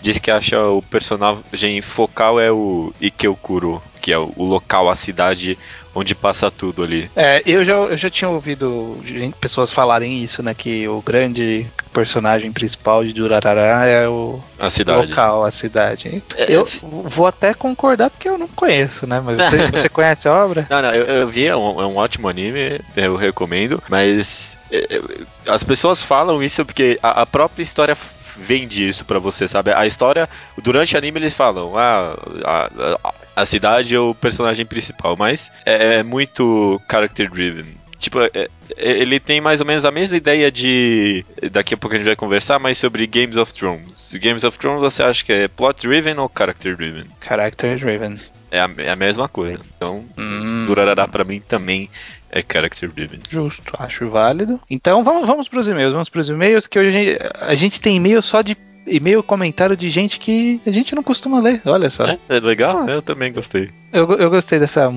Diz 0.00 0.20
que 0.20 0.30
acha 0.30 0.62
o 0.68 0.80
personagem 0.80 1.82
focal 1.82 2.38
é 2.38 2.52
o 2.52 2.92
Ikeokuro, 3.00 3.82
que 4.00 4.12
é 4.12 4.18
o 4.18 4.44
local, 4.44 4.88
a 4.88 4.94
cidade 4.94 5.58
onde 5.92 6.14
passa 6.14 6.48
tudo 6.48 6.84
ali. 6.84 7.10
É, 7.16 7.42
eu 7.44 7.64
já, 7.64 7.72
eu 7.74 7.98
já 7.98 8.08
tinha 8.08 8.30
ouvido 8.30 9.02
pessoas 9.40 9.72
falarem 9.72 10.22
isso, 10.22 10.40
né? 10.40 10.54
Que 10.54 10.86
o 10.86 11.02
grande 11.02 11.66
personagem 11.98 12.52
principal 12.52 13.04
de 13.04 13.12
Durarara 13.12 13.86
é 13.86 14.08
o 14.08 14.40
A 14.58 14.70
cidade. 14.70 15.08
local, 15.08 15.44
a 15.44 15.50
cidade. 15.50 16.22
É, 16.36 16.52
Eu 16.54 16.64
vou 17.04 17.26
até 17.26 17.52
concordar 17.52 18.08
porque 18.08 18.28
eu 18.28 18.38
não 18.38 18.46
conheço, 18.46 19.04
né? 19.04 19.20
Mas 19.20 19.36
você, 19.38 19.56
você 19.72 19.88
conhece 19.88 20.28
a 20.28 20.32
obra? 20.32 20.64
Não, 20.70 20.80
não, 20.80 20.94
eu, 20.94 21.04
eu 21.04 21.28
vi, 21.28 21.46
é 21.46 21.56
um, 21.56 21.80
é 21.82 21.86
um 21.86 21.96
ótimo 21.96 22.28
anime, 22.28 22.80
eu 22.96 23.16
recomendo, 23.16 23.82
mas 23.88 24.56
é, 24.70 24.96
é, 24.96 25.00
as 25.48 25.64
pessoas 25.64 26.00
falam 26.00 26.40
isso 26.40 26.64
porque 26.64 27.00
a, 27.02 27.22
a 27.22 27.26
própria 27.26 27.62
história 27.64 27.96
vende 28.36 28.88
isso 28.88 29.04
pra 29.04 29.18
você, 29.18 29.48
sabe? 29.48 29.72
A 29.72 29.84
história, 29.84 30.28
durante 30.62 30.94
o 30.94 30.98
anime 30.98 31.18
eles 31.18 31.34
falam, 31.34 31.76
ah, 31.76 32.14
a, 32.44 32.70
a, 33.08 33.14
a 33.42 33.46
cidade 33.46 33.92
é 33.92 33.98
o 33.98 34.14
personagem 34.14 34.64
principal, 34.64 35.16
mas 35.16 35.50
é, 35.66 35.96
é 35.96 36.02
muito 36.04 36.80
character 36.88 37.28
driven. 37.28 37.66
Tipo, 37.98 38.20
é- 38.20 38.30
é- 38.34 38.48
ele 38.76 39.18
tem 39.18 39.40
mais 39.40 39.60
ou 39.60 39.66
menos 39.66 39.84
a 39.84 39.90
mesma 39.90 40.16
ideia 40.16 40.50
de. 40.52 41.24
Daqui 41.50 41.74
a 41.74 41.76
pouco 41.76 41.94
a 41.94 41.98
gente 41.98 42.06
vai 42.06 42.14
conversar, 42.16 42.58
mas 42.58 42.78
sobre 42.78 43.06
Games 43.06 43.36
of 43.36 43.52
Thrones. 43.52 44.14
Games 44.20 44.44
of 44.44 44.56
Thrones 44.58 44.80
você 44.80 45.02
acha 45.02 45.24
que 45.24 45.32
é 45.32 45.48
plot 45.48 45.86
driven 45.86 46.16
ou 46.18 46.30
character 46.36 46.76
driven? 46.76 47.06
Character 47.20 47.76
driven. 47.76 48.14
É 48.50 48.60
a, 48.60 48.70
é 48.78 48.90
a 48.90 48.96
mesma 48.96 49.28
coisa. 49.28 49.60
Então, 49.76 50.04
Hum, 50.16 50.64
Durarará 50.66 51.06
pra 51.08 51.24
mim 51.24 51.40
também 51.40 51.90
é 52.30 52.40
character 52.42 52.88
driven. 52.90 53.20
Justo, 53.28 53.74
acho 53.78 54.08
válido. 54.08 54.60
Então 54.70 55.02
vamos, 55.04 55.26
vamos 55.26 55.48
pros 55.48 55.66
e-mails, 55.68 55.92
vamos 55.92 56.08
pros 56.08 56.28
e-mails, 56.28 56.66
que 56.66 56.78
hoje 56.78 56.88
a 56.88 56.92
gente, 56.92 57.18
a 57.42 57.54
gente 57.54 57.80
tem 57.80 57.96
e-mail 57.96 58.22
só 58.22 58.40
de 58.42 58.56
e-mail 58.86 59.22
comentário 59.22 59.76
de 59.76 59.90
gente 59.90 60.18
que 60.18 60.60
a 60.66 60.70
gente 60.70 60.94
não 60.94 61.02
costuma 61.02 61.40
ler, 61.40 61.60
olha 61.66 61.90
só. 61.90 62.06
É, 62.06 62.18
é 62.28 62.40
legal? 62.40 62.88
Eu 62.88 63.02
também 63.02 63.32
gostei. 63.32 63.68
Eu, 63.92 64.10
eu 64.14 64.30
gostei 64.30 64.58
dessa 64.58 64.90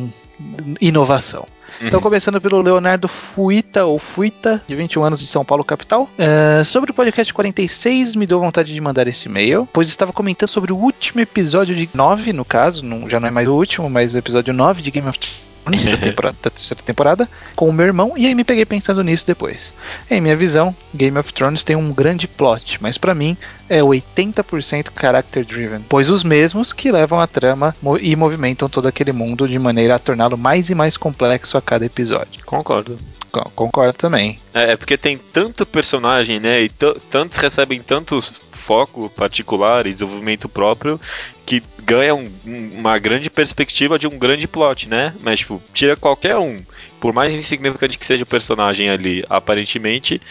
inovação. 0.80 1.48
Então, 1.84 1.98
Uhum. 1.98 2.04
começando 2.04 2.40
pelo 2.40 2.62
Leonardo 2.62 3.08
Fuita, 3.08 3.86
ou 3.86 3.98
Fuita, 4.00 4.62
de 4.68 4.76
21 4.76 5.04
anos, 5.04 5.20
de 5.20 5.28
São 5.28 5.44
Paulo, 5.44 5.64
capital. 5.64 6.10
É, 6.18 6.64
sobre 6.64 6.92
o 6.92 6.94
podcast 6.94 7.34
46, 7.34 8.16
me 8.16 8.28
deu 8.28 8.40
vontade 8.40 8.74
de 8.74 8.80
mandar 8.82 9.08
esse 9.08 9.28
e-mail, 9.28 9.68
pois 9.74 9.88
estava 9.88 10.14
comentando 10.14 10.50
sobre 10.50 10.72
o 10.72 10.78
último 10.78 11.22
episódio 11.22 11.76
de 11.76 11.90
9, 11.94 12.34
no 12.34 12.46
caso, 12.46 12.84
não- 12.86 13.10
já 13.10 13.20
não 13.20 13.28
é 13.28 13.32
mais 13.32 13.48
o 13.48 13.54
último, 13.54 13.90
mas 13.90 14.14
o 14.14 14.18
episódio 14.18 14.54
9 14.54 14.82
de 14.82 14.92
Game 14.92 15.08
of 15.08 15.18
Thrones, 15.20 15.86
da, 15.86 15.98
temporada, 15.98 16.38
da 16.42 16.50
terceira 16.50 16.82
temporada, 16.84 17.30
com 17.56 17.70
o 17.70 17.74
meu 17.74 17.86
irmão, 17.86 18.14
e 18.18 18.26
aí 18.26 18.34
me 18.36 18.44
peguei 18.44 18.66
pensando 18.66 19.04
nisso 19.04 19.26
depois. 19.28 19.74
Em 20.10 20.20
minha 20.22 20.36
visão, 20.36 20.76
Game 20.94 21.18
of 21.18 21.32
Thrones 21.34 21.64
tem 21.64 21.76
um 21.76 21.92
grande 21.94 22.28
plot, 22.28 22.78
mas 22.82 22.98
pra 22.98 23.14
mim 23.14 23.38
é 23.72 23.82
80% 23.82 24.88
character 25.00 25.46
driven, 25.46 25.80
pois 25.88 26.10
os 26.10 26.24
mesmos 26.24 26.74
que 26.74 26.92
levam 26.92 27.20
a 27.22 27.28
trama 27.28 27.74
e 28.02 28.16
movimentam 28.16 28.68
todo 28.68 28.88
aquele 28.88 29.12
mundo 29.14 29.48
de 29.48 29.58
maneira 29.58 29.96
a 29.96 30.00
torná-lo 30.00 30.38
mais 30.38 30.70
e 30.70 30.76
mais 30.76 30.98
complexo 30.98 31.58
a 31.58 31.62
cada 31.62 31.86
episódio. 31.86 32.44
Concordo. 32.46 32.98
Co- 33.32 33.50
Concordo 33.56 33.94
também. 33.94 34.38
É, 34.54 34.74
é 34.74 34.76
porque 34.76 34.98
tem 34.98 35.18
tanto 35.18 35.66
personagem, 35.66 36.38
né? 36.38 36.62
E 36.64 36.70
tantos 37.10 37.38
recebem 37.38 37.80
tantos 37.82 38.34
foco 38.52 39.10
particular 39.10 39.88
e 39.88 39.92
desenvolvimento 39.94 40.50
próprio 40.50 41.00
que 41.46 41.64
ganha 41.82 42.14
um- 42.14 42.30
um- 42.46 42.72
uma 42.78 43.00
grande 43.00 43.30
perspectiva 43.30 43.98
de 43.98 44.06
um 44.06 44.20
grande 44.20 44.50
plot, 44.50 44.90
né? 44.90 45.14
Mas, 45.22 45.40
tipo, 45.40 45.62
tira 45.74 45.96
qualquer 45.96 46.36
um. 46.38 46.58
Por 47.00 47.14
mais 47.14 47.34
insignificante 47.34 47.98
que 47.98 48.06
seja 48.06 48.24
o 48.24 48.28
personagem 48.28 48.90
ali, 48.90 49.24
aparentemente, 49.30 50.22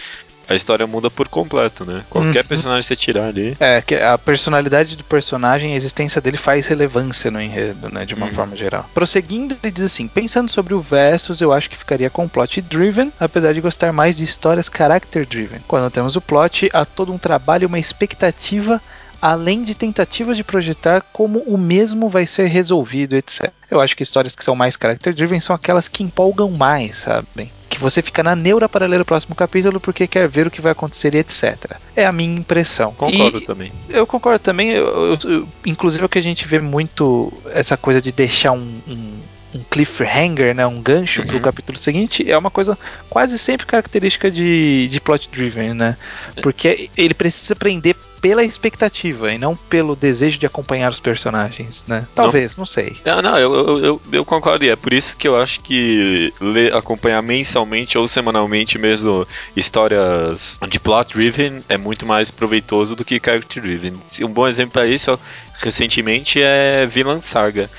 a 0.51 0.55
história 0.57 0.85
muda 0.87 1.09
por 1.09 1.29
completo, 1.29 1.85
né? 1.85 2.03
Qualquer 2.11 2.43
Uhum. 2.43 2.49
personagem 2.49 2.81
que 2.83 2.89
você 2.89 2.97
tirar 2.97 3.27
ali. 3.29 3.57
É, 3.61 3.81
que 3.81 3.95
a 3.95 4.19
personalidade 4.19 4.97
do 4.97 5.05
personagem, 5.05 5.73
a 5.75 5.77
existência 5.77 6.21
dele 6.21 6.37
faz 6.37 6.67
relevância 6.67 7.31
no 7.31 7.41
enredo, 7.41 7.89
né, 7.89 8.05
de 8.05 8.15
uma 8.15 8.27
Uhum. 8.27 8.33
forma 8.33 8.57
geral. 8.57 8.91
Prosseguindo, 8.93 9.57
ele 9.63 9.71
diz 9.73 9.85
assim: 9.85 10.09
pensando 10.09 10.51
sobre 10.51 10.75
o 10.75 10.81
Versus, 10.81 11.41
eu 11.41 11.53
acho 11.53 11.71
que 11.71 11.77
ficaria 11.77 12.11
com 12.11 12.27
plot 12.29 12.61
driven, 12.63 13.13
apesar 13.21 13.53
de 13.55 13.61
gostar 13.61 13.93
mais 13.93 14.17
de 14.17 14.25
histórias 14.25 14.69
character 14.77 15.25
driven. 15.25 15.61
Quando 15.69 15.91
temos 15.91 16.17
o 16.17 16.21
plot, 16.21 16.69
há 16.73 16.85
todo 16.85 17.13
um 17.13 17.19
trabalho, 17.19 17.69
uma 17.69 17.79
expectativa. 17.79 18.81
Além 19.21 19.63
de 19.65 19.75
tentativas 19.75 20.37
de 20.37 20.43
projetar 20.45 21.03
como 21.13 21.41
o 21.41 21.59
mesmo 21.59 22.09
vai 22.09 22.27
ser 22.27 22.47
resolvido, 22.47 23.15
etc. 23.17 23.51
Eu 23.71 23.81
acho 23.81 23.95
que 23.97 24.03
histórias 24.03 24.35
que 24.35 24.43
são 24.45 24.55
mais 24.57 24.77
character 24.81 25.13
driven 25.15 25.41
são 25.41 25.55
aquelas 25.55 25.89
que 25.89 26.03
empolgam 26.03 26.51
mais, 26.51 26.99
sabe? 26.99 27.51
Que 27.69 27.79
você 27.79 28.03
fica 28.03 28.23
na 28.23 28.35
neura 28.35 28.69
para 28.69 28.87
ler 28.87 29.01
o 29.01 29.05
próximo 29.05 29.35
capítulo 29.35 29.79
porque 29.79 30.07
quer 30.07 30.27
ver 30.29 30.47
o 30.47 30.51
que 30.51 30.61
vai 30.61 30.73
acontecer, 30.73 31.15
e 31.15 31.19
etc. 31.19 31.77
É 31.95 32.05
a 32.07 32.13
minha 32.13 32.39
impressão. 32.39 32.93
Concordo 32.95 33.39
E- 33.39 33.45
também. 33.45 33.73
eu 33.89 34.07
concordo 34.07 34.39
também. 34.41 34.71
eu- 34.71 35.19
eu- 35.23 35.49
inclusive, 35.67 36.05
o 36.05 36.09
que 36.09 36.19
a 36.19 36.23
gente 36.23 36.47
vê 36.49 36.59
muito 36.59 37.33
essa 37.53 37.77
coisa 37.77 38.01
de 38.01 38.11
deixar 38.11 38.53
um, 38.53 38.81
um- 38.89 39.21
um 39.53 39.61
cliffhanger, 39.69 40.55
né, 40.55 40.65
um 40.67 40.81
gancho 40.81 41.25
pro 41.25 41.37
Uhum. 41.37 41.43
capítulo 41.43 41.77
seguinte, 41.77 42.29
é 42.31 42.39
uma 42.39 42.51
coisa 42.51 42.79
quase 43.09 43.37
sempre 43.39 43.67
característica 43.67 44.31
de, 44.31 44.87
de 44.89 45.01
plot 45.01 45.29
driven, 45.33 45.75
né? 45.75 45.97
Porque 46.41 46.89
ele 46.97 47.15
precisa 47.15 47.57
prender 47.57 47.97
pela 48.21 48.45
expectativa 48.45 49.33
e 49.33 49.39
não 49.39 49.57
pelo 49.57 49.97
desejo 49.97 50.39
de 50.39 50.47
acompanhar 50.47 50.91
os 50.91 51.01
personagens, 51.01 51.85
né? 51.87 52.07
Talvez, 52.15 52.57
não, 52.57 52.67
sei. 52.67 52.97
Não, 53.05 53.23
não, 53.23 53.39
eu, 53.39 53.55
eu, 53.55 53.85
eu, 53.85 54.03
eu 54.13 54.25
concordo. 54.25 54.65
E 54.65 54.69
é 54.69 54.77
por 54.77 54.93
isso 54.93 55.17
que 55.17 55.27
eu 55.27 55.37
acho 55.37 55.61
que 55.61 56.33
ler, 56.41 56.75
acompanhar 56.75 57.23
mensalmente 57.23 57.97
ou 57.97 58.07
semanalmente 58.07 58.79
mesmo 58.79 59.27
histórias 59.57 60.59
de 60.69 60.79
plot 60.79 61.15
driven 61.15 61.63
é 61.69 61.77
muito 61.77 62.07
mais 62.07 62.31
proveitoso 62.31 62.95
do 62.95 63.05
que 63.05 63.21
character 63.23 63.63
driven. 63.63 63.95
Um 64.23 64.29
bom 64.29 64.47
exemplo 64.47 64.73
para 64.73 64.87
isso, 64.87 65.19
recentemente, 65.61 66.41
é 66.43 66.87
Vinland 66.87 67.25
Saga. 67.25 67.71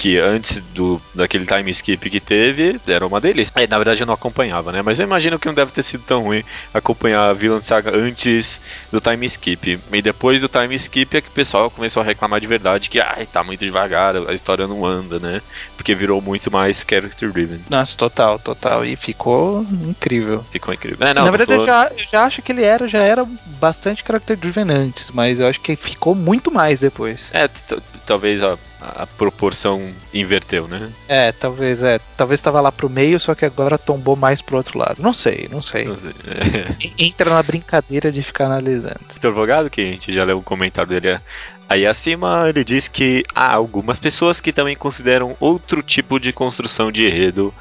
Que 0.00 0.18
antes 0.18 0.60
do 0.60 0.98
daquele 1.14 1.44
time 1.44 1.70
skip 1.72 2.08
que 2.08 2.20
teve, 2.20 2.80
era 2.86 3.06
uma 3.06 3.20
delícia. 3.20 3.52
É, 3.54 3.66
na 3.66 3.76
verdade 3.76 4.02
eu 4.02 4.06
não 4.06 4.14
acompanhava, 4.14 4.72
né? 4.72 4.80
Mas 4.80 4.98
eu 4.98 5.04
imagino 5.04 5.38
que 5.38 5.46
não 5.46 5.52
deve 5.52 5.72
ter 5.72 5.82
sido 5.82 6.02
tão 6.04 6.22
ruim 6.22 6.42
acompanhar 6.72 7.28
a 7.28 7.34
Vinland 7.34 7.62
Saga 7.66 7.94
antes 7.94 8.62
do 8.90 8.98
time 8.98 9.26
skip. 9.26 9.78
E 9.92 10.00
depois 10.00 10.40
do 10.40 10.48
time 10.48 10.74
skip 10.76 11.14
é 11.18 11.20
que 11.20 11.28
o 11.28 11.32
pessoal 11.32 11.70
começou 11.70 12.02
a 12.02 12.06
reclamar 12.06 12.40
de 12.40 12.46
verdade 12.46 12.88
que 12.88 12.98
ai, 12.98 13.26
tá 13.26 13.44
muito 13.44 13.62
devagar, 13.62 14.16
a 14.16 14.32
história 14.32 14.66
não 14.66 14.86
anda, 14.86 15.18
né? 15.20 15.42
Porque 15.76 15.94
virou 15.94 16.22
muito 16.22 16.50
mais 16.50 16.82
character 16.88 17.30
driven. 17.30 17.60
Nossa, 17.68 17.94
total, 17.94 18.38
total. 18.38 18.86
E 18.86 18.96
ficou 18.96 19.66
incrível. 19.86 20.42
Ficou 20.50 20.72
incrível. 20.72 21.06
É, 21.06 21.12
não, 21.12 21.26
Na 21.26 21.30
verdade, 21.30 21.50
tô- 21.50 21.62
eu, 21.62 21.66
já, 21.66 21.90
eu 21.94 22.06
já 22.10 22.24
acho 22.24 22.40
que 22.40 22.52
ele 22.52 22.64
era, 22.64 22.88
já 22.88 23.00
era 23.02 23.26
bastante 23.60 24.02
character 24.02 24.34
driven 24.34 24.70
antes, 24.70 25.10
mas 25.10 25.38
eu 25.40 25.46
acho 25.46 25.60
que 25.60 25.76
ficou 25.76 26.14
muito 26.14 26.50
mais 26.50 26.80
depois. 26.80 27.28
É, 27.34 27.46
talvez 28.06 28.42
a, 28.42 28.56
a 28.80 29.06
proporção 29.06 29.86
inverteu, 30.12 30.66
né? 30.66 30.90
É, 31.08 31.32
talvez, 31.32 31.82
é. 31.82 32.00
Talvez 32.16 32.40
tava 32.40 32.60
lá 32.60 32.72
pro 32.72 32.88
meio, 32.88 33.20
só 33.20 33.34
que 33.34 33.44
agora 33.44 33.76
tombou 33.76 34.16
mais 34.16 34.40
pro 34.40 34.56
outro 34.56 34.78
lado. 34.78 35.02
Não 35.02 35.12
sei, 35.14 35.48
não 35.50 35.60
sei. 35.62 35.84
Não 35.84 35.98
sei. 35.98 36.10
É. 36.26 36.72
En- 36.86 36.92
Entra 37.06 37.30
na 37.30 37.42
brincadeira 37.42 38.10
de 38.10 38.22
ficar 38.22 38.46
analisando. 38.46 39.00
Vitor 39.12 39.32
Vogado, 39.32 39.68
que 39.70 39.80
a 39.80 39.84
gente 39.84 40.12
já 40.12 40.24
leu 40.24 40.38
um 40.38 40.42
comentário 40.42 40.88
dele 40.98 41.20
aí 41.68 41.86
acima, 41.86 42.46
ele 42.48 42.64
diz 42.64 42.88
que 42.88 43.22
há 43.34 43.54
algumas 43.54 43.98
pessoas 43.98 44.40
que 44.40 44.52
também 44.52 44.74
consideram 44.74 45.36
outro 45.38 45.82
tipo 45.82 46.18
de 46.18 46.32
construção 46.32 46.90
de 46.90 47.06
enredo. 47.06 47.54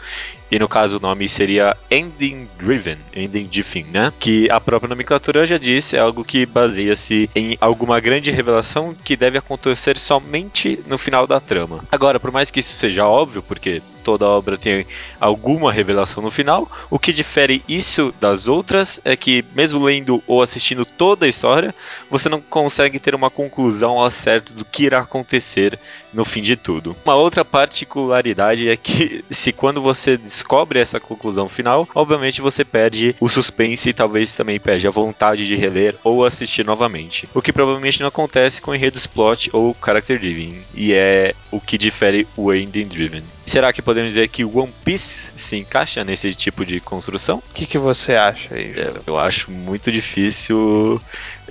E 0.52 0.58
no 0.58 0.68
caso 0.68 0.98
o 0.98 1.00
nome 1.00 1.28
seria 1.30 1.76
Ending 1.92 2.48
Driven, 2.58 2.98
Ending 3.16 3.46
de 3.46 3.64
fim, 3.64 3.86
né? 3.92 4.12
Que 4.20 4.50
a 4.50 4.60
própria 4.60 4.90
nomenclatura 4.90 5.46
já 5.46 5.58
disse, 5.58 5.96
é 5.96 6.00
algo 6.00 6.24
que 6.24 6.46
baseia-se 6.46 7.30
em 7.36 7.58
alguma 7.62 8.00
grande 8.00 8.32
revelação 8.32 8.96
que 9.04 9.16
deve 9.16 9.38
acontecer 9.38 9.98
somente 9.98 10.80
no 10.88 10.98
final 10.98 11.28
da 11.28 11.40
trama. 11.40 11.84
Agora, 11.92 12.20
por 12.20 12.32
mais 12.32 12.50
que 12.50 12.60
isso 12.60 12.76
seja 12.76 13.06
óbvio, 13.06 13.44
porque 13.44 13.82
toda 14.00 14.26
obra 14.26 14.58
tem 14.58 14.86
alguma 15.20 15.72
revelação 15.72 16.24
no 16.24 16.32
final, 16.32 16.70
o 16.90 16.98
que 16.98 17.14
difere 17.14 17.64
isso 17.68 18.14
das 18.20 18.48
outras 18.48 19.00
é 19.04 19.16
que, 19.16 19.44
mesmo 19.54 19.84
lendo 19.84 20.24
ou 20.26 20.42
assistindo 20.42 20.86
toda 20.86 21.26
a 21.26 21.30
história, 21.30 21.74
você 22.10 22.30
não 22.30 22.42
consegue 22.42 23.00
ter 23.00 23.14
uma 23.14 23.30
conclusão 23.30 24.00
ao 24.00 24.10
certo 24.10 24.54
do 24.54 24.66
que 24.66 24.84
irá 24.84 25.00
acontecer 25.00 25.78
no 26.14 26.26
fim 26.26 26.42
de 26.42 26.56
tudo. 26.56 26.96
Uma 27.06 27.16
outra 27.16 27.46
particularidade 27.46 28.70
é 28.70 28.76
que, 28.76 29.24
se 29.30 29.52
quando 29.52 29.82
você 29.82 30.18
descobre 30.18 30.80
essa 30.80 31.00
conclusão 31.00 31.48
final, 31.50 31.88
obviamente 31.94 32.42
você 32.42 32.66
perde 32.66 33.16
o 33.20 33.30
suspense 33.30 33.90
e 33.90 33.94
talvez 33.94 34.34
também 34.34 34.60
perde 34.60 34.88
a 34.88 34.92
vontade 34.92 35.46
de 35.46 35.56
reler 35.56 35.96
ou 36.04 36.26
assistir 36.26 36.66
novamente. 36.66 37.30
O 37.34 37.42
que 37.42 37.54
provavelmente 37.54 38.00
não 38.00 38.08
acontece 38.08 38.62
com 38.62 38.74
enredos 38.74 39.06
plot 39.06 39.50
ou 39.54 39.76
character 39.84 40.20
driven, 40.20 40.62
e 40.74 40.94
é 40.94 41.34
o 41.52 41.60
que 41.60 41.78
difere 41.78 42.28
o 42.36 42.54
ending 42.54 42.88
driven. 42.88 43.24
Será 43.50 43.74
que 43.74 43.82
podemos 43.82 44.10
dizer 44.10 44.28
que 44.28 44.46
One 44.46 44.72
Piece 44.86 45.32
se 45.36 45.58
encaixa 45.58 46.04
nesse 46.04 46.36
tipo 46.36 46.64
de 46.64 46.80
construção? 46.80 47.38
O 47.38 47.54
que, 47.54 47.66
que 47.66 47.80
você 47.80 48.14
acha 48.14 48.54
aí? 48.54 48.74
É, 48.78 48.94
eu 49.08 49.18
acho 49.18 49.50
muito 49.50 49.92
difícil 49.92 51.02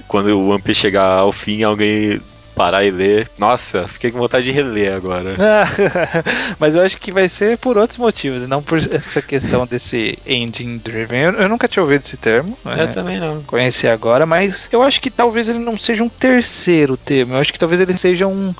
quando 0.06 0.28
o 0.28 0.50
One 0.50 0.62
Piece 0.62 0.80
chegar 0.80 1.18
ao 1.18 1.32
fim 1.32 1.64
alguém 1.64 2.20
parar 2.54 2.84
e 2.84 2.90
ler. 2.92 3.28
Nossa, 3.36 3.88
fiquei 3.88 4.12
com 4.12 4.18
vontade 4.18 4.44
de 4.44 4.52
reler 4.52 4.94
agora. 4.94 5.34
Mas 6.58 6.76
eu 6.76 6.82
acho 6.82 6.98
que 6.98 7.10
vai 7.10 7.28
ser 7.28 7.58
por 7.58 7.76
outros 7.76 7.98
motivos, 7.98 8.44
e 8.44 8.46
não 8.46 8.62
por 8.62 8.78
essa 8.78 9.20
questão 9.20 9.66
desse 9.66 10.18
engine 10.24 10.78
driven. 10.78 11.20
Eu, 11.20 11.32
eu 11.34 11.48
nunca 11.48 11.66
tinha 11.66 11.82
ouvido 11.82 12.02
esse 12.02 12.16
termo. 12.16 12.56
Eu 12.64 12.92
também 12.92 13.18
não. 13.18 13.42
Conheci 13.42 13.88
agora, 13.88 14.24
mas 14.26 14.68
eu 14.70 14.82
acho 14.82 15.00
que 15.00 15.10
talvez 15.10 15.48
ele 15.48 15.60
não 15.60 15.78
seja 15.78 16.02
um 16.02 16.08
terceiro 16.08 16.96
termo. 16.96 17.34
Eu 17.34 17.38
acho 17.38 17.52
que 17.52 17.58
talvez 17.58 17.80
ele 17.80 17.96
seja 17.96 18.26
um, 18.26 18.52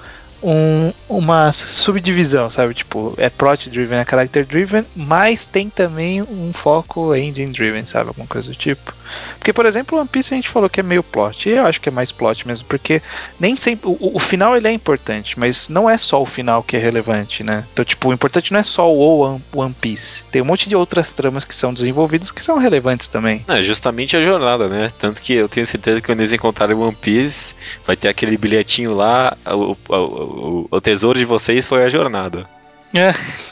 um- 0.43 0.93
uma 1.09 1.51
subdivisão, 1.53 2.51
sabe? 2.51 2.74
Tipo, 2.74 3.14
é 3.16 3.28
plot 3.30 3.68
driven, 3.70 3.99
é 3.99 4.05
character 4.05 4.45
driven, 4.45 4.84
mas 4.95 5.45
tem 5.47 5.68
também 5.70 6.22
um 6.22 6.53
foco 6.53 7.14
engine 7.14 7.53
driven, 7.53 7.86
sabe? 7.86 8.09
Alguma 8.09 8.26
coisa 8.26 8.49
do 8.51 8.55
tipo. 8.55 8.93
Porque, 9.39 9.53
por 9.53 9.64
exemplo, 9.66 9.99
One 9.99 10.09
Piece 10.09 10.34
a 10.34 10.36
gente 10.36 10.49
falou 10.49 10.68
que 10.68 10.80
é 10.80 10.82
meio 10.82 11.03
plot. 11.03 11.49
E 11.49 11.53
eu 11.53 11.66
acho 11.66 11.80
que 11.80 11.89
é 11.89 11.93
mais 11.93 12.12
plot 12.12 12.47
mesmo, 12.47 12.66
porque 12.68 13.01
nem 13.41 13.57
sempre. 13.57 13.89
O, 13.89 14.16
o 14.16 14.18
final 14.18 14.57
ele 14.57 14.68
é 14.68 14.72
importante, 14.72 15.39
mas 15.39 15.68
não 15.68 15.89
é 15.89 15.97
só 15.97 16.20
o 16.20 16.26
final 16.26 16.62
que 16.62 16.76
é 16.76 16.78
relevante, 16.78 17.43
né? 17.43 17.64
Então, 17.72 17.84
tipo, 17.84 18.09
o 18.09 18.12
importante 18.12 18.53
não 18.53 18.61
é 18.61 18.62
só 18.62 18.93
o 18.93 19.18
One, 19.20 19.43
One 19.55 19.74
Piece. 19.80 20.24
Tem 20.30 20.43
um 20.43 20.45
monte 20.45 20.68
de 20.68 20.76
outras 20.76 21.12
tramas 21.12 21.45
que 21.45 21.55
são 21.55 21.72
desenvolvidas 21.72 22.30
que 22.30 22.45
são 22.45 22.59
relevantes 22.59 23.09
também. 23.09 23.45
É 23.49 23.62
justamente 23.62 24.16
a 24.16 24.22
jornada, 24.22 24.68
né? 24.68 24.93
Tanto 24.99 25.22
que 25.22 25.32
eu 25.32 25.49
tenho 25.49 25.66
certeza 25.66 26.01
que 26.01 26.07
quando 26.07 26.20
eles 26.20 26.32
encontrarem 26.32 26.76
One 26.76 26.95
Piece, 27.01 27.55
vai 27.86 27.97
ter 27.97 28.09
aquele 28.09 28.36
bilhetinho 28.36 28.95
lá, 28.95 29.36
o, 29.47 29.76
o, 29.89 30.27
o, 30.28 30.68
o 30.70 30.80
tesouro 30.80 31.18
de 31.18 31.24
vocês 31.24 31.66
foi 31.66 31.84
a 31.84 31.88
jornada. 31.88 32.46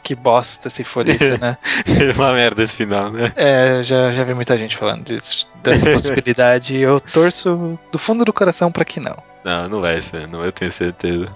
que 0.02 0.14
bosta 0.14 0.70
se 0.70 0.82
for 0.82 1.06
isso, 1.06 1.36
né? 1.40 1.58
É 1.86 2.12
uma 2.12 2.32
merda 2.32 2.62
esse 2.62 2.74
final, 2.74 3.10
né? 3.10 3.32
É, 3.36 3.82
já, 3.82 4.10
já 4.10 4.24
vi 4.24 4.34
muita 4.34 4.56
gente 4.56 4.76
falando 4.76 5.04
disso, 5.04 5.46
dessa 5.70 5.86
possibilidade. 5.92 6.76
Eu 6.76 7.00
torço 7.00 7.78
do 7.90 7.98
fundo 7.98 8.24
do 8.24 8.32
coração 8.32 8.70
pra 8.72 8.84
que 8.84 9.00
não. 9.00 9.16
Não, 9.46 9.68
não 9.68 9.80
vai 9.80 10.02
ser, 10.02 10.26
não, 10.26 10.44
eu 10.44 10.50
tenho 10.50 10.72
certeza. 10.72 11.28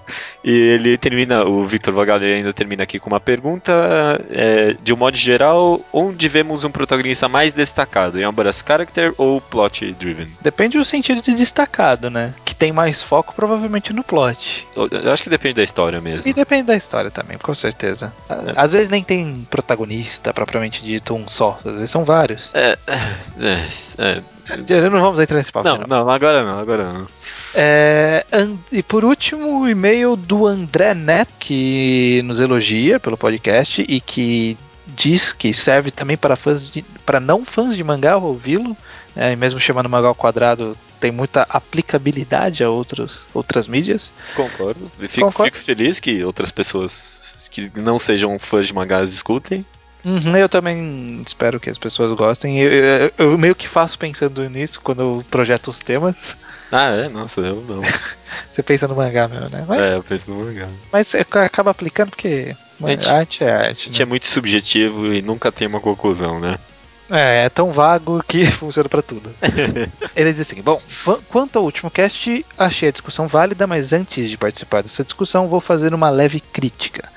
E 0.43 0.51
ele 0.51 0.97
termina, 0.97 1.45
o 1.45 1.65
Victor 1.65 1.93
Vagal 1.93 2.17
ele 2.17 2.33
ainda 2.33 2.51
termina 2.51 2.83
aqui 2.83 2.99
com 2.99 3.09
uma 3.09 3.21
pergunta: 3.21 3.71
é, 4.29 4.75
de 4.83 4.93
um 4.93 4.97
modo 4.97 5.15
geral, 5.15 5.79
onde 5.93 6.27
vemos 6.27 6.65
um 6.65 6.69
protagonista 6.69 7.29
mais 7.29 7.53
destacado? 7.53 8.19
Em 8.19 8.25
obras 8.25 8.61
character 8.67 9.13
ou 9.17 9.39
plot 9.39 9.93
driven? 9.93 10.27
Depende 10.41 10.77
do 10.77 10.83
sentido 10.83 11.21
de 11.21 11.33
destacado, 11.33 12.09
né? 12.09 12.33
Que 12.43 12.53
tem 12.53 12.73
mais 12.73 13.01
foco 13.01 13.33
provavelmente 13.33 13.93
no 13.93 14.03
plot. 14.03 14.67
Eu 14.75 14.89
eu 14.91 15.11
acho 15.11 15.23
que 15.23 15.29
depende 15.29 15.55
da 15.55 15.63
história 15.63 16.01
mesmo. 16.01 16.29
E 16.29 16.33
depende 16.33 16.63
da 16.63 16.75
história 16.75 17.09
também, 17.09 17.37
com 17.37 17.55
certeza. 17.55 18.11
Às 18.57 18.73
vezes 18.73 18.89
nem 18.89 19.03
tem 19.05 19.47
protagonista 19.49 20.33
propriamente 20.33 20.83
dito 20.83 21.15
um 21.15 21.29
só, 21.29 21.57
às 21.63 21.75
vezes 21.75 21.89
são 21.89 22.03
vários. 22.03 22.51
É, 22.53 22.77
é, 22.87 23.67
é. 23.97 24.20
Não 24.91 25.01
vamos 25.01 25.19
entrar 25.19 25.37
nesse 25.37 25.51
papo. 25.51 25.67
Não, 25.67 25.77
não. 25.87 26.09
agora 26.09 26.43
não, 26.43 26.59
agora 26.59 26.91
não. 26.91 27.07
É, 27.53 28.25
e 28.71 28.81
por 28.81 29.03
último, 29.05 29.61
o 29.61 29.69
e-mail 29.69 30.15
do 30.15 30.47
André 30.47 30.93
Neto, 30.93 31.31
que 31.39 32.21
nos 32.23 32.39
elogia 32.39 32.99
pelo 32.99 33.17
podcast 33.17 33.85
e 33.87 33.99
que 33.99 34.57
diz 34.87 35.31
que 35.31 35.53
serve 35.53 35.91
também 35.91 36.17
para 36.17 36.35
fãs 36.35 36.67
de, 36.67 36.81
para 37.05 37.19
não 37.19 37.45
fãs 37.45 37.75
de 37.75 37.83
mangá 37.83 38.17
ouvi-lo, 38.17 38.75
né, 39.15 39.33
e 39.33 39.35
mesmo 39.35 39.59
chamando 39.59 39.89
mangá 39.89 40.07
ao 40.07 40.15
quadrado 40.15 40.77
tem 40.99 41.11
muita 41.11 41.45
aplicabilidade 41.49 42.63
a 42.63 42.69
outros, 42.69 43.27
outras 43.33 43.67
mídias. 43.67 44.13
Concordo. 44.35 44.91
Fico, 44.99 45.27
Concordo. 45.27 45.53
fico 45.53 45.65
feliz 45.65 45.99
que 45.99 46.23
outras 46.23 46.51
pessoas 46.51 47.35
que 47.49 47.71
não 47.75 47.97
sejam 47.97 48.37
fãs 48.37 48.67
de 48.67 48.73
mangás 48.73 49.11
escutem. 49.11 49.65
Uhum, 50.03 50.35
eu 50.35 50.49
também 50.49 51.21
espero 51.25 51.59
que 51.59 51.69
as 51.69 51.77
pessoas 51.77 52.15
gostem. 52.17 52.59
Eu, 52.59 52.71
eu- 52.71 53.11
eu 53.17 53.37
meio 53.37 53.53
que 53.55 53.67
faço 53.67 53.97
pensando 53.99 54.47
nisso 54.49 54.79
quando 54.81 55.01
eu 55.01 55.25
projeto 55.29 55.67
os 55.69 55.79
temas. 55.79 56.35
Ah, 56.71 56.89
é? 56.89 57.09
Nossa, 57.09 57.41
eu 57.41 57.61
não. 57.61 57.81
Você 58.49 58.63
pensa 58.63 58.87
no 58.87 58.95
mangá 58.95 59.27
mesmo, 59.27 59.49
né? 59.49 59.65
Mas, 59.67 59.81
É, 59.81 59.95
eu 59.95 60.03
penso 60.03 60.31
no 60.31 60.43
mangá. 60.43 60.67
mas 60.91 61.13
acaba 61.15 61.69
aplicando 61.71 62.09
porque 62.09 62.55
Gente, 62.83 63.07
arte 63.09 63.43
é 63.43 63.51
arte. 63.51 63.67
A 63.89 63.91
gente 63.91 63.99
né? 63.99 64.03
é 64.03 64.05
muito 64.05 64.25
subjetivo 64.25 65.13
e 65.13 65.21
nunca 65.21 65.51
tem 65.51 65.67
uma 65.67 65.79
conclusão, 65.79 66.39
né? 66.39 66.57
É, 67.11 67.45
é 67.45 67.49
tão 67.49 67.71
vago 67.71 68.23
que 68.27 68.45
funciona 68.51 68.87
pra 68.87 69.01
tudo. 69.01 69.35
Ele 70.15 70.31
diz 70.31 70.41
assim: 70.41 70.61
Bom, 70.61 70.79
qu- 71.03 71.21
quanto 71.29 71.57
ao 71.57 71.65
último 71.65 71.91
cast, 71.91 72.45
achei 72.57 72.89
a 72.89 72.91
discussão 72.91 73.27
válida, 73.27 73.67
mas 73.67 73.91
antes 73.93 74.29
de 74.29 74.37
participar 74.37 74.81
dessa 74.81 75.03
discussão, 75.03 75.47
vou 75.47 75.59
fazer 75.61 75.93
uma 75.93 76.09
leve 76.09 76.39
crítica. 76.39 77.09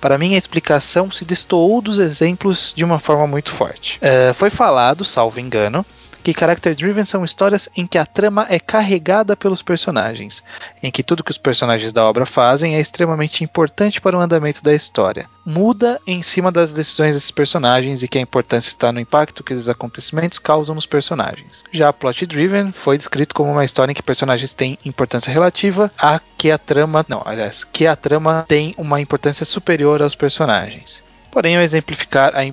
Para 0.00 0.18
mim, 0.18 0.34
a 0.34 0.38
explicação 0.38 1.12
se 1.12 1.24
destoou 1.24 1.80
dos 1.80 1.98
exemplos 2.00 2.72
de 2.74 2.84
uma 2.84 2.98
forma 2.98 3.26
muito 3.26 3.50
forte. 3.52 3.98
É, 4.00 4.32
foi 4.32 4.50
falado, 4.50 5.04
salvo 5.04 5.38
engano, 5.38 5.86
que 6.22 6.38
character 6.38 6.74
driven 6.74 7.04
são 7.04 7.24
histórias 7.24 7.68
em 7.76 7.86
que 7.86 7.98
a 7.98 8.06
trama 8.06 8.46
é 8.48 8.58
carregada 8.58 9.36
pelos 9.36 9.62
personagens, 9.62 10.42
em 10.82 10.90
que 10.90 11.02
tudo 11.02 11.24
que 11.24 11.30
os 11.30 11.38
personagens 11.38 11.92
da 11.92 12.04
obra 12.04 12.24
fazem 12.24 12.76
é 12.76 12.80
extremamente 12.80 13.42
importante 13.42 14.00
para 14.00 14.16
o 14.16 14.20
andamento 14.20 14.62
da 14.62 14.72
história. 14.72 15.28
Muda 15.44 16.00
em 16.06 16.22
cima 16.22 16.52
das 16.52 16.72
decisões 16.72 17.14
desses 17.14 17.30
personagens 17.30 18.02
e 18.02 18.08
que 18.08 18.18
a 18.18 18.22
importância 18.22 18.68
está 18.68 18.92
no 18.92 19.00
impacto 19.00 19.42
que 19.42 19.52
esses 19.52 19.68
acontecimentos 19.68 20.38
causam 20.38 20.74
nos 20.74 20.86
personagens. 20.86 21.64
Já 21.72 21.92
plot 21.92 22.26
driven 22.26 22.72
foi 22.72 22.96
descrito 22.96 23.34
como 23.34 23.50
uma 23.50 23.64
história 23.64 23.90
em 23.90 23.94
que 23.94 24.02
personagens 24.02 24.54
têm 24.54 24.78
importância 24.84 25.32
relativa 25.32 25.90
a 25.98 26.20
que 26.38 26.50
a 26.50 26.58
trama, 26.58 27.04
não, 27.08 27.22
aliás, 27.24 27.64
que 27.64 27.86
a 27.86 27.96
trama 27.96 28.44
tem 28.46 28.74
uma 28.78 29.00
importância 29.00 29.44
superior 29.44 30.02
aos 30.02 30.14
personagens. 30.14 31.02
Porém, 31.30 31.56
ao 31.56 31.62
exemplificar 31.62 32.34
a, 32.36 32.52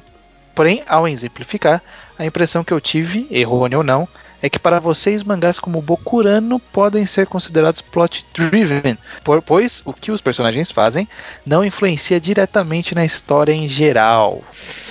porém, 0.55 0.83
ao 0.87 1.07
exemplificar, 1.07 1.81
a 2.19 2.25
impressão 2.25 2.63
que 2.63 2.73
eu 2.73 2.81
tive, 2.81 3.25
errônea 3.31 3.77
ou 3.77 3.83
não, 3.83 4.07
é 4.41 4.49
que 4.49 4.59
para 4.59 4.79
vocês 4.79 5.23
mangás 5.23 5.59
como 5.59 5.81
Bokurano 5.81 6.59
podem 6.59 7.05
ser 7.05 7.27
considerados 7.27 7.81
plot 7.81 8.25
driven, 8.33 8.97
pois 9.45 9.81
o 9.85 9.93
que 9.93 10.11
os 10.11 10.21
personagens 10.21 10.71
fazem 10.71 11.07
não 11.45 11.63
influencia 11.63 12.19
diretamente 12.19 12.93
na 12.93 13.05
história 13.05 13.53
em 13.53 13.67
geral. 13.67 14.43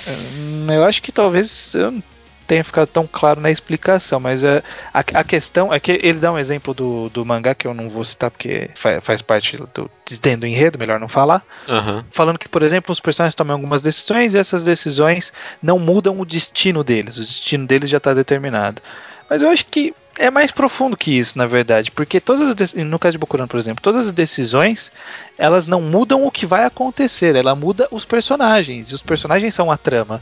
Hum, 0.07 0.67
Eu 0.69 0.83
acho 0.83 1.01
que 1.01 1.11
talvez 1.11 1.73
eu 1.73 2.01
tenha 2.49 2.63
ficado 2.63 2.87
tão 2.87 3.05
claro 3.05 3.39
na 3.39 3.51
explicação, 3.51 4.19
mas 4.19 4.43
é, 4.43 4.63
a, 4.91 4.99
a 4.99 5.23
questão 5.23 5.71
é 5.71 5.79
que 5.79 5.91
ele 5.91 6.19
dá 6.19 6.31
um 6.31 6.37
exemplo 6.39 6.73
do, 6.73 7.07
do 7.09 7.23
mangá 7.23 7.53
que 7.53 7.67
eu 7.67 7.75
não 7.75 7.87
vou 7.89 8.03
citar 8.03 8.31
porque 8.31 8.71
fa- 8.73 8.99
faz 8.99 9.21
parte 9.21 9.55
do, 9.55 9.89
dentro 10.19 10.41
do 10.41 10.47
enredo, 10.47 10.79
melhor 10.79 10.99
não 10.99 11.07
falar 11.07 11.45
Aham. 11.67 12.03
falando 12.09 12.39
que, 12.39 12.49
por 12.49 12.63
exemplo, 12.63 12.91
os 12.91 12.99
personagens 12.99 13.35
tomam 13.35 13.55
algumas 13.55 13.83
decisões 13.83 14.33
e 14.33 14.39
essas 14.39 14.63
decisões 14.63 15.31
não 15.61 15.77
mudam 15.77 16.19
o 16.19 16.25
destino 16.25 16.83
deles, 16.83 17.17
o 17.17 17.21
destino 17.21 17.67
deles 17.67 17.87
já 17.87 17.97
está 17.97 18.15
determinado. 18.15 18.81
Mas 19.29 19.43
eu 19.43 19.49
acho 19.49 19.65
que 19.67 19.93
é 20.17 20.31
mais 20.31 20.51
profundo 20.51 20.97
que 20.97 21.17
isso, 21.17 21.37
na 21.37 21.45
verdade, 21.45 21.91
porque 21.91 22.19
todas 22.19 22.49
as 22.59 22.73
no 22.73 22.97
caso 22.97 23.11
de 23.13 23.17
Bokurano, 23.19 23.47
por 23.47 23.59
exemplo, 23.59 23.81
todas 23.81 24.07
as 24.07 24.13
decisões, 24.13 24.91
elas 25.37 25.67
não 25.67 25.81
mudam 25.81 26.25
o 26.25 26.31
que 26.31 26.45
vai 26.47 26.65
acontecer, 26.65 27.35
ela 27.35 27.55
muda 27.55 27.87
os 27.91 28.05
personagens, 28.05 28.89
e 28.89 28.95
os 28.95 29.01
personagens 29.03 29.53
são 29.53 29.71
a 29.71 29.77
trama. 29.77 30.19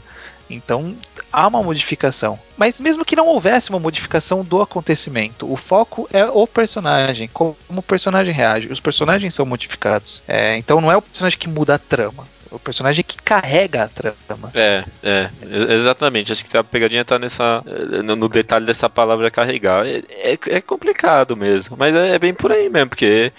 Então, 0.50 0.94
há 1.32 1.46
uma 1.46 1.62
modificação. 1.62 2.38
Mas 2.56 2.80
mesmo 2.80 3.04
que 3.04 3.14
não 3.16 3.26
houvesse 3.26 3.70
uma 3.70 3.78
modificação 3.78 4.42
do 4.44 4.60
acontecimento, 4.62 5.50
o 5.50 5.56
foco 5.56 6.08
é 6.12 6.24
o 6.24 6.46
personagem, 6.46 7.28
como 7.28 7.56
o 7.68 7.82
personagem 7.82 8.32
reage. 8.32 8.68
Os 8.72 8.80
personagens 8.80 9.34
são 9.34 9.44
modificados. 9.46 10.22
É, 10.26 10.56
então 10.56 10.80
não 10.80 10.90
é 10.90 10.96
o 10.96 11.02
personagem 11.02 11.38
que 11.38 11.48
muda 11.48 11.74
a 11.74 11.78
trama, 11.78 12.24
é 12.50 12.54
o 12.54 12.58
personagem 12.58 13.04
que 13.06 13.16
carrega 13.22 13.84
a 13.84 13.88
trama. 13.88 14.50
É, 14.54 14.84
é, 15.02 15.30
exatamente. 15.74 16.32
Acho 16.32 16.44
que 16.44 16.56
a 16.56 16.64
pegadinha 16.64 17.04
tá 17.04 17.18
nessa. 17.18 17.62
eh, 17.66 18.02
no, 18.02 18.28
detalhe 18.28 18.64
dessa 18.66 18.88
palavra 18.88 19.30
carregar. 19.30 19.86
É, 19.86 20.02
é, 20.32 20.38
é 20.46 20.60
complicado 20.60 21.36
mesmo, 21.36 21.76
mas 21.78 21.94
é, 21.94 22.14
é 22.14 22.18
bem 22.18 22.32
por 22.34 22.50
aí 22.52 22.68
mesmo, 22.68 22.88
porque 22.88 23.32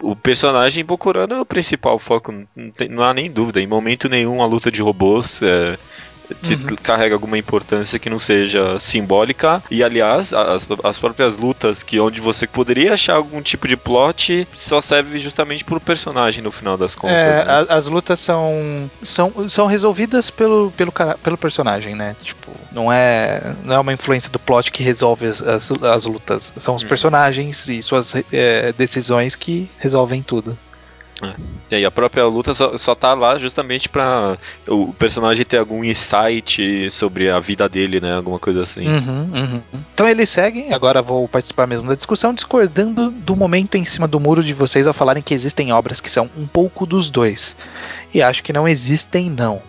o 0.00 0.14
personagem 0.14 0.84
Bokurano 0.84 1.34
é 1.34 1.40
o 1.40 1.44
principal 1.46 1.98
foco, 1.98 2.32
não, 2.54 2.70
tem- 2.70 2.88
não 2.88 3.02
há 3.02 3.12
nem 3.12 3.30
dúvida. 3.30 3.60
Em 3.60 3.66
momento 3.66 4.08
nenhum 4.08 4.42
a 4.42 4.46
luta 4.46 4.70
de 4.70 4.80
robôs. 4.82 5.40
é, 5.42 5.76
Uhum. 6.44 6.76
carrega 6.82 7.14
alguma 7.14 7.36
importância 7.38 7.98
que 7.98 8.08
não 8.10 8.18
seja 8.18 8.78
simbólica 8.80 9.62
e 9.70 9.82
aliás 9.82 10.32
as, 10.32 10.66
as 10.84 10.98
próprias 10.98 11.36
lutas 11.36 11.82
que 11.82 11.98
onde 12.00 12.20
você 12.20 12.46
poderia 12.46 12.94
achar 12.94 13.14
algum 13.16 13.40
tipo 13.42 13.66
de 13.66 13.76
plot 13.76 14.46
só 14.56 14.80
serve 14.80 15.18
justamente 15.18 15.64
pro 15.64 15.80
personagem 15.80 16.42
no 16.42 16.52
final 16.52 16.76
das 16.76 16.94
contas 16.94 17.16
É, 17.16 17.44
né? 17.44 17.66
as 17.68 17.86
lutas 17.86 18.20
são, 18.20 18.90
são, 19.02 19.48
são 19.48 19.66
resolvidas 19.66 20.30
pelo, 20.30 20.70
pelo, 20.76 20.92
pelo 21.22 21.36
personagem, 21.36 21.94
né? 21.94 22.14
Tipo, 22.22 22.50
não 22.72 22.92
é, 22.92 23.54
não 23.64 23.74
é 23.74 23.78
uma 23.78 23.92
influência 23.92 24.30
do 24.30 24.38
plot 24.38 24.70
que 24.70 24.82
resolve 24.82 25.26
as, 25.26 25.42
as, 25.42 25.70
as 25.70 26.04
lutas. 26.04 26.52
São 26.56 26.74
os 26.76 26.82
Hum. 26.82 26.88
personagens 26.88 27.68
e 27.68 27.82
suas 27.82 28.14
é, 28.32 28.72
decisões 28.72 29.36
que 29.36 29.68
resolvem 29.78 30.22
tudo. 30.22 30.56
E 31.70 31.74
aí 31.74 31.84
a 31.84 31.90
própria 31.90 32.24
luta 32.26 32.52
só, 32.54 32.76
só 32.76 32.94
tá 32.94 33.14
lá 33.14 33.38
justamente 33.38 33.88
pra 33.88 34.36
o 34.66 34.92
personagem 34.94 35.44
ter 35.44 35.58
algum 35.58 35.84
insight 35.84 36.90
sobre 36.90 37.30
a 37.30 37.38
vida 37.38 37.68
dele, 37.68 38.00
né? 38.00 38.14
Alguma 38.14 38.38
coisa 38.38 38.62
assim. 38.62 38.86
Uhum, 38.86 39.30
uhum. 39.32 39.62
Então 39.94 40.08
eles 40.08 40.28
seguem, 40.28 40.72
agora 40.72 41.02
vou 41.02 41.28
participar 41.28 41.66
mesmo 41.66 41.88
da 41.88 41.94
discussão, 41.94 42.34
discordando 42.34 43.10
do 43.10 43.36
momento 43.36 43.76
em 43.76 43.84
cima 43.84 44.08
do 44.08 44.18
muro 44.18 44.42
de 44.42 44.52
vocês 44.52 44.86
ao 44.86 44.94
falarem 44.94 45.22
que 45.22 45.34
existem 45.34 45.72
obras 45.72 46.00
que 46.00 46.10
são 46.10 46.28
um 46.36 46.46
pouco 46.46 46.86
dos 46.86 47.10
dois. 47.10 47.56
E 48.12 48.22
acho 48.22 48.42
que 48.42 48.52
não 48.52 48.66
existem, 48.66 49.30
não. 49.30 49.62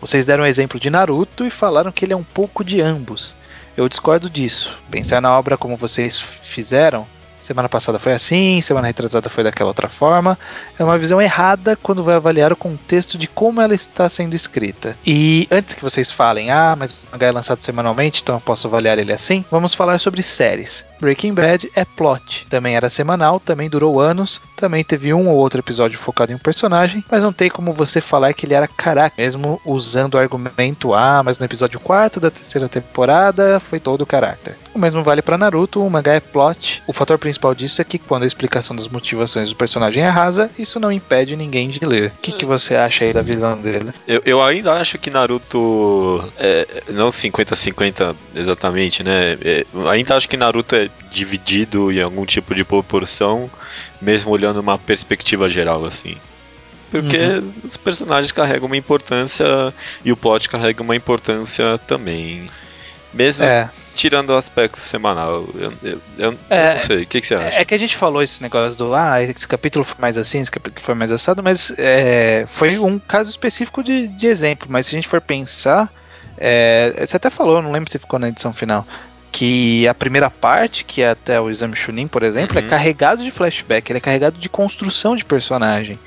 Vocês 0.00 0.26
deram 0.26 0.44
o 0.44 0.46
exemplo 0.46 0.78
de 0.78 0.90
Naruto 0.90 1.44
e 1.44 1.50
falaram 1.50 1.92
que 1.92 2.04
ele 2.04 2.12
é 2.12 2.16
um 2.16 2.24
pouco 2.24 2.64
de 2.64 2.80
ambos. 2.80 3.34
Eu 3.76 3.88
discordo 3.88 4.30
disso. 4.30 4.76
Pensar 4.90 5.20
na 5.20 5.36
obra 5.36 5.56
como 5.56 5.76
vocês 5.76 6.18
fizeram, 6.18 7.06
semana 7.46 7.68
passada 7.68 7.98
foi 7.98 8.12
assim, 8.12 8.60
semana 8.60 8.88
retrasada 8.88 9.30
foi 9.30 9.44
daquela 9.44 9.70
outra 9.70 9.88
forma, 9.88 10.36
é 10.78 10.82
uma 10.82 10.98
visão 10.98 11.22
errada 11.22 11.76
quando 11.76 12.02
vai 12.02 12.16
avaliar 12.16 12.52
o 12.52 12.56
contexto 12.56 13.16
de 13.16 13.28
como 13.28 13.60
ela 13.60 13.74
está 13.74 14.08
sendo 14.08 14.34
escrita. 14.34 14.96
E 15.06 15.46
antes 15.50 15.74
que 15.74 15.82
vocês 15.82 16.10
falem, 16.10 16.50
ah, 16.50 16.74
mas 16.76 16.90
o 16.90 16.96
mangá 17.12 17.28
é 17.28 17.32
lançado 17.32 17.62
semanalmente, 17.62 18.22
então 18.22 18.34
eu 18.34 18.40
posso 18.40 18.66
avaliar 18.66 18.98
ele 18.98 19.12
assim, 19.12 19.44
vamos 19.50 19.74
falar 19.74 19.98
sobre 19.98 20.22
séries. 20.22 20.84
Breaking 21.00 21.34
Bad 21.34 21.70
é 21.74 21.84
plot. 21.84 22.46
Também 22.48 22.76
era 22.76 22.90
semanal, 22.90 23.38
também 23.38 23.68
durou 23.68 24.00
anos, 24.00 24.40
também 24.56 24.84
teve 24.84 25.12
um 25.12 25.28
ou 25.28 25.36
outro 25.36 25.60
episódio 25.60 25.98
focado 25.98 26.32
em 26.32 26.34
um 26.34 26.38
personagem, 26.38 27.04
mas 27.10 27.22
não 27.22 27.32
tem 27.32 27.50
como 27.50 27.72
você 27.72 28.00
falar 28.00 28.32
que 28.32 28.46
ele 28.46 28.54
era 28.54 28.68
caráter, 28.68 29.20
mesmo 29.20 29.60
usando 29.64 30.14
o 30.14 30.18
argumento, 30.18 30.94
ah, 30.94 31.22
mas 31.24 31.38
no 31.38 31.44
episódio 31.44 31.78
4 31.80 32.20
da 32.20 32.30
terceira 32.30 32.68
temporada 32.68 33.60
foi 33.60 33.80
todo 33.80 34.02
o 34.02 34.06
caráter. 34.06 34.56
O 34.74 34.78
mesmo 34.78 35.02
vale 35.02 35.22
para 35.22 35.38
Naruto, 35.38 35.84
o 35.84 35.90
mangá 35.90 36.14
é 36.14 36.20
plot. 36.20 36.82
O 36.86 36.92
fator 36.92 37.18
principal 37.18 37.54
disso 37.54 37.80
é 37.80 37.84
que 37.84 37.98
quando 37.98 38.24
a 38.24 38.26
explicação 38.26 38.76
das 38.76 38.88
motivações 38.88 39.48
do 39.48 39.56
personagem 39.56 40.02
é 40.02 40.08
rasa, 40.08 40.50
isso 40.58 40.78
não 40.78 40.92
impede 40.92 41.34
ninguém 41.34 41.70
de 41.70 41.84
ler. 41.84 42.12
O 42.16 42.20
que, 42.20 42.32
que 42.32 42.44
você 42.44 42.74
acha 42.74 43.04
aí 43.04 43.12
da 43.12 43.22
visão 43.22 43.56
dele? 43.56 43.92
Eu, 44.06 44.20
eu 44.24 44.42
ainda 44.42 44.74
acho 44.74 44.98
que 44.98 45.10
Naruto. 45.10 46.22
É, 46.38 46.82
não 46.88 47.08
50-50 47.08 48.14
exatamente, 48.34 49.02
né? 49.02 49.38
É, 49.42 49.66
ainda 49.88 50.14
acho 50.14 50.28
que 50.28 50.36
Naruto 50.36 50.74
é 50.74 50.85
dividido 51.10 51.90
em 51.92 52.00
algum 52.00 52.24
tipo 52.24 52.54
de 52.54 52.64
proporção, 52.64 53.50
mesmo 54.00 54.30
olhando 54.30 54.60
uma 54.60 54.78
perspectiva 54.78 55.48
geral, 55.48 55.84
assim. 55.84 56.16
Porque 56.90 57.18
os 57.64 57.76
personagens 57.76 58.30
carregam 58.32 58.66
uma 58.66 58.76
importância 58.76 59.44
e 60.04 60.12
o 60.12 60.16
plot 60.16 60.48
carrega 60.48 60.82
uma 60.82 60.94
importância 60.96 61.78
também. 61.78 62.48
Mesmo 63.12 63.44
É, 63.46 63.70
tirando 63.94 64.30
o 64.30 64.36
aspecto 64.36 64.78
semanal. 64.78 65.48
Eu, 65.54 65.72
eu- 65.82 66.02
eu 66.18 66.38
É, 66.50 66.72
não 66.72 66.78
sei, 66.78 67.02
o 67.02 67.06
que, 67.06 67.20
que 67.20 67.26
você 67.26 67.34
acha? 67.34 67.58
É 67.58 67.64
que 67.64 67.74
a 67.74 67.78
gente 67.78 67.96
falou 67.96 68.22
esse 68.22 68.42
negócio 68.42 68.78
do 68.78 68.94
ah, 68.94 69.22
esse 69.22 69.48
capítulo 69.48 69.84
foi 69.84 69.96
mais 69.98 70.18
assim, 70.18 70.40
esse 70.40 70.50
capítulo 70.50 70.84
foi 70.84 70.94
mais 70.94 71.10
assado, 71.10 71.42
mas 71.42 71.72
é, 71.78 72.44
foi 72.46 72.78
um 72.78 72.98
caso 72.98 73.30
específico 73.30 73.82
de, 73.82 74.08
de 74.08 74.26
exemplo. 74.26 74.66
Mas 74.70 74.86
se 74.86 74.94
a 74.94 74.96
gente 74.98 75.08
for 75.08 75.20
pensar, 75.20 75.90
é, 76.36 77.04
você 77.04 77.16
até 77.16 77.30
falou, 77.30 77.62
não 77.62 77.72
lembro 77.72 77.90
se 77.90 77.98
ficou 77.98 78.18
na 78.18 78.28
edição 78.28 78.52
final, 78.52 78.86
que 79.36 79.86
a 79.86 79.92
primeira 79.92 80.30
parte, 80.30 80.82
que 80.82 81.02
é 81.02 81.10
até 81.10 81.38
o 81.38 81.50
exame 81.50 81.76
Chunin, 81.76 82.06
por 82.08 82.22
exemplo, 82.22 82.58
Uhum. 82.58 82.64
é 82.64 82.68
carregado 82.70 83.22
de 83.22 83.30
flashback, 83.30 83.92
ele 83.92 83.98
é 83.98 84.00
carregado 84.00 84.38
de 84.38 84.48
construção 84.48 85.14
de 85.14 85.26
personagem. 85.26 85.98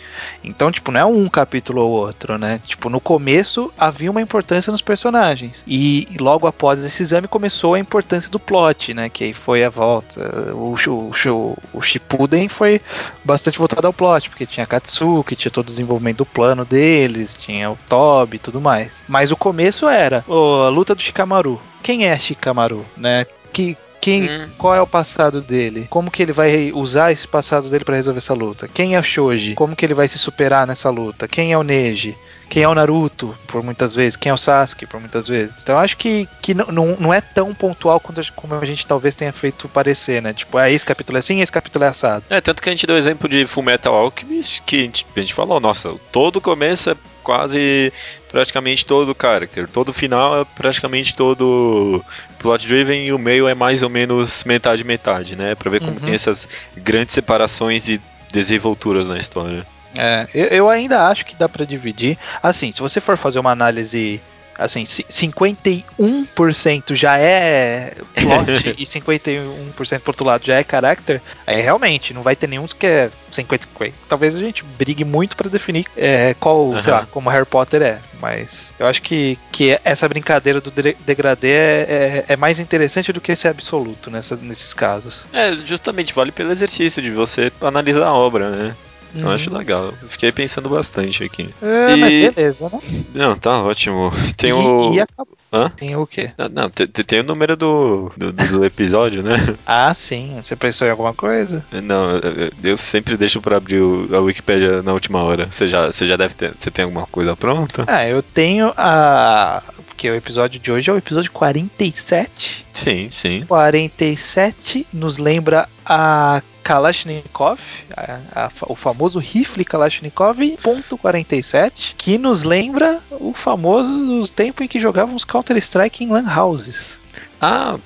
Então, 0.43 0.71
tipo, 0.71 0.91
não 0.91 0.99
é 0.99 1.05
um 1.05 1.29
capítulo 1.29 1.83
ou 1.83 1.91
outro, 1.91 2.39
né? 2.39 2.59
Tipo, 2.65 2.89
no 2.89 2.99
começo 2.99 3.71
havia 3.77 4.09
uma 4.09 4.19
importância 4.19 4.71
nos 4.71 4.81
personagens. 4.81 5.63
E 5.67 6.07
logo 6.19 6.47
após 6.47 6.83
esse 6.83 7.03
exame 7.03 7.27
começou 7.27 7.75
a 7.75 7.79
importância 7.79 8.31
do 8.31 8.39
plot, 8.39 8.95
né? 8.95 9.09
Que 9.09 9.25
aí 9.25 9.33
foi 9.33 9.63
a 9.63 9.69
volta. 9.69 10.19
O, 10.55 10.75
o, 10.87 11.11
o, 11.29 11.57
o 11.73 11.81
Shippuden 11.83 12.47
foi 12.49 12.81
bastante 13.23 13.59
voltado 13.59 13.85
ao 13.85 13.93
plot, 13.93 14.27
porque 14.31 14.47
tinha 14.47 14.63
a 14.63 14.67
Katsuki, 14.67 15.35
tinha 15.35 15.51
todo 15.51 15.67
o 15.67 15.69
desenvolvimento 15.69 16.17
do 16.17 16.25
plano 16.25 16.65
deles, 16.65 17.35
tinha 17.35 17.69
o 17.69 17.77
Tobi 17.87 18.37
e 18.37 18.39
tudo 18.39 18.59
mais. 18.59 19.03
Mas 19.07 19.31
o 19.31 19.37
começo 19.37 19.87
era 19.87 20.25
a 20.27 20.69
luta 20.69 20.95
do 20.95 21.01
Shikamaru. 21.03 21.61
Quem 21.83 22.05
é 22.07 22.17
Shikamaru, 22.17 22.85
né? 22.97 23.25
Que, 23.53 23.75
quem, 24.01 24.23
Hum. 24.29 24.49
qual 24.57 24.75
é 24.75 24.81
o 24.81 24.87
passado 24.87 25.41
dele? 25.41 25.87
Como 25.89 26.09
que 26.11 26.21
ele 26.23 26.31
vai 26.31 26.71
usar 26.71 27.11
esse 27.11 27.27
passado 27.27 27.69
dele 27.69 27.83
pra 27.83 27.95
resolver 27.95 28.19
essa 28.19 28.33
luta? 28.33 28.67
Quem 28.67 28.95
é 28.95 28.99
o 28.99 29.03
Shoji? 29.03 29.55
Como 29.55 29.75
que 29.75 29.85
ele 29.85 29.93
vai 29.93 30.07
se 30.07 30.17
superar 30.17 30.65
nessa 30.67 30.89
luta? 30.89 31.27
Quem 31.27 31.51
é 31.51 31.57
o 31.57 31.63
Neji? 31.63 32.15
Quem 32.49 32.63
é 32.63 32.67
o 32.67 32.73
Naruto, 32.73 33.37
por 33.47 33.61
muitas 33.61 33.93
vezes? 33.93 34.15
Quem 34.15 34.31
é 34.31 34.33
o 34.33 34.37
Sasuke, 34.37 34.87
por 34.87 34.99
muitas 34.99 35.27
vezes? 35.27 35.55
Então 35.61 35.75
eu 35.75 35.79
acho 35.79 35.95
que, 35.95 36.27
que 36.41 36.53
não, 36.55 36.95
não, 36.99 37.13
é 37.13 37.21
tão 37.21 37.53
pontual 37.53 37.99
quanto 37.99 38.19
a- 38.19 38.23
como 38.35 38.55
a 38.55 38.65
gente 38.65 38.87
talvez 38.87 39.13
tenha 39.13 39.31
feito 39.31 39.69
parecer, 39.69 40.21
né? 40.21 40.33
Tipo, 40.33 40.57
ah, 40.57 40.69
esse 40.69 40.83
capítulo 40.85 41.17
é 41.17 41.19
assim, 41.19 41.41
esse 41.41 41.51
capítulo 41.51 41.85
é 41.85 41.87
assado. 41.89 42.25
É, 42.29 42.41
tanto 42.41 42.61
que 42.61 42.67
a 42.69 42.71
gente 42.71 42.87
deu 42.87 42.95
o 42.95 42.99
exemplo 42.99 43.29
de 43.29 43.45
Fullmetal 43.45 43.93
Alchemist, 43.93 44.63
que 44.63 44.77
a 44.77 44.79
gente, 44.79 45.05
a 45.15 45.19
gente 45.19 45.33
falou, 45.33 45.59
nossa, 45.59 45.93
todo 46.11 46.41
começo 46.41 46.89
é 46.89 46.95
quase 47.23 47.93
praticamente 48.31 48.83
todo 48.85 49.11
o 49.11 49.15
character, 49.19 49.67
todo 49.69 49.93
final 49.93 50.41
é 50.41 50.45
praticamente 50.55 51.15
todo 51.15 52.03
plot 52.39 52.67
driven 52.67 53.05
e 53.05 53.13
o 53.13 53.19
meio 53.19 53.47
é 53.47 53.53
mais 53.53 53.83
ou 53.83 53.89
menos 53.89 54.43
metade 54.43 54.83
metade, 54.83 55.35
né? 55.35 55.53
Pra 55.53 55.69
ver 55.69 55.79
como 55.81 55.91
Uhum. 55.93 55.99
tem 55.99 56.13
essas 56.15 56.49
grandes 56.75 57.13
separações 57.13 57.87
e 57.87 58.01
desenvolturas 58.31 59.07
na 59.07 59.17
história. 59.19 59.65
É, 59.97 60.27
eu, 60.33 60.45
eu 60.47 60.69
ainda 60.69 61.07
acho 61.07 61.25
que 61.25 61.35
dá 61.35 61.49
pra 61.49 61.65
dividir. 61.65 62.17
Assim, 62.43 62.71
se 62.71 62.79
você 62.79 62.99
for 63.01 63.17
fazer 63.17 63.39
uma 63.39 63.51
análise 63.51 64.21
assim, 64.57 64.85
ci- 64.85 65.05
51% 65.09 66.93
já 66.95 67.17
é 67.17 67.93
plot 68.15 68.75
e 68.77 68.85
51% 68.85 70.01
pro 70.01 70.09
outro 70.11 70.25
lado 70.25 70.45
já 70.45 70.55
é 70.59 70.65
character, 70.69 71.21
aí 71.47 71.61
realmente 71.61 72.13
não 72.13 72.21
vai 72.21 72.35
ter 72.35 72.47
nenhum 72.47 72.67
que 72.67 72.85
é 72.85 73.09
50-50. 73.31 73.93
Talvez 74.07 74.35
a 74.35 74.39
gente 74.39 74.63
brigue 74.63 75.03
muito 75.05 75.35
pra 75.37 75.49
definir 75.49 75.85
é, 75.95 76.33
qual, 76.39 76.79
sei 76.81 76.91
Aham. 76.91 77.01
lá, 77.01 77.07
como 77.09 77.29
Harry 77.29 77.45
Potter 77.45 77.81
é. 77.81 77.99
Mas 78.21 78.73
eu 78.77 78.85
acho 78.85 79.01
que, 79.01 79.37
que 79.51 79.79
essa 79.83 80.07
brincadeira 80.09 80.59
do 80.59 80.69
de- 80.71 80.97
degradê 81.05 81.51
é, 81.53 82.25
é, 82.27 82.33
é 82.33 82.35
mais 82.35 82.59
interessante 82.59 83.13
do 83.13 83.21
que 83.21 83.31
esse 83.31 83.47
absoluto 83.47 84.11
nessa, 84.11 84.35
nesses 84.35 84.73
casos. 84.73 85.25
É, 85.31 85.53
justamente, 85.65 86.13
vale 86.13 86.31
pelo 86.31 86.51
exercício 86.51 87.01
de 87.01 87.11
você 87.11 87.51
analisar 87.61 88.07
a 88.07 88.13
obra, 88.13 88.49
né? 88.49 88.75
Eu 89.15 89.25
Uhum. 89.25 89.31
acho 89.31 89.53
legal. 89.53 89.93
Eu 90.01 90.07
Fiquei 90.09 90.31
pensando 90.31 90.69
bastante 90.69 91.23
aqui. 91.23 91.49
É, 91.61 91.93
E- 91.93 91.95
mas 91.97 92.33
beleza, 92.33 92.69
né? 92.71 92.79
Não, 93.13 93.35
tá 93.35 93.61
ótimo. 93.63 94.11
Tem 94.37 94.49
e, 94.49 94.53
o. 94.53 94.93
e 94.93 94.99
acabou. 95.01 95.37
Hã? 95.51 95.67
Tem 95.69 95.95
o 95.95 96.05
quê? 96.05 96.29
Ah, 96.37 96.47
Não, 96.47 96.69
tem, 96.69 96.85
tem 96.85 97.21
o 97.21 97.23
número 97.23 97.57
do, 97.57 98.11
do, 98.15 98.31
do 98.31 98.63
episódio, 98.65 99.23
né? 99.23 99.31
Ah, 99.65 99.91
sim. 99.95 100.37
Você 100.41 100.55
pensou 100.55 100.87
em 100.87 100.91
alguma 100.91 101.11
coisa? 101.13 101.65
Não, 101.71 102.11
eu- 102.17 102.51
eu 102.63 102.77
sempre 102.77 103.17
deixo 103.17 103.41
pra 103.41 103.57
abrir 103.57 103.79
o- 103.81 104.07
a 104.13 104.19
Wikipédia 104.19 104.83
na 104.83 104.93
última 104.93 105.23
hora. 105.23 105.47
Você 105.49 105.67
já, 105.67 105.87
você 105.87 106.05
já 106.05 106.15
deve 106.15 106.35
ter. 106.35 106.53
Você 106.59 106.69
tem 106.69 106.85
alguma 106.85 107.07
coisa 107.07 107.35
pronta? 107.35 107.83
Ah, 107.87 108.07
eu 108.07 108.21
tenho 108.21 108.71
a. 108.77 109.63
Porque 109.87 110.09
o 110.09 110.15
episódio 110.15 110.59
de 110.59 110.71
hoje 110.71 110.89
é 110.89 110.93
o 110.93 110.97
episódio 110.97 111.31
47. 111.31 112.65
Sim, 112.71 113.09
sim. 113.11 113.43
47 113.47 114.87
nos 114.93 115.17
lembra 115.17 115.67
a 115.85 116.41
Kalashnikov, 116.69 117.59
a- 117.97 118.19
a- 118.35 118.51
o 118.67 118.75
famoso 118.75 119.17
rifle 119.17 119.65
Kalashnikov, 119.65 120.37
ponto 120.61 120.97
47, 120.99 121.95
que 121.97 122.15
nos 122.19 122.43
lembra 122.43 122.99
o 123.09 123.33
famoso 123.33 123.89
os 124.21 124.29
tempos 124.29 124.63
em 124.63 124.67
que 124.67 124.79
jogávamos 124.79 125.25
Counter-Strike 125.25 126.03
em 126.03 126.11
lan 126.11 126.25
houses. 126.31 126.99
Ah, 127.41 127.77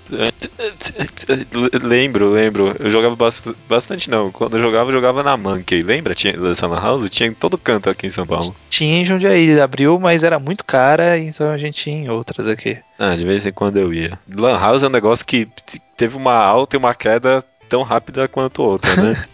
lembro, 1.82 2.32
lembro. 2.32 2.76
Eu 2.80 2.90
jogava 2.90 3.16
bast- 3.16 3.56
bastante, 3.70 4.10
não. 4.10 4.32
Quando 4.32 4.58
eu 4.58 4.64
jogava, 4.64 4.90
eu 4.90 4.94
jogava 4.94 5.24
na 5.24 5.38
Monkey. 5.38 5.82
Lembra? 5.84 6.16
Tinha 6.16 6.34
dessa 6.34 6.68
Lan 6.68 6.82
House? 6.82 7.10
Tinha 7.10 7.30
em 7.30 7.34
todo 7.34 7.58
canto 7.58 7.90
aqui 7.90 8.08
em 8.08 8.10
São 8.10 8.26
Paulo. 8.26 8.54
Tinha 8.70 8.98
em 8.98 9.06
Jundiaí, 9.06 9.60
abriu, 9.60 10.00
mas 10.00 10.24
era 10.24 10.40
muito 10.40 10.66
cara, 10.66 11.18
então 11.18 11.50
a 11.52 11.58
gente 11.58 11.84
tinha 11.84 11.96
em 11.96 12.10
outras 12.10 12.48
aqui. 12.48 12.78
Ah, 12.98 13.16
de 13.16 13.24
vez 13.26 13.46
em 13.46 13.52
quando 13.52 13.78
eu 13.78 13.94
ia. 13.94 14.18
Lan 14.34 14.58
House 14.60 14.84
é 14.84 14.88
um 14.88 14.92
negócio 14.92 15.26
que 15.26 15.48
teve 15.96 16.18
uma 16.18 16.34
alta 16.36 16.76
e 16.76 16.80
uma 16.80 16.94
queda 16.96 17.44
tão 17.74 17.82
rápida 17.82 18.28
quanto 18.28 18.62
outra, 18.62 19.02
né? 19.02 19.26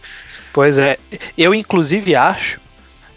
Pois 0.52 0.80
é, 0.80 0.98
eu 1.38 1.54
inclusive 1.54 2.16
acho 2.16 2.60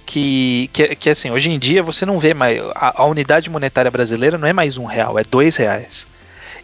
que, 0.04 0.68
que, 0.70 0.94
que 0.94 1.08
assim, 1.08 1.30
hoje 1.30 1.50
em 1.50 1.58
dia 1.58 1.82
você 1.82 2.04
não 2.04 2.18
vê 2.18 2.34
mais. 2.34 2.60
A, 2.74 3.02
a 3.02 3.06
unidade 3.06 3.48
monetária 3.48 3.90
brasileira 3.90 4.36
não 4.36 4.46
é 4.46 4.52
mais 4.52 4.76
um 4.76 4.84
real, 4.84 5.18
é 5.18 5.24
dois 5.24 5.56
reais. 5.56 6.06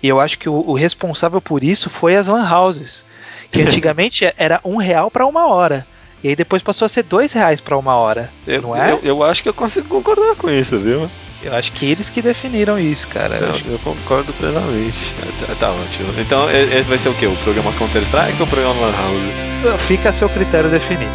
E 0.03 0.09
eu 0.09 0.21
acho 0.21 0.39
que 0.39 0.47
o, 0.47 0.53
o 0.55 0.75
responsável 0.75 1.41
por 1.41 1.65
isso 1.65 1.89
foi 1.89 2.17
as 2.17 2.27
lan 2.27 2.47
houses. 2.47 3.03
Que 3.51 3.63
antigamente 3.65 4.31
era 4.37 4.61
um 4.63 4.77
real 4.77 5.11
para 5.11 5.25
uma 5.25 5.47
hora. 5.47 5.87
E 6.23 6.29
aí 6.29 6.37
depois 6.37 6.63
passou 6.63 6.85
a 6.85 6.89
ser 6.89 7.05
dois 7.05 7.33
reais 7.33 7.63
para 7.63 7.77
uma 7.79 7.95
hora. 7.95 8.29
Eu, 8.47 8.61
Não 8.61 8.77
é? 8.77 8.93
eu, 8.93 9.01
eu 9.03 9.23
acho 9.23 9.43
que 9.43 9.49
eu 9.49 9.55
consigo 9.55 9.89
concordar 9.89 10.35
com 10.37 10.51
isso, 10.51 10.79
viu? 10.79 11.11
Eu 11.43 11.55
acho 11.55 11.71
que 11.73 11.87
eles 11.87 12.11
que 12.11 12.21
definiram 12.21 12.79
isso, 12.79 13.07
cara. 13.09 13.37
Eu 13.37 13.49
Não, 13.49 13.73
eu 13.73 13.79
concordo 13.79 14.33
plenamente. 14.35 14.99
Tá, 15.47 15.55
tá 15.55 15.71
ótimo. 15.73 16.13
Então, 16.19 16.51
esse 16.51 16.89
vai 16.89 16.99
ser 16.99 17.09
o 17.11 17.15
quê? 17.15 17.27
O 17.27 17.37
programa 17.37 17.73
Counter-Strike 17.73 18.41
ou 18.41 18.47
o 18.47 18.51
programa 18.51 18.81
Lan 18.81 18.93
House? 18.93 19.81
Fica 19.83 20.09
a 20.09 20.13
seu 20.13 20.29
critério 20.29 20.69
definir. 20.69 21.09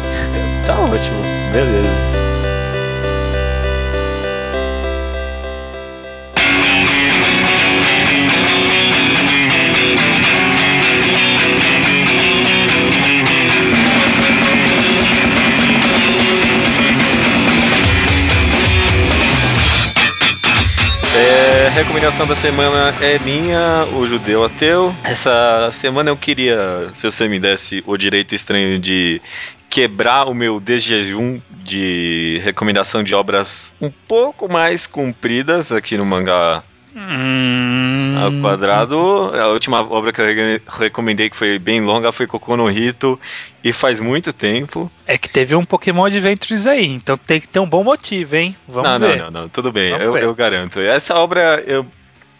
Tá 0.66 0.78
ótimo. 0.80 1.22
Beleza. 1.52 2.23
Recomendação 22.14 22.26
da 22.28 22.36
semana 22.36 22.94
é 23.00 23.18
minha, 23.18 23.88
o 23.92 24.06
judeu 24.06 24.44
ateu. 24.44 24.94
Essa 25.02 25.68
semana 25.72 26.10
eu 26.10 26.16
queria, 26.16 26.88
se 26.94 27.10
você 27.10 27.26
me 27.26 27.40
desse 27.40 27.82
o 27.86 27.96
direito 27.96 28.36
estranho 28.36 28.78
de 28.78 29.20
quebrar 29.68 30.28
o 30.28 30.34
meu 30.34 30.60
desjejum 30.60 31.40
de 31.64 32.40
recomendação 32.44 33.02
de 33.02 33.16
obras 33.16 33.74
um 33.80 33.90
pouco 33.90 34.48
mais 34.48 34.86
compridas 34.86 35.72
aqui 35.72 35.96
no 35.96 36.06
mangá 36.06 36.62
Hum, 36.96 38.14
ao 38.16 38.30
quadrado. 38.40 38.96
A 39.34 39.48
última 39.48 39.80
obra 39.80 40.12
que 40.12 40.20
eu 40.20 40.24
re- 40.26 40.62
recomendei 40.78 41.28
que 41.28 41.36
foi 41.36 41.58
bem 41.58 41.80
longa 41.80 42.12
foi 42.12 42.24
Kokono 42.28 42.62
no 42.62 42.70
Hito 42.70 43.18
e 43.64 43.72
faz 43.72 43.98
muito 43.98 44.32
tempo. 44.32 44.88
É 45.04 45.18
que 45.18 45.28
teve 45.28 45.56
um 45.56 45.64
Pokémon 45.64 46.04
Adventures 46.04 46.64
aí, 46.68 46.86
então 46.86 47.16
tem 47.18 47.40
que 47.40 47.48
ter 47.48 47.58
um 47.58 47.66
bom 47.68 47.82
motivo, 47.82 48.36
hein? 48.36 48.54
Vamos 48.68 48.88
não, 48.88 49.00
ver. 49.00 49.16
não, 49.18 49.24
não, 49.24 49.40
não, 49.42 49.48
tudo 49.48 49.72
bem, 49.72 49.90
eu, 49.90 50.16
eu 50.16 50.32
garanto. 50.32 50.78
Essa 50.78 51.16
obra 51.16 51.60
eu 51.66 51.84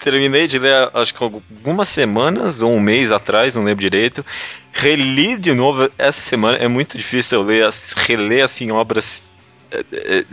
terminei 0.02 0.46
de 0.46 0.58
ler, 0.58 0.90
acho 0.94 1.14
que 1.14 1.22
algumas 1.22 1.88
semanas 1.88 2.60
ou 2.62 2.72
um 2.72 2.80
mês 2.80 3.10
atrás, 3.10 3.56
não 3.56 3.64
lembro 3.64 3.80
direito. 3.80 4.24
Reli 4.72 5.36
de 5.38 5.54
novo 5.54 5.90
essa 5.98 6.20
semana, 6.22 6.58
é 6.58 6.68
muito 6.68 6.96
difícil 6.96 7.40
eu 7.40 7.44
ler, 7.46 7.70
reler 7.96 8.44
assim 8.44 8.70
obras 8.70 9.32
é, 9.70 9.84
é, 9.92 10.24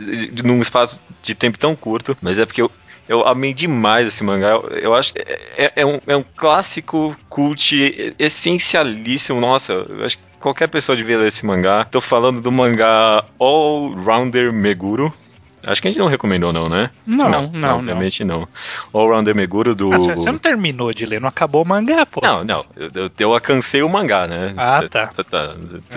num 0.44 0.60
espaço 0.60 1.00
de 1.22 1.34
tempo 1.34 1.58
tão 1.58 1.74
curto, 1.74 2.16
mas 2.20 2.38
é 2.38 2.46
porque 2.46 2.62
eu 2.62 2.70
eu 3.08 3.26
amei 3.26 3.52
demais 3.52 4.06
esse 4.06 4.22
mangá. 4.22 4.50
Eu, 4.50 4.68
eu 4.70 4.94
acho 4.94 5.12
que 5.12 5.18
é, 5.20 5.38
é- 5.56 5.72
é 5.76 5.84
um, 5.84 6.00
é 6.06 6.16
um 6.16 6.22
clássico 6.36 7.16
cult 7.28 8.14
essencialíssimo. 8.18 9.40
Nossa, 9.40 9.72
eu 9.72 10.04
acho 10.04 10.16
que 10.16 10.24
qualquer 10.40 10.68
pessoa 10.68 10.96
devia 10.96 11.18
ler 11.18 11.26
esse 11.28 11.44
mangá. 11.44 11.84
Tô 11.84 12.00
falando 12.00 12.40
do 12.40 12.50
mangá 12.52 13.24
All 13.38 13.92
Rounder 13.92 14.52
Meguro. 14.52 15.12
Acho 15.64 15.80
que 15.80 15.88
a 15.88 15.90
gente 15.90 16.00
não 16.00 16.06
recomendou, 16.08 16.52
não, 16.52 16.68
né? 16.68 16.90
Não, 17.06 17.28
não, 17.28 17.50
não. 17.52 17.78
Obviamente 17.78 18.24
não. 18.24 18.48
All 18.92 19.08
Rounder 19.08 19.34
Meguro 19.34 19.74
do. 19.74 19.92
Ah, 19.92 19.98
você- 19.98 20.30
não 20.30 20.38
terminou 20.38 20.92
de 20.92 21.04
ler, 21.06 21.20
não 21.20 21.28
acabou 21.28 21.62
o 21.62 21.68
mangá, 21.68 22.04
pô. 22.04 22.20
Não, 22.22 22.44
não, 22.44 22.64
eu, 22.76 22.90
eu, 22.94 23.10
eu 23.18 23.32
alcancei 23.34 23.82
o 23.82 23.88
mangá, 23.88 24.26
né? 24.26 24.54
Ah, 24.56 24.80
Cê- 24.80 24.88
tá. 24.88 25.10
tá. 25.30 25.54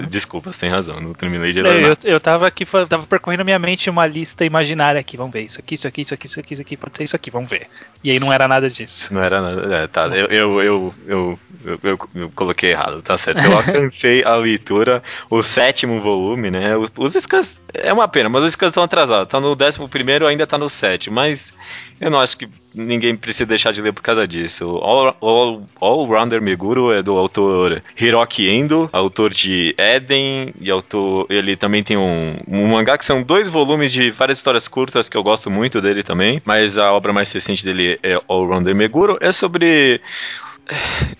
Desculpa, 0.09 0.51
você 0.51 0.59
tem 0.61 0.69
razão, 0.69 0.99
não 0.99 1.13
terminei 1.13 1.51
de 1.51 1.61
ler. 1.61 1.83
Eu, 1.83 1.97
eu 2.03 2.19
tava 2.19 2.47
aqui, 2.47 2.65
tava 2.65 3.07
percorrendo 3.07 3.43
minha 3.45 3.59
mente 3.59 3.89
uma 3.89 4.05
lista 4.05 4.45
imaginária 4.45 4.99
aqui. 4.99 5.17
Vamos 5.17 5.33
ver 5.33 5.41
isso 5.41 5.59
aqui, 5.59 5.75
isso 5.75 5.87
aqui, 5.87 6.01
isso 6.01 6.13
aqui, 6.13 6.27
isso 6.27 6.39
aqui, 6.39 6.53
isso 6.53 6.61
aqui, 6.61 6.77
pode 6.77 6.97
ser 6.97 7.03
isso 7.03 7.15
aqui, 7.15 7.31
vamos 7.31 7.49
ver. 7.49 7.67
E 8.03 8.11
aí 8.11 8.19
não 8.19 8.31
era 8.31 8.47
nada 8.47 8.69
disso. 8.69 9.13
Não 9.13 9.21
era 9.21 9.41
nada. 9.41 9.75
É, 9.75 9.87
tá. 9.87 10.07
Eu, 10.07 10.27
eu, 10.27 10.61
eu, 10.61 10.93
eu, 11.07 11.39
eu, 11.83 12.29
coloquei 12.35 12.71
errado, 12.71 13.01
tá 13.01 13.17
certo. 13.17 13.43
Eu 13.43 13.57
alcancei 13.57 14.23
a 14.23 14.35
leitura, 14.35 15.01
o 15.29 15.41
sétimo 15.41 15.99
volume, 16.01 16.51
né? 16.51 16.75
Os, 16.77 16.91
os 16.95 17.13
scans. 17.23 17.59
É 17.73 17.91
uma 17.91 18.07
pena, 18.07 18.29
mas 18.29 18.43
os 18.43 18.51
scans 18.51 18.69
estão 18.69 18.83
atrasados. 18.83 19.27
Tá 19.29 19.39
no 19.39 19.54
décimo 19.55 19.89
primeiro, 19.89 20.27
ainda 20.27 20.45
tá 20.45 20.57
no 20.57 20.69
sétimo. 20.69 21.15
Mas 21.15 21.53
eu 21.99 22.11
não 22.11 22.19
acho 22.19 22.37
que 22.37 22.49
ninguém 22.73 23.15
precisa 23.15 23.45
deixar 23.45 23.71
de 23.71 23.81
ler 23.81 23.93
por 23.93 24.01
causa 24.01 24.27
disso. 24.27 24.65
All, 24.81 25.15
All, 25.21 25.69
All 25.79 26.05
Rounder 26.05 26.41
Meguro 26.41 26.91
é 26.91 27.01
do 27.01 27.17
autor 27.17 27.81
Hiroki 27.99 28.49
Endo, 28.49 28.89
autor 28.91 29.33
de 29.33 29.73
Eden, 29.77 30.53
e 30.59 30.69
autor. 30.69 31.25
Ele 31.29 31.55
também 31.55 31.83
tem 31.83 31.97
um, 31.97 32.37
um 32.47 32.67
mangá 32.67 32.97
que 32.97 33.05
são 33.05 33.23
dois 33.23 33.47
volumes 33.47 33.91
de 33.91 34.11
várias 34.11 34.37
histórias 34.37 34.67
curtas 34.67 35.07
que 35.07 35.15
eu 35.15 35.23
gosto 35.23 35.49
muito 35.49 35.81
dele 35.81 36.03
também. 36.03 36.41
Mas 36.43 36.77
a 36.77 36.91
obra 36.91 37.13
mais 37.13 37.31
recente 37.31 37.63
dele 37.63 37.97
é 38.03 38.21
All 38.27 38.45
Rounder 38.45 38.75
Meguro. 38.75 39.17
É 39.21 39.31
sobre. 39.31 40.01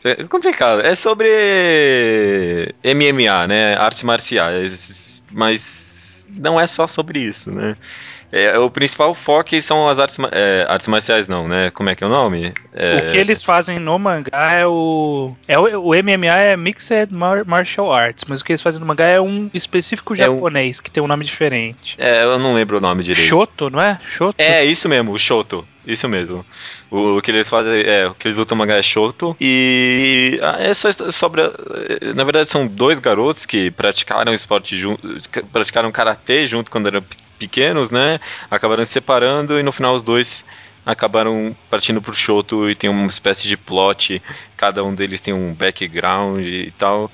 É 0.03 0.23
complicado. 0.25 0.81
É 0.81 0.93
sobre 0.95 2.73
MMA, 2.83 3.47
né? 3.47 3.75
Artes 3.75 4.03
marciais. 4.03 5.23
Mas 5.31 6.27
não 6.29 6.59
é 6.59 6.67
só 6.67 6.87
sobre 6.87 7.19
isso, 7.19 7.51
né? 7.51 7.77
É, 8.31 8.57
o 8.59 8.69
principal 8.69 9.13
foco 9.13 9.59
são 9.61 9.87
as 9.87 9.97
artes, 9.99 10.17
é, 10.31 10.65
artes 10.67 10.87
marciais, 10.87 11.27
não, 11.27 11.47
né? 11.47 11.71
Como 11.71 11.89
é 11.89 11.95
que 11.95 12.03
é 12.03 12.07
o 12.07 12.09
nome? 12.09 12.53
É, 12.73 12.95
O 12.97 13.11
que 13.11 13.17
eles 13.17 13.43
fazem 13.43 13.79
no 13.79 13.97
mangá 13.97 14.51
é 14.51 14.65
o. 14.67 15.33
É 15.47 15.57
o, 15.57 15.63
o 15.79 15.89
MMA 15.93 16.25
é 16.35 16.57
Mixed 16.57 17.13
Mar- 17.13 17.45
Martial 17.45 17.93
Arts, 17.93 18.25
mas 18.27 18.41
o 18.41 18.45
que 18.45 18.51
eles 18.51 18.61
fazem 18.61 18.81
no 18.81 18.85
mangá 18.85 19.05
é 19.05 19.21
um 19.21 19.49
específico 19.53 20.13
É 20.13 20.29
um- 20.29 20.35
japonês, 20.35 20.81
que 20.81 20.91
tem 20.91 21.01
um 21.01 21.07
nome 21.07 21.23
diferente. 21.23 21.95
é, 21.97 22.23
eu 22.23 22.37
não 22.37 22.53
lembro 22.55 22.77
o 22.77 22.81
nome 22.81 23.03
direito. 23.03 23.27
Shoto, 23.27 23.69
não 23.69 23.79
é? 23.79 23.99
Shoto? 24.05 24.35
É, 24.41 24.65
isso 24.65 24.89
mesmo, 24.89 25.13
o 25.13 25.19
Shoto. 25.19 25.65
Isso 25.87 26.09
mesmo. 26.09 26.43
O, 26.89 27.17
o 27.17 27.21
que 27.21 27.29
eles 27.29 27.47
fazem, 27.47 27.81
é, 27.85 28.07
o 28.07 28.15
que 28.15 28.27
eles 28.27 28.37
lutam 28.39 28.57
mangá 28.57 28.75
é 28.75 28.81
Shoto. 28.81 29.37
E 29.39 30.39
ah, 30.41 30.57
é 30.59 30.73
só 30.73 30.89
sobre. 31.11 31.43
Na 32.15 32.23
verdade, 32.23 32.49
são 32.49 32.65
dois 32.67 32.99
garotos 32.99 33.45
que 33.45 33.69
praticaram 33.71 34.33
esporte 34.33 34.75
junto. 34.75 35.07
praticaram 35.53 35.91
karatê 35.91 36.47
junto 36.47 36.71
quando 36.71 36.87
eram 36.87 37.01
pe- 37.03 37.15
pequenos, 37.37 37.91
né? 37.91 38.19
Acabaram 38.49 38.83
se 38.85 38.91
separando 38.93 39.59
e 39.59 39.63
no 39.63 39.71
final 39.71 39.95
os 39.95 40.03
dois 40.03 40.45
acabaram 40.85 41.55
partindo 41.69 42.01
pro 42.01 42.13
Shoto 42.13 42.69
e 42.69 42.75
tem 42.75 42.89
uma 42.89 43.07
espécie 43.07 43.47
de 43.47 43.57
plot. 43.57 44.21
Cada 44.55 44.83
um 44.83 44.93
deles 44.93 45.19
tem 45.19 45.33
um 45.33 45.53
background 45.53 46.45
e 46.45 46.71
tal. 46.77 47.11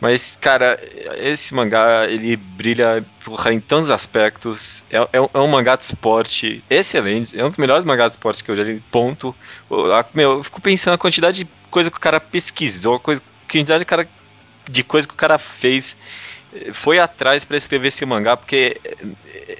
Mas, 0.00 0.36
cara, 0.40 0.78
esse 1.18 1.52
mangá, 1.54 2.06
ele 2.08 2.36
brilha 2.36 3.04
porra, 3.24 3.52
em 3.52 3.60
tantos 3.60 3.90
aspectos. 3.90 4.84
É, 4.90 4.98
é, 4.98 5.08
é 5.34 5.38
um 5.38 5.48
mangá 5.48 5.74
de 5.76 5.84
esporte 5.84 6.62
excelente. 6.70 7.38
É 7.38 7.44
um 7.44 7.48
dos 7.48 7.58
melhores 7.58 7.84
mangás 7.84 8.12
de 8.12 8.18
esporte 8.18 8.44
que 8.44 8.50
eu 8.50 8.56
já 8.56 8.62
li, 8.62 8.80
ponto. 8.92 9.34
Eu, 9.68 9.92
a- 9.94 10.04
meu, 10.14 10.34
eu 10.38 10.44
fico 10.44 10.60
pensando 10.60 10.92
na 10.92 10.98
quantidade 10.98 11.44
de 11.44 11.50
coisa 11.70 11.90
que 11.90 11.96
o 11.96 12.00
cara 12.00 12.20
pesquisou, 12.20 12.94
a 12.94 13.00
coisa, 13.00 13.20
quantidade 13.50 13.80
de, 13.80 13.84
cara, 13.84 14.08
de 14.70 14.84
coisa 14.84 15.08
que 15.08 15.14
o 15.14 15.16
cara 15.16 15.36
fez. 15.38 15.96
Eh, 16.54 16.72
Foi 16.72 16.98
atrás 16.98 17.44
pra 17.44 17.56
escrever 17.56 17.88
esse 17.88 18.04
mangá, 18.06 18.36
porque 18.36 18.76
eh, 18.84 18.96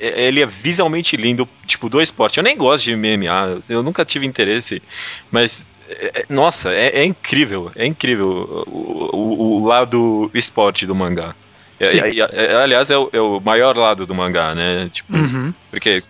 eh, 0.01 0.27
ele 0.29 0.41
é 0.43 0.47
visualmente 0.47 1.17
lindo, 1.17 1.49
tipo, 1.67 1.89
do 1.89 2.01
esporte. 2.01 2.39
Eu 2.39 2.45
nem 2.45 2.57
gosto 2.57 2.85
de 2.85 2.93
MMA, 2.93 3.59
eu 3.69 3.83
nunca 3.83 4.05
tive 4.05 4.27
interesse, 4.27 4.83
mas 5.31 5.67
é- 5.89 6.25
nossa, 6.29 6.73
é, 6.73 7.01
é 7.01 7.05
incrível, 7.05 7.71
é 7.75 7.87
incrível 7.87 8.65
o, 8.67 9.17
o- 9.17 9.63
o 9.63 9.67
lado 9.67 10.31
esporte 10.35 10.87
do 10.87 10.95
mangá. 10.95 11.35
Aliás, 12.63 12.91
é 12.91 12.99
o, 12.99 13.09
é 13.13 13.21
o 13.21 13.41
maior 13.41 13.77
lado 13.77 14.05
do 14.05 14.15
mangá, 14.15 14.55
né? 14.55 14.89
Tipo, 14.93 15.17
Uhum. 15.17 15.55
porque 15.71 16.03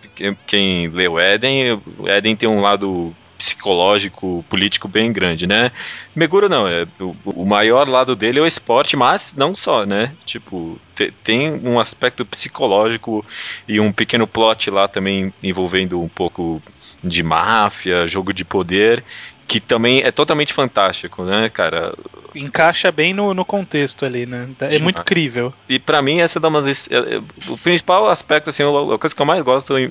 quem, 0.47 0.87
o 1.07 1.19
Eden, 1.19 1.79
o 1.97 2.07
Eden 2.09 2.35
tem 2.35 2.49
um 2.49 2.59
lado 2.61 3.13
psicológico, 3.39 4.45
político 4.49 4.87
bem 4.87 5.11
grande, 5.13 5.47
né? 5.47 5.71
Meguro 6.15 6.49
não, 6.49 6.67
é 6.67 6.85
o, 6.99 7.15
o 7.25 7.45
maior 7.45 7.87
lado 7.89 8.15
dele 8.15 8.37
é 8.39 8.41
o 8.41 8.45
esporte, 8.47 8.97
mas 8.97 9.33
não 9.35 9.55
só, 9.55 9.85
né? 9.85 10.13
Tipo, 10.25 10.79
te- 10.93 11.11
tem 11.23 11.51
um 11.65 11.79
aspecto 11.79 12.25
psicológico 12.25 13.25
e 13.67 13.79
um 13.79 13.91
pequeno 13.93 14.27
plot 14.27 14.69
lá 14.69 14.87
também 14.87 15.33
envolvendo 15.41 16.01
um 16.01 16.09
pouco 16.09 16.61
de 17.03 17.23
máfia, 17.23 18.05
jogo 18.05 18.33
de 18.33 18.43
poder, 18.43 19.03
que 19.49 19.59
também 19.59 20.01
é 20.03 20.11
totalmente 20.11 20.53
fantástico, 20.53 21.23
né, 21.23 21.49
cara? 21.49 21.91
Encaixa 22.35 22.91
bem 22.91 23.15
no, 23.15 23.33
no 23.33 23.43
contexto 23.43 24.05
ali, 24.05 24.27
né? 24.27 24.47
É 24.59 24.67
Demais. 24.67 24.81
muito 24.81 25.03
crível. 25.03 25.51
E 25.67 25.79
pra 25.79 26.03
mim 26.03 26.19
essa 26.19 26.37
é 26.37 26.47
uma 26.47 26.61
das, 26.61 26.87
é, 26.91 27.15
é, 27.15 27.21
o 27.47 27.57
principal 27.57 28.07
aspecto 28.07 28.51
assim, 28.51 28.61
a 28.61 28.97
coisa 28.99 29.15
que 29.15 29.19
eu 29.21 29.25
mais 29.25 29.41
gosto 29.41 29.75
em, 29.75 29.89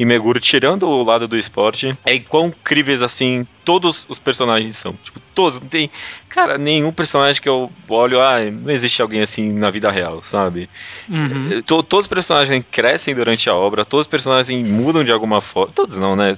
em 0.00 0.04
Meguro, 0.04 0.40
tirando 0.40 0.88
o 0.88 1.04
lado 1.04 1.28
do 1.28 1.36
esporte, 1.38 1.96
é 2.04 2.18
quão 2.18 2.52
críveis 2.64 3.00
assim 3.00 3.46
todos 3.64 4.04
os 4.08 4.18
personagens 4.18 4.76
são. 4.76 4.92
Tipo, 5.04 5.20
todos, 5.32 5.60
não 5.60 5.68
tem, 5.68 5.88
cara, 6.28 6.58
nenhum 6.58 6.90
personagem 6.90 7.40
que 7.40 7.48
eu 7.48 7.70
olho, 7.88 8.20
ah, 8.20 8.40
não 8.50 8.72
existe 8.72 9.00
alguém 9.00 9.20
assim 9.20 9.52
na 9.52 9.70
vida 9.70 9.88
real, 9.92 10.20
sabe? 10.24 10.68
Uhum. 11.08 11.62
To- 11.62 11.84
Todos 11.84 12.04
os 12.04 12.08
personagens 12.08 12.64
crescem 12.72 13.14
durante 13.14 13.48
a 13.48 13.54
obra, 13.54 13.84
todos 13.84 14.06
os 14.06 14.10
personagens 14.10 14.66
mudam 14.66 15.04
de 15.04 15.12
alguma 15.12 15.40
forma. 15.40 15.72
Todos 15.72 15.98
não, 15.98 16.16
né? 16.16 16.36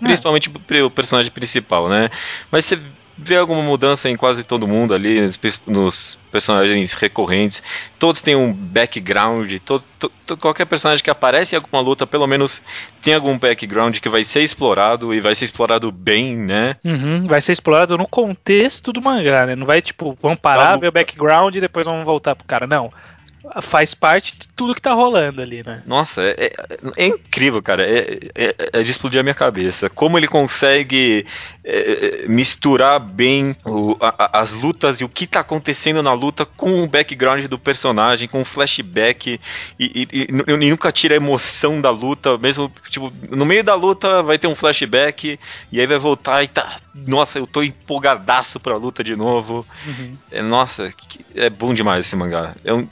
Principalmente 0.00 0.48
o 0.48 0.52
pri- 0.52 0.82
o 0.82 0.90
personagem 0.90 1.30
principal, 1.30 1.88
né? 1.90 2.08
Mas 2.50 2.64
você 2.64 2.78
vê 3.22 3.36
alguma 3.36 3.60
mudança 3.62 4.08
em 4.08 4.16
quase 4.16 4.42
todo 4.42 4.66
mundo 4.66 4.94
ali, 4.94 5.20
nos, 5.20 5.36
pers- 5.36 5.60
nos 5.66 6.18
personagens 6.32 6.94
recorrentes. 6.94 7.62
Todos 7.98 8.22
têm 8.22 8.34
um 8.34 8.50
background. 8.50 9.52
Todo, 9.62 9.84
to- 9.98 10.10
to- 10.26 10.36
qualquer 10.38 10.64
personagem 10.64 11.04
que 11.04 11.10
aparece 11.10 11.54
em 11.54 11.58
alguma 11.58 11.82
luta, 11.82 12.06
pelo 12.06 12.26
menos 12.26 12.62
tem 13.02 13.12
algum 13.14 13.36
background 13.38 13.98
que 13.98 14.08
vai 14.08 14.24
ser 14.24 14.40
explorado 14.40 15.12
e 15.12 15.20
vai 15.20 15.34
ser 15.34 15.44
explorado 15.44 15.92
bem, 15.92 16.34
né? 16.34 16.76
Uhum. 16.82 17.26
Vai 17.26 17.42
ser 17.42 17.52
explorado 17.52 17.98
no 17.98 18.08
contexto 18.08 18.90
do 18.90 19.02
mangá, 19.02 19.44
né? 19.44 19.54
Não 19.54 19.66
vai 19.66 19.82
tipo, 19.82 20.16
vamos 20.22 20.38
parar, 20.38 20.68
Vamos- 20.68 20.80
ver 20.80 20.88
o 20.88 20.92
background 20.92 21.54
e 21.56 21.60
depois 21.60 21.84
vamos 21.84 22.06
voltar 22.06 22.34
pro 22.34 22.46
cara. 22.46 22.66
Não. 22.66 22.90
Faz 23.62 23.94
parte 23.94 24.38
de 24.38 24.46
tudo 24.48 24.74
que 24.74 24.82
tá 24.82 24.92
rolando 24.92 25.40
ali, 25.40 25.62
né? 25.64 25.82
Nossa, 25.86 26.22
é, 26.22 26.34
é- 26.38 26.54
é 26.96 27.06
incrível, 27.06 27.62
cara. 27.62 27.82
É, 27.84 28.18
é- 28.34 28.54
é 28.74 28.82
de 28.82 28.90
explodir 28.90 29.18
a 29.18 29.22
minha 29.22 29.34
cabeça. 29.34 29.88
Como 29.88 30.18
ele 30.18 30.28
consegue 30.28 31.26
é, 31.64 32.22
é, 32.24 32.28
misturar 32.28 32.98
bem 32.98 33.54
o- 33.64 33.96
a- 34.00 34.40
as 34.40 34.52
lutas 34.52 35.00
e 35.00 35.04
o 35.04 35.08
que 35.08 35.26
tá 35.26 35.40
acontecendo 35.40 36.02
na 36.02 36.12
luta 36.12 36.44
com 36.44 36.82
o 36.82 36.88
background 36.88 37.44
do 37.46 37.58
personagem, 37.58 38.26
com 38.28 38.40
o 38.40 38.44
flashback 38.44 39.38
e, 39.78 39.84
e- 39.84 40.08
e 40.12 40.64
e 40.66 40.70
nunca 40.70 40.90
tira 40.92 41.14
a 41.14 41.16
emoção 41.16 41.80
da 41.80 41.90
luta. 41.90 42.36
Mesmo, 42.38 42.70
tipo, 42.88 43.12
no 43.30 43.44
meio 43.46 43.62
da 43.64 43.74
luta 43.74 44.22
vai 44.22 44.38
ter 44.38 44.46
um 44.48 44.54
flashback 44.54 45.38
e 45.72 45.80
aí 45.80 45.86
vai 45.86 45.98
voltar 45.98 46.42
e 46.42 46.48
tá. 46.48 46.76
Nossa, 46.94 47.38
eu 47.38 47.46
tô 47.46 47.62
empolgadaço 47.62 48.58
pra 48.60 48.76
luta 48.76 49.02
de 49.04 49.14
novo. 49.16 49.64
Uhum. 49.86 50.16
É, 50.30 50.42
nossa, 50.42 50.90
que- 50.96 51.24
é 51.34 51.48
bom 51.48 51.72
demais 51.72 52.06
esse 52.06 52.16
mangá. 52.16 52.54
É 52.64 52.72
um. 52.74 52.88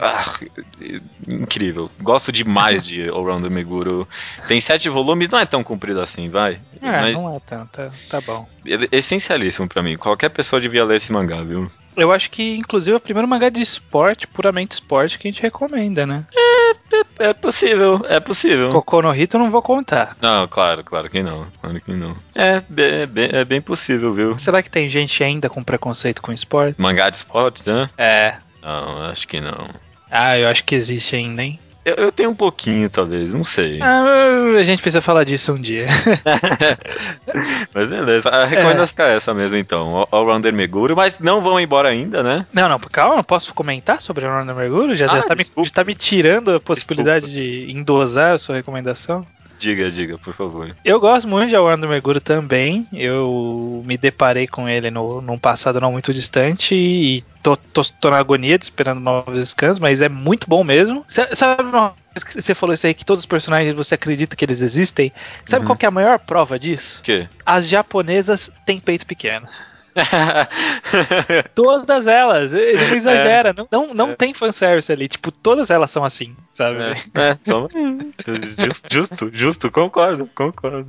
Ah, 0.00 0.34
é- 0.80 1.00
incrível. 1.28 1.90
Gosto 2.00 2.30
demais 2.32 2.84
de 2.84 3.08
All 3.10 3.24
Round 3.24 3.48
Meguro. 3.50 4.08
Tem 4.48 4.60
sete 4.60 4.88
volumes, 4.88 5.28
não 5.28 5.38
é 5.38 5.46
tão 5.46 5.62
comprido 5.64 6.00
assim, 6.00 6.28
vai. 6.28 6.60
É, 6.82 7.00
Mas 7.00 7.14
não 7.14 7.34
é 7.34 7.40
tanto, 7.40 7.68
tá, 7.70 7.90
tá 8.10 8.20
bom. 8.20 8.46
é 8.66 8.96
essencialíssimo 8.96 9.68
pra 9.68 9.82
mim. 9.82 9.96
Qualquer 9.96 10.28
pessoa 10.30 10.60
devia 10.60 10.84
ler 10.84 10.96
esse 10.96 11.12
mangá, 11.12 11.40
viu? 11.42 11.70
Eu 11.96 12.10
acho 12.10 12.28
que, 12.30 12.56
inclusive, 12.56 12.92
é 12.92 12.96
o 12.96 13.00
primeiro 13.00 13.28
mangá 13.28 13.48
de 13.48 13.62
esporte, 13.62 14.26
puramente 14.26 14.72
esporte, 14.72 15.16
que 15.16 15.28
a 15.28 15.30
gente 15.30 15.40
recomenda, 15.40 16.04
né? 16.04 16.26
É 17.20 17.32
possível, 17.32 18.04
é 18.08 18.18
possível. 18.18 18.70
Cocô 18.70 19.00
no 19.00 19.10
Rito 19.12 19.38
não 19.38 19.48
vou 19.50 19.62
contar. 19.62 20.16
Não, 20.20 20.46
claro, 20.48 20.82
claro 20.82 21.08
que 21.08 21.22
não. 21.22 21.46
Claro 21.60 21.80
que 21.80 21.92
não. 21.92 22.16
É, 22.34 22.62
é, 22.76 23.06
bem- 23.06 23.28
é 23.32 23.44
bem 23.44 23.60
possível, 23.60 24.12
viu? 24.12 24.36
Será 24.38 24.60
que 24.62 24.68
tem 24.70 24.88
gente 24.88 25.22
ainda 25.22 25.48
com 25.48 25.62
preconceito 25.62 26.20
com 26.20 26.32
esporte? 26.32 26.80
Mangá 26.80 27.08
de 27.10 27.16
esportes, 27.18 27.64
né? 27.66 27.88
É. 27.96 28.36
Não, 28.64 29.02
acho 29.06 29.28
que 29.28 29.40
não. 29.40 29.68
Ah, 30.10 30.38
eu 30.38 30.48
acho 30.48 30.64
que 30.64 30.74
existe 30.74 31.14
ainda, 31.16 31.42
hein? 31.42 31.58
Eu, 31.84 31.96
eu 31.96 32.12
tenho 32.12 32.30
um 32.30 32.34
pouquinho, 32.34 32.88
talvez, 32.88 33.34
não 33.34 33.44
sei. 33.44 33.78
Ah, 33.82 34.54
a 34.58 34.62
gente 34.62 34.80
precisa 34.80 35.02
falar 35.02 35.24
disso 35.24 35.52
um 35.52 35.60
dia. 35.60 35.86
Mas 37.74 37.88
beleza, 37.88 38.28
a 38.30 38.44
recomendação 38.44 39.04
é. 39.04 39.16
essa 39.16 39.34
mesmo 39.34 39.56
então, 39.58 39.94
All- 39.96 40.08
All 40.10 40.24
Rounder 40.24 40.52
Meguro, 40.52 40.96
mas 40.96 41.18
não 41.18 41.42
vão 41.42 41.58
embora 41.60 41.88
ainda, 41.88 42.22
né? 42.22 42.46
Não, 42.52 42.68
não, 42.68 42.78
calma, 42.78 43.22
posso 43.22 43.52
comentar 43.52 44.00
sobre 44.00 44.24
o 44.24 44.30
Ronda 44.30 44.54
Mergulho? 44.54 44.96
Já, 44.96 45.06
já, 45.06 45.18
Ah, 45.18 45.22
tá 45.22 45.34
me, 45.34 45.40
desculpa. 45.40 45.68
já 45.68 45.74
tá 45.74 45.84
me 45.84 45.94
tirando 45.94 46.52
a 46.52 46.60
possibilidade 46.60 47.30
de 47.30 47.70
endosar 47.70 48.30
a 48.32 48.38
sua 48.38 48.54
recomendação? 48.56 49.26
Diga, 49.58 49.90
diga, 49.90 50.18
por 50.18 50.34
favor. 50.34 50.76
Eu 50.84 51.00
gosto 51.00 51.28
muito 51.28 51.48
de 51.48 51.56
Orlando 51.56 51.88
Mergulho 51.88 52.20
também. 52.20 52.86
Eu 52.92 53.82
me 53.86 53.96
deparei 53.96 54.46
com 54.46 54.68
ele 54.68 54.90
no, 54.90 55.20
num 55.20 55.38
passado 55.38 55.80
não 55.80 55.92
muito 55.92 56.12
distante 56.12 56.74
e 56.74 57.22
tô, 57.42 57.56
tô, 57.56 57.82
tô 58.00 58.10
na 58.10 58.18
agonia 58.18 58.58
de 58.58 58.64
esperando 58.64 59.00
novos 59.00 59.48
scans, 59.48 59.78
mas 59.78 60.02
é 60.02 60.08
muito 60.08 60.48
bom 60.48 60.64
mesmo. 60.64 61.04
Sa- 61.08 61.34
Sabe 61.34 61.62
uma 61.62 61.94
coisa 62.12 62.26
que 62.26 62.42
você 62.42 62.54
falou 62.54 62.74
isso 62.74 62.86
aí, 62.86 62.94
que 62.94 63.04
todos 63.04 63.20
os 63.20 63.26
personagens 63.26 63.74
você 63.74 63.94
acredita 63.94 64.36
que 64.36 64.44
eles 64.44 64.60
existem? 64.60 65.12
Sabe 65.46 65.62
Uhum. 65.62 65.66
qual 65.68 65.78
que 65.78 65.86
é 65.86 65.88
a 65.88 65.92
maior 65.92 66.18
prova 66.18 66.58
disso? 66.58 66.98
O 67.00 67.02
quê? 67.02 67.28
As 67.46 67.66
japonesas 67.68 68.50
têm 68.66 68.80
peito 68.80 69.06
pequeno. 69.06 69.48
Todas 71.54 72.06
elas, 72.06 72.52
ele 72.52 72.86
não 72.88 72.96
exagera, 72.96 73.54
não, 73.56 73.66
não, 73.70 73.94
não 73.94 74.12
tem 74.14 74.34
fanservice 74.34 74.90
ali, 74.90 75.08
tipo, 75.08 75.30
todas 75.32 75.70
elas 75.70 75.90
são 75.90 76.04
assim, 76.04 76.34
sabe? 76.52 76.78
é, 76.82 76.94
é, 77.14 77.34
toma. 77.44 77.68
Justo, 78.58 78.88
justo, 78.90 79.30
justo, 79.32 79.70
concordo, 79.70 80.28
concordo. 80.34 80.86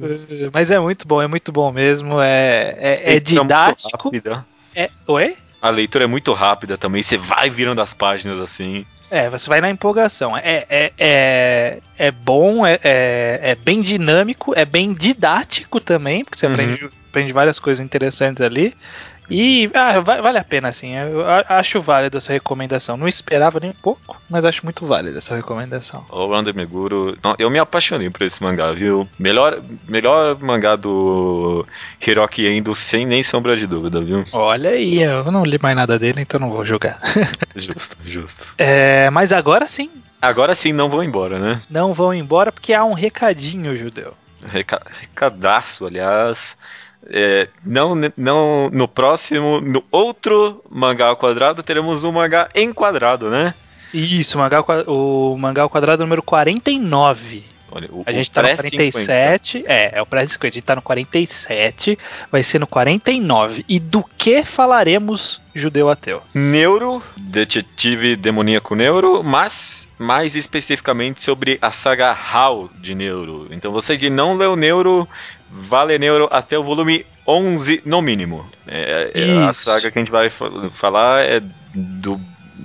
Mas 0.53 0.71
é 0.71 0.79
muito 0.79 1.07
bom, 1.07 1.21
é 1.21 1.27
muito 1.27 1.51
bom 1.51 1.71
mesmo, 1.71 2.19
é, 2.21 2.75
é, 2.77 3.15
é 3.15 3.19
didático. 3.19 4.11
É, 4.75 4.89
oi? 5.07 5.37
A 5.61 5.69
leitura 5.69 6.03
é 6.03 6.07
muito 6.07 6.33
rápida 6.33 6.77
também, 6.77 7.01
você 7.01 7.17
vai 7.17 7.49
virando 7.49 7.81
as 7.81 7.93
páginas 7.93 8.39
assim. 8.39 8.85
É, 9.09 9.29
você 9.29 9.47
vai 9.47 9.61
na 9.61 9.69
empolgação. 9.69 10.35
É, 10.35 10.65
é, 10.69 10.91
é, 10.97 11.79
é 11.97 12.11
bom, 12.11 12.65
é, 12.65 12.79
é, 12.83 13.39
é 13.43 13.55
bem 13.55 13.81
dinâmico, 13.81 14.53
é 14.55 14.65
bem 14.65 14.93
didático 14.93 15.79
também, 15.79 16.23
porque 16.23 16.37
você 16.37 16.47
Uhum. 16.47 16.53
aprende, 16.53 16.89
aprende 17.15 17.31
várias 17.31 17.57
coisas 17.59 17.83
interessantes 17.83 18.41
ali. 18.45 18.75
E 19.27 19.71
ah, 19.73 19.99
va- 20.01 20.21
vale 20.21 20.37
a 20.37 20.43
pena, 20.43 20.67
assim. 20.67 20.95
Eu 20.95 21.25
a- 21.25 21.45
acho 21.47 21.81
válida 21.81 22.17
essa 22.17 22.31
recomendação. 22.31 22.95
Não 22.97 23.07
esperava 23.07 23.59
nem 23.59 23.71
um 23.71 23.73
pouco, 23.81 24.21
mas 24.29 24.45
acho 24.45 24.63
muito 24.63 24.85
válida 24.85 25.17
essa 25.17 25.35
recomendação. 25.35 26.05
All 26.09 26.27
Rounder 26.27 26.53
Meguro. 26.53 27.17
Eu 27.39 27.49
me 27.49 27.57
apaixonei 27.57 28.09
por 28.11 28.21
esse 28.21 28.43
mangá, 28.43 28.71
viu? 28.73 29.07
Melhor, 29.17 29.63
melhor 29.87 30.37
mangá 30.39 30.75
do 30.75 31.65
Hiroki 32.05 32.45
Endo, 32.47 32.75
sem 32.75 33.03
nem 33.05 33.23
sombra 33.23 33.57
de 33.57 33.65
dúvida, 33.65 33.99
viu? 34.01 34.23
Olha 34.31 34.71
aí, 34.71 35.01
eu 35.01 35.31
não 35.31 35.43
li 35.43 35.57
mais 35.59 35.75
nada 35.75 35.97
dele, 35.97 36.21
então 36.21 36.39
não 36.39 36.51
vou 36.51 36.63
julgar. 36.65 36.99
Justo, 37.55 37.97
justo. 38.05 38.53
É, 38.57 39.09
mas 39.09 39.31
agora 39.31 39.65
sim, 39.67 39.89
Agora 40.21 40.53
sim 40.53 40.73
não 40.73 40.89
vão 40.89 41.03
embora, 41.03 41.39
né? 41.39 41.61
não 41.69 41.93
vão 41.93 42.13
embora 42.13 42.51
porque 42.51 42.73
há 42.73 42.83
um 42.83 42.93
recadinho, 42.93 43.75
judeu. 43.77 44.13
Reca 44.43 44.79
recadaço, 44.99 45.85
aliás. 45.87 46.55
É, 47.07 47.47
não, 47.63 47.93
não 48.17 48.69
no 48.71 48.87
próximo, 48.87 49.61
no 49.61 49.83
outro 49.91 50.63
mangá 50.69 51.07
ao 51.07 51.17
quadrado, 51.17 51.61
teremos 51.61 52.03
um 52.03 52.11
mangá 52.11 52.49
em 52.55 52.73
quadrado, 52.73 53.29
né? 53.29 53.53
Isso, 53.93 54.37
o 54.37 54.41
mangá, 54.41 54.63
o 54.87 55.37
mangá 55.37 55.63
ao 55.63 55.69
quadrado 55.69 56.03
número 56.03 56.21
49. 56.21 57.55
Olha, 57.71 57.89
o, 57.91 58.03
A 58.05 58.11
gente 58.11 58.31
tá 58.31 58.41
no 58.41 58.47
pré-50. 58.47 58.91
47. 58.91 59.63
É, 59.67 59.97
é 59.97 60.01
o 60.01 60.05
pré-50. 60.05 60.47
A 60.47 60.49
gente 60.49 60.61
tá 60.61 60.75
no 60.75 60.81
47. 60.81 61.97
Vai 62.31 62.43
ser 62.43 62.59
no 62.59 62.67
49. 62.67 63.65
E 63.67 63.79
do 63.79 64.03
que 64.17 64.43
falaremos, 64.43 65.41
judeu 65.53 65.89
ateu? 65.89 66.21
Neuro, 66.33 67.03
detetive 67.17 68.15
demoníaco 68.15 68.75
Neuro, 68.75 69.23
mas 69.23 69.89
mais 69.97 70.35
especificamente 70.35 71.21
sobre 71.21 71.57
a 71.61 71.71
saga 71.71 72.11
HAL 72.11 72.69
de 72.79 72.95
Neuro. 72.95 73.47
Então 73.51 73.71
você 73.71 73.97
que 73.97 74.09
não 74.09 74.37
leu 74.37 74.55
Neuro, 74.55 75.07
vale 75.57 75.97
Neuro 75.97 76.27
até 76.31 76.57
o 76.57 76.63
volume 76.63 77.05
11 77.27 77.81
no 77.85 78.01
mínimo. 78.01 78.45
É, 78.67 79.11
é 79.13 79.43
a 79.43 79.53
saga 79.53 79.89
que 79.91 79.97
a 79.97 80.01
gente 80.01 80.11
vai 80.11 80.29
fa- 80.29 80.69
falar 80.73 81.23
é 81.25 81.41
do 81.73 82.19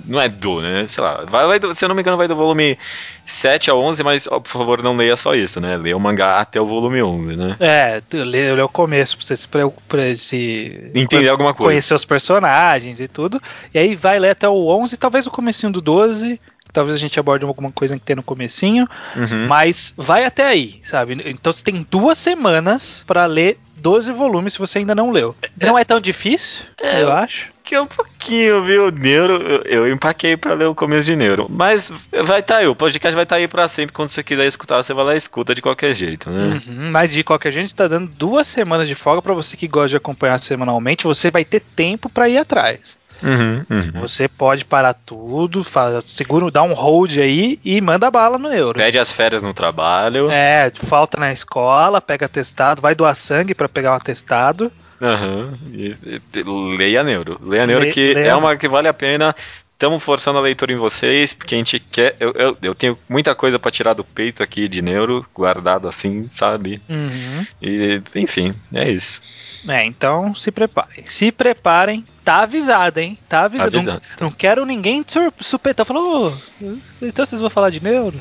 não 0.05 0.19
é 0.19 0.27
do, 0.27 0.61
né? 0.61 0.85
Sei 0.87 1.03
lá. 1.03 1.23
Vai, 1.27 1.45
vai 1.45 1.59
do- 1.59 1.73
se 1.73 1.83
eu 1.85 1.89
não 1.89 1.95
me 1.95 2.01
engano, 2.01 2.17
vai 2.17 2.27
do 2.27 2.35
volume 2.35 2.77
7 3.25 3.69
ao 3.69 3.79
11, 3.81 4.03
mas 4.03 4.27
ó, 4.27 4.39
por 4.39 4.49
favor, 4.49 4.81
não 4.81 4.95
leia 4.95 5.15
só 5.15 5.35
isso, 5.35 5.59
né? 5.61 5.77
Leia 5.77 5.95
o 5.95 5.99
mangá 5.99 6.37
até 6.39 6.59
o 6.59 6.65
volume 6.65 7.01
11, 7.03 7.35
né? 7.35 7.55
É, 7.59 8.01
lê, 8.11 8.53
lê 8.53 8.61
o 8.61 8.69
começo 8.69 9.17
pra 9.17 9.25
você 9.25 9.37
se, 9.37 9.47
pre- 9.47 9.69
pra 9.87 10.15
se 10.15 10.91
Entender 10.95 11.29
alguma 11.29 11.53
coisa. 11.53 11.69
conhecer 11.71 11.93
os 11.93 12.05
personagens 12.05 12.99
e 12.99 13.07
tudo. 13.07 13.41
E 13.73 13.79
aí 13.79 13.95
vai 13.95 14.17
ler 14.19 14.31
até 14.31 14.49
o 14.49 14.67
11, 14.67 14.97
talvez 14.97 15.27
o 15.27 15.31
comecinho 15.31 15.71
do 15.71 15.81
12. 15.81 16.39
Talvez 16.71 16.95
a 16.95 16.99
gente 16.99 17.19
aborde 17.19 17.45
alguma 17.45 17.71
coisa 17.71 17.97
que 17.97 18.05
tem 18.05 18.15
no 18.15 18.23
comecinho. 18.23 18.87
Uhum. 19.15 19.47
Mas 19.47 19.93
vai 19.97 20.25
até 20.25 20.45
aí, 20.45 20.81
sabe? 20.83 21.21
Então 21.25 21.51
você 21.51 21.63
tem 21.63 21.85
duas 21.89 22.17
semanas 22.17 23.03
pra 23.05 23.25
ler 23.25 23.57
12 23.81 24.11
volumes 24.11 24.53
se 24.53 24.59
você 24.59 24.77
ainda 24.77 24.93
não 24.93 25.11
leu. 25.11 25.35
Não 25.59 25.77
é 25.77 25.83
tão 25.83 25.99
difícil, 25.99 26.65
eu 26.99 27.11
acho. 27.11 27.49
Que 27.63 27.75
é 27.75 27.81
um 27.81 27.87
pouquinho, 27.87 28.63
viu? 28.63 28.91
Neuro, 28.91 29.41
eu, 29.41 29.61
eu 29.63 29.91
empaquei 29.91 30.35
pra 30.37 30.53
ler 30.53 30.65
o 30.65 30.75
começo 30.75 31.05
de 31.05 31.15
Neuro. 31.15 31.47
Mas 31.49 31.91
vai 32.23 32.39
estar 32.39 32.57
aí, 32.57 32.67
o 32.67 32.75
podcast 32.75 33.13
vai 33.13 33.23
estar 33.23 33.35
aí 33.35 33.47
pra 33.47 33.67
sempre. 33.67 33.93
Quando 33.93 34.09
você 34.09 34.23
quiser 34.23 34.45
escutar, 34.45 34.81
você 34.81 34.93
vai 34.93 35.05
lá 35.05 35.13
e 35.13 35.17
escuta 35.17 35.53
de 35.53 35.61
qualquer 35.61 35.95
jeito, 35.95 36.29
né? 36.29 36.61
Uhum, 36.67 36.91
mas 36.91 37.11
de 37.11 37.23
qualquer 37.23 37.51
jeito, 37.51 37.73
tá 37.73 37.87
dando 37.87 38.07
duas 38.07 38.47
semanas 38.47 38.87
de 38.87 38.95
folga 38.95 39.21
pra 39.21 39.33
você 39.33 39.55
que 39.57 39.67
gosta 39.67 39.89
de 39.89 39.95
acompanhar 39.97 40.39
semanalmente. 40.39 41.03
Você 41.03 41.29
vai 41.29 41.45
ter 41.45 41.61
tempo 41.75 42.09
pra 42.09 42.29
ir 42.29 42.37
atrás. 42.37 42.97
Uhum, 43.23 43.63
uhum. 43.69 43.91
Você 44.01 44.27
pode 44.27 44.65
parar 44.65 44.93
tudo, 44.93 45.63
faz, 45.63 46.03
segura, 46.05 46.49
dá 46.49 46.63
um 46.63 46.73
hold 46.73 47.17
aí 47.19 47.59
e 47.63 47.79
manda 47.81 48.09
bala 48.09 48.37
no 48.37 48.51
euro. 48.51 48.77
Pede 48.79 48.97
as 48.97 49.11
férias 49.11 49.43
no 49.43 49.53
trabalho. 49.53 50.29
É, 50.31 50.71
falta 50.73 51.19
na 51.19 51.31
escola, 51.31 52.01
pega 52.01 52.25
atestado, 52.25 52.81
vai 52.81 52.95
doar 52.95 53.15
sangue 53.15 53.53
pra 53.53 53.69
pegar 53.69 53.91
um 53.91 53.95
atestado. 53.95 54.71
Aham. 55.01 55.53
E- 55.71 55.95
e- 56.05 56.43
leia 56.77 57.03
Neuro. 57.03 57.39
Leia 57.43 57.65
Neuro 57.65 57.85
Le- 57.85 57.91
que 57.91 58.13
leia. 58.13 58.27
é 58.27 58.35
uma 58.35 58.55
que 58.55 58.67
vale 58.67 58.87
a 58.87 58.93
pena. 58.93 59.35
Estamos 59.81 60.03
forçando 60.03 60.37
a 60.37 60.41
leitura 60.43 60.71
em 60.71 60.75
vocês, 60.77 61.33
porque 61.33 61.55
a 61.55 61.57
gente 61.57 61.79
quer. 61.79 62.15
Eu, 62.19 62.31
eu, 62.37 62.57
eu 62.61 62.75
tenho 62.75 62.95
muita 63.09 63.33
coisa 63.33 63.57
pra 63.57 63.71
tirar 63.71 63.95
do 63.95 64.03
peito 64.03 64.43
aqui 64.43 64.69
de 64.69 64.79
Neuro, 64.79 65.25
guardado 65.33 65.87
assim, 65.87 66.27
sabe? 66.29 66.79
Uhum. 66.87 67.47
E, 67.59 67.99
enfim, 68.15 68.53
é 68.71 68.91
isso. 68.91 69.23
É, 69.67 69.83
então 69.83 70.35
se 70.35 70.51
preparem. 70.51 71.03
Se 71.07 71.31
preparem, 71.31 72.05
tá 72.23 72.43
avisado, 72.43 72.99
hein? 72.99 73.17
Tá 73.27 73.45
avisado. 73.45 73.71
Tá 73.71 73.77
avisado. 73.79 74.01
Não, 74.19 74.27
não 74.27 74.31
quero 74.35 74.67
ninguém 74.67 75.03
sur- 75.07 75.33
supetão. 75.41 75.83
Falou, 75.83 76.31
"Ô, 76.61 76.77
então 77.01 77.25
vocês 77.25 77.41
vão 77.41 77.49
falar 77.49 77.71
de 77.71 77.81
neuro? 77.81 78.19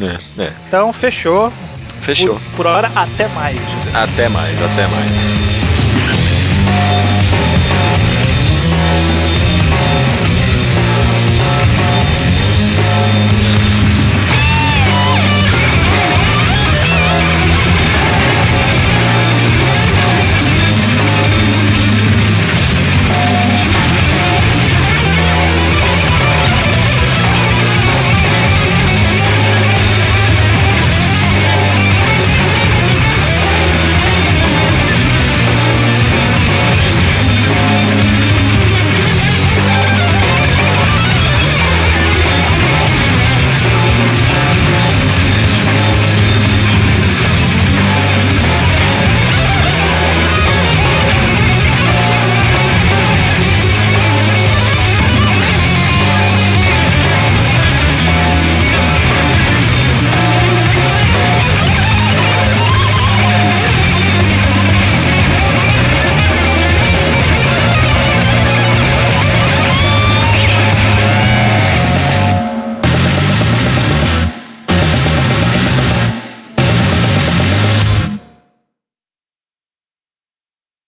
É, 0.00 0.42
é. 0.42 0.52
Então 0.66 0.92
fechou. 0.92 1.52
Fechou. 2.00 2.34
Por, 2.34 2.56
por 2.56 2.66
hora, 2.66 2.90
até 2.96 3.28
mais. 3.28 3.56
Até 3.94 4.28
mais, 4.28 4.60
até 4.60 4.88
mais. 4.88 5.35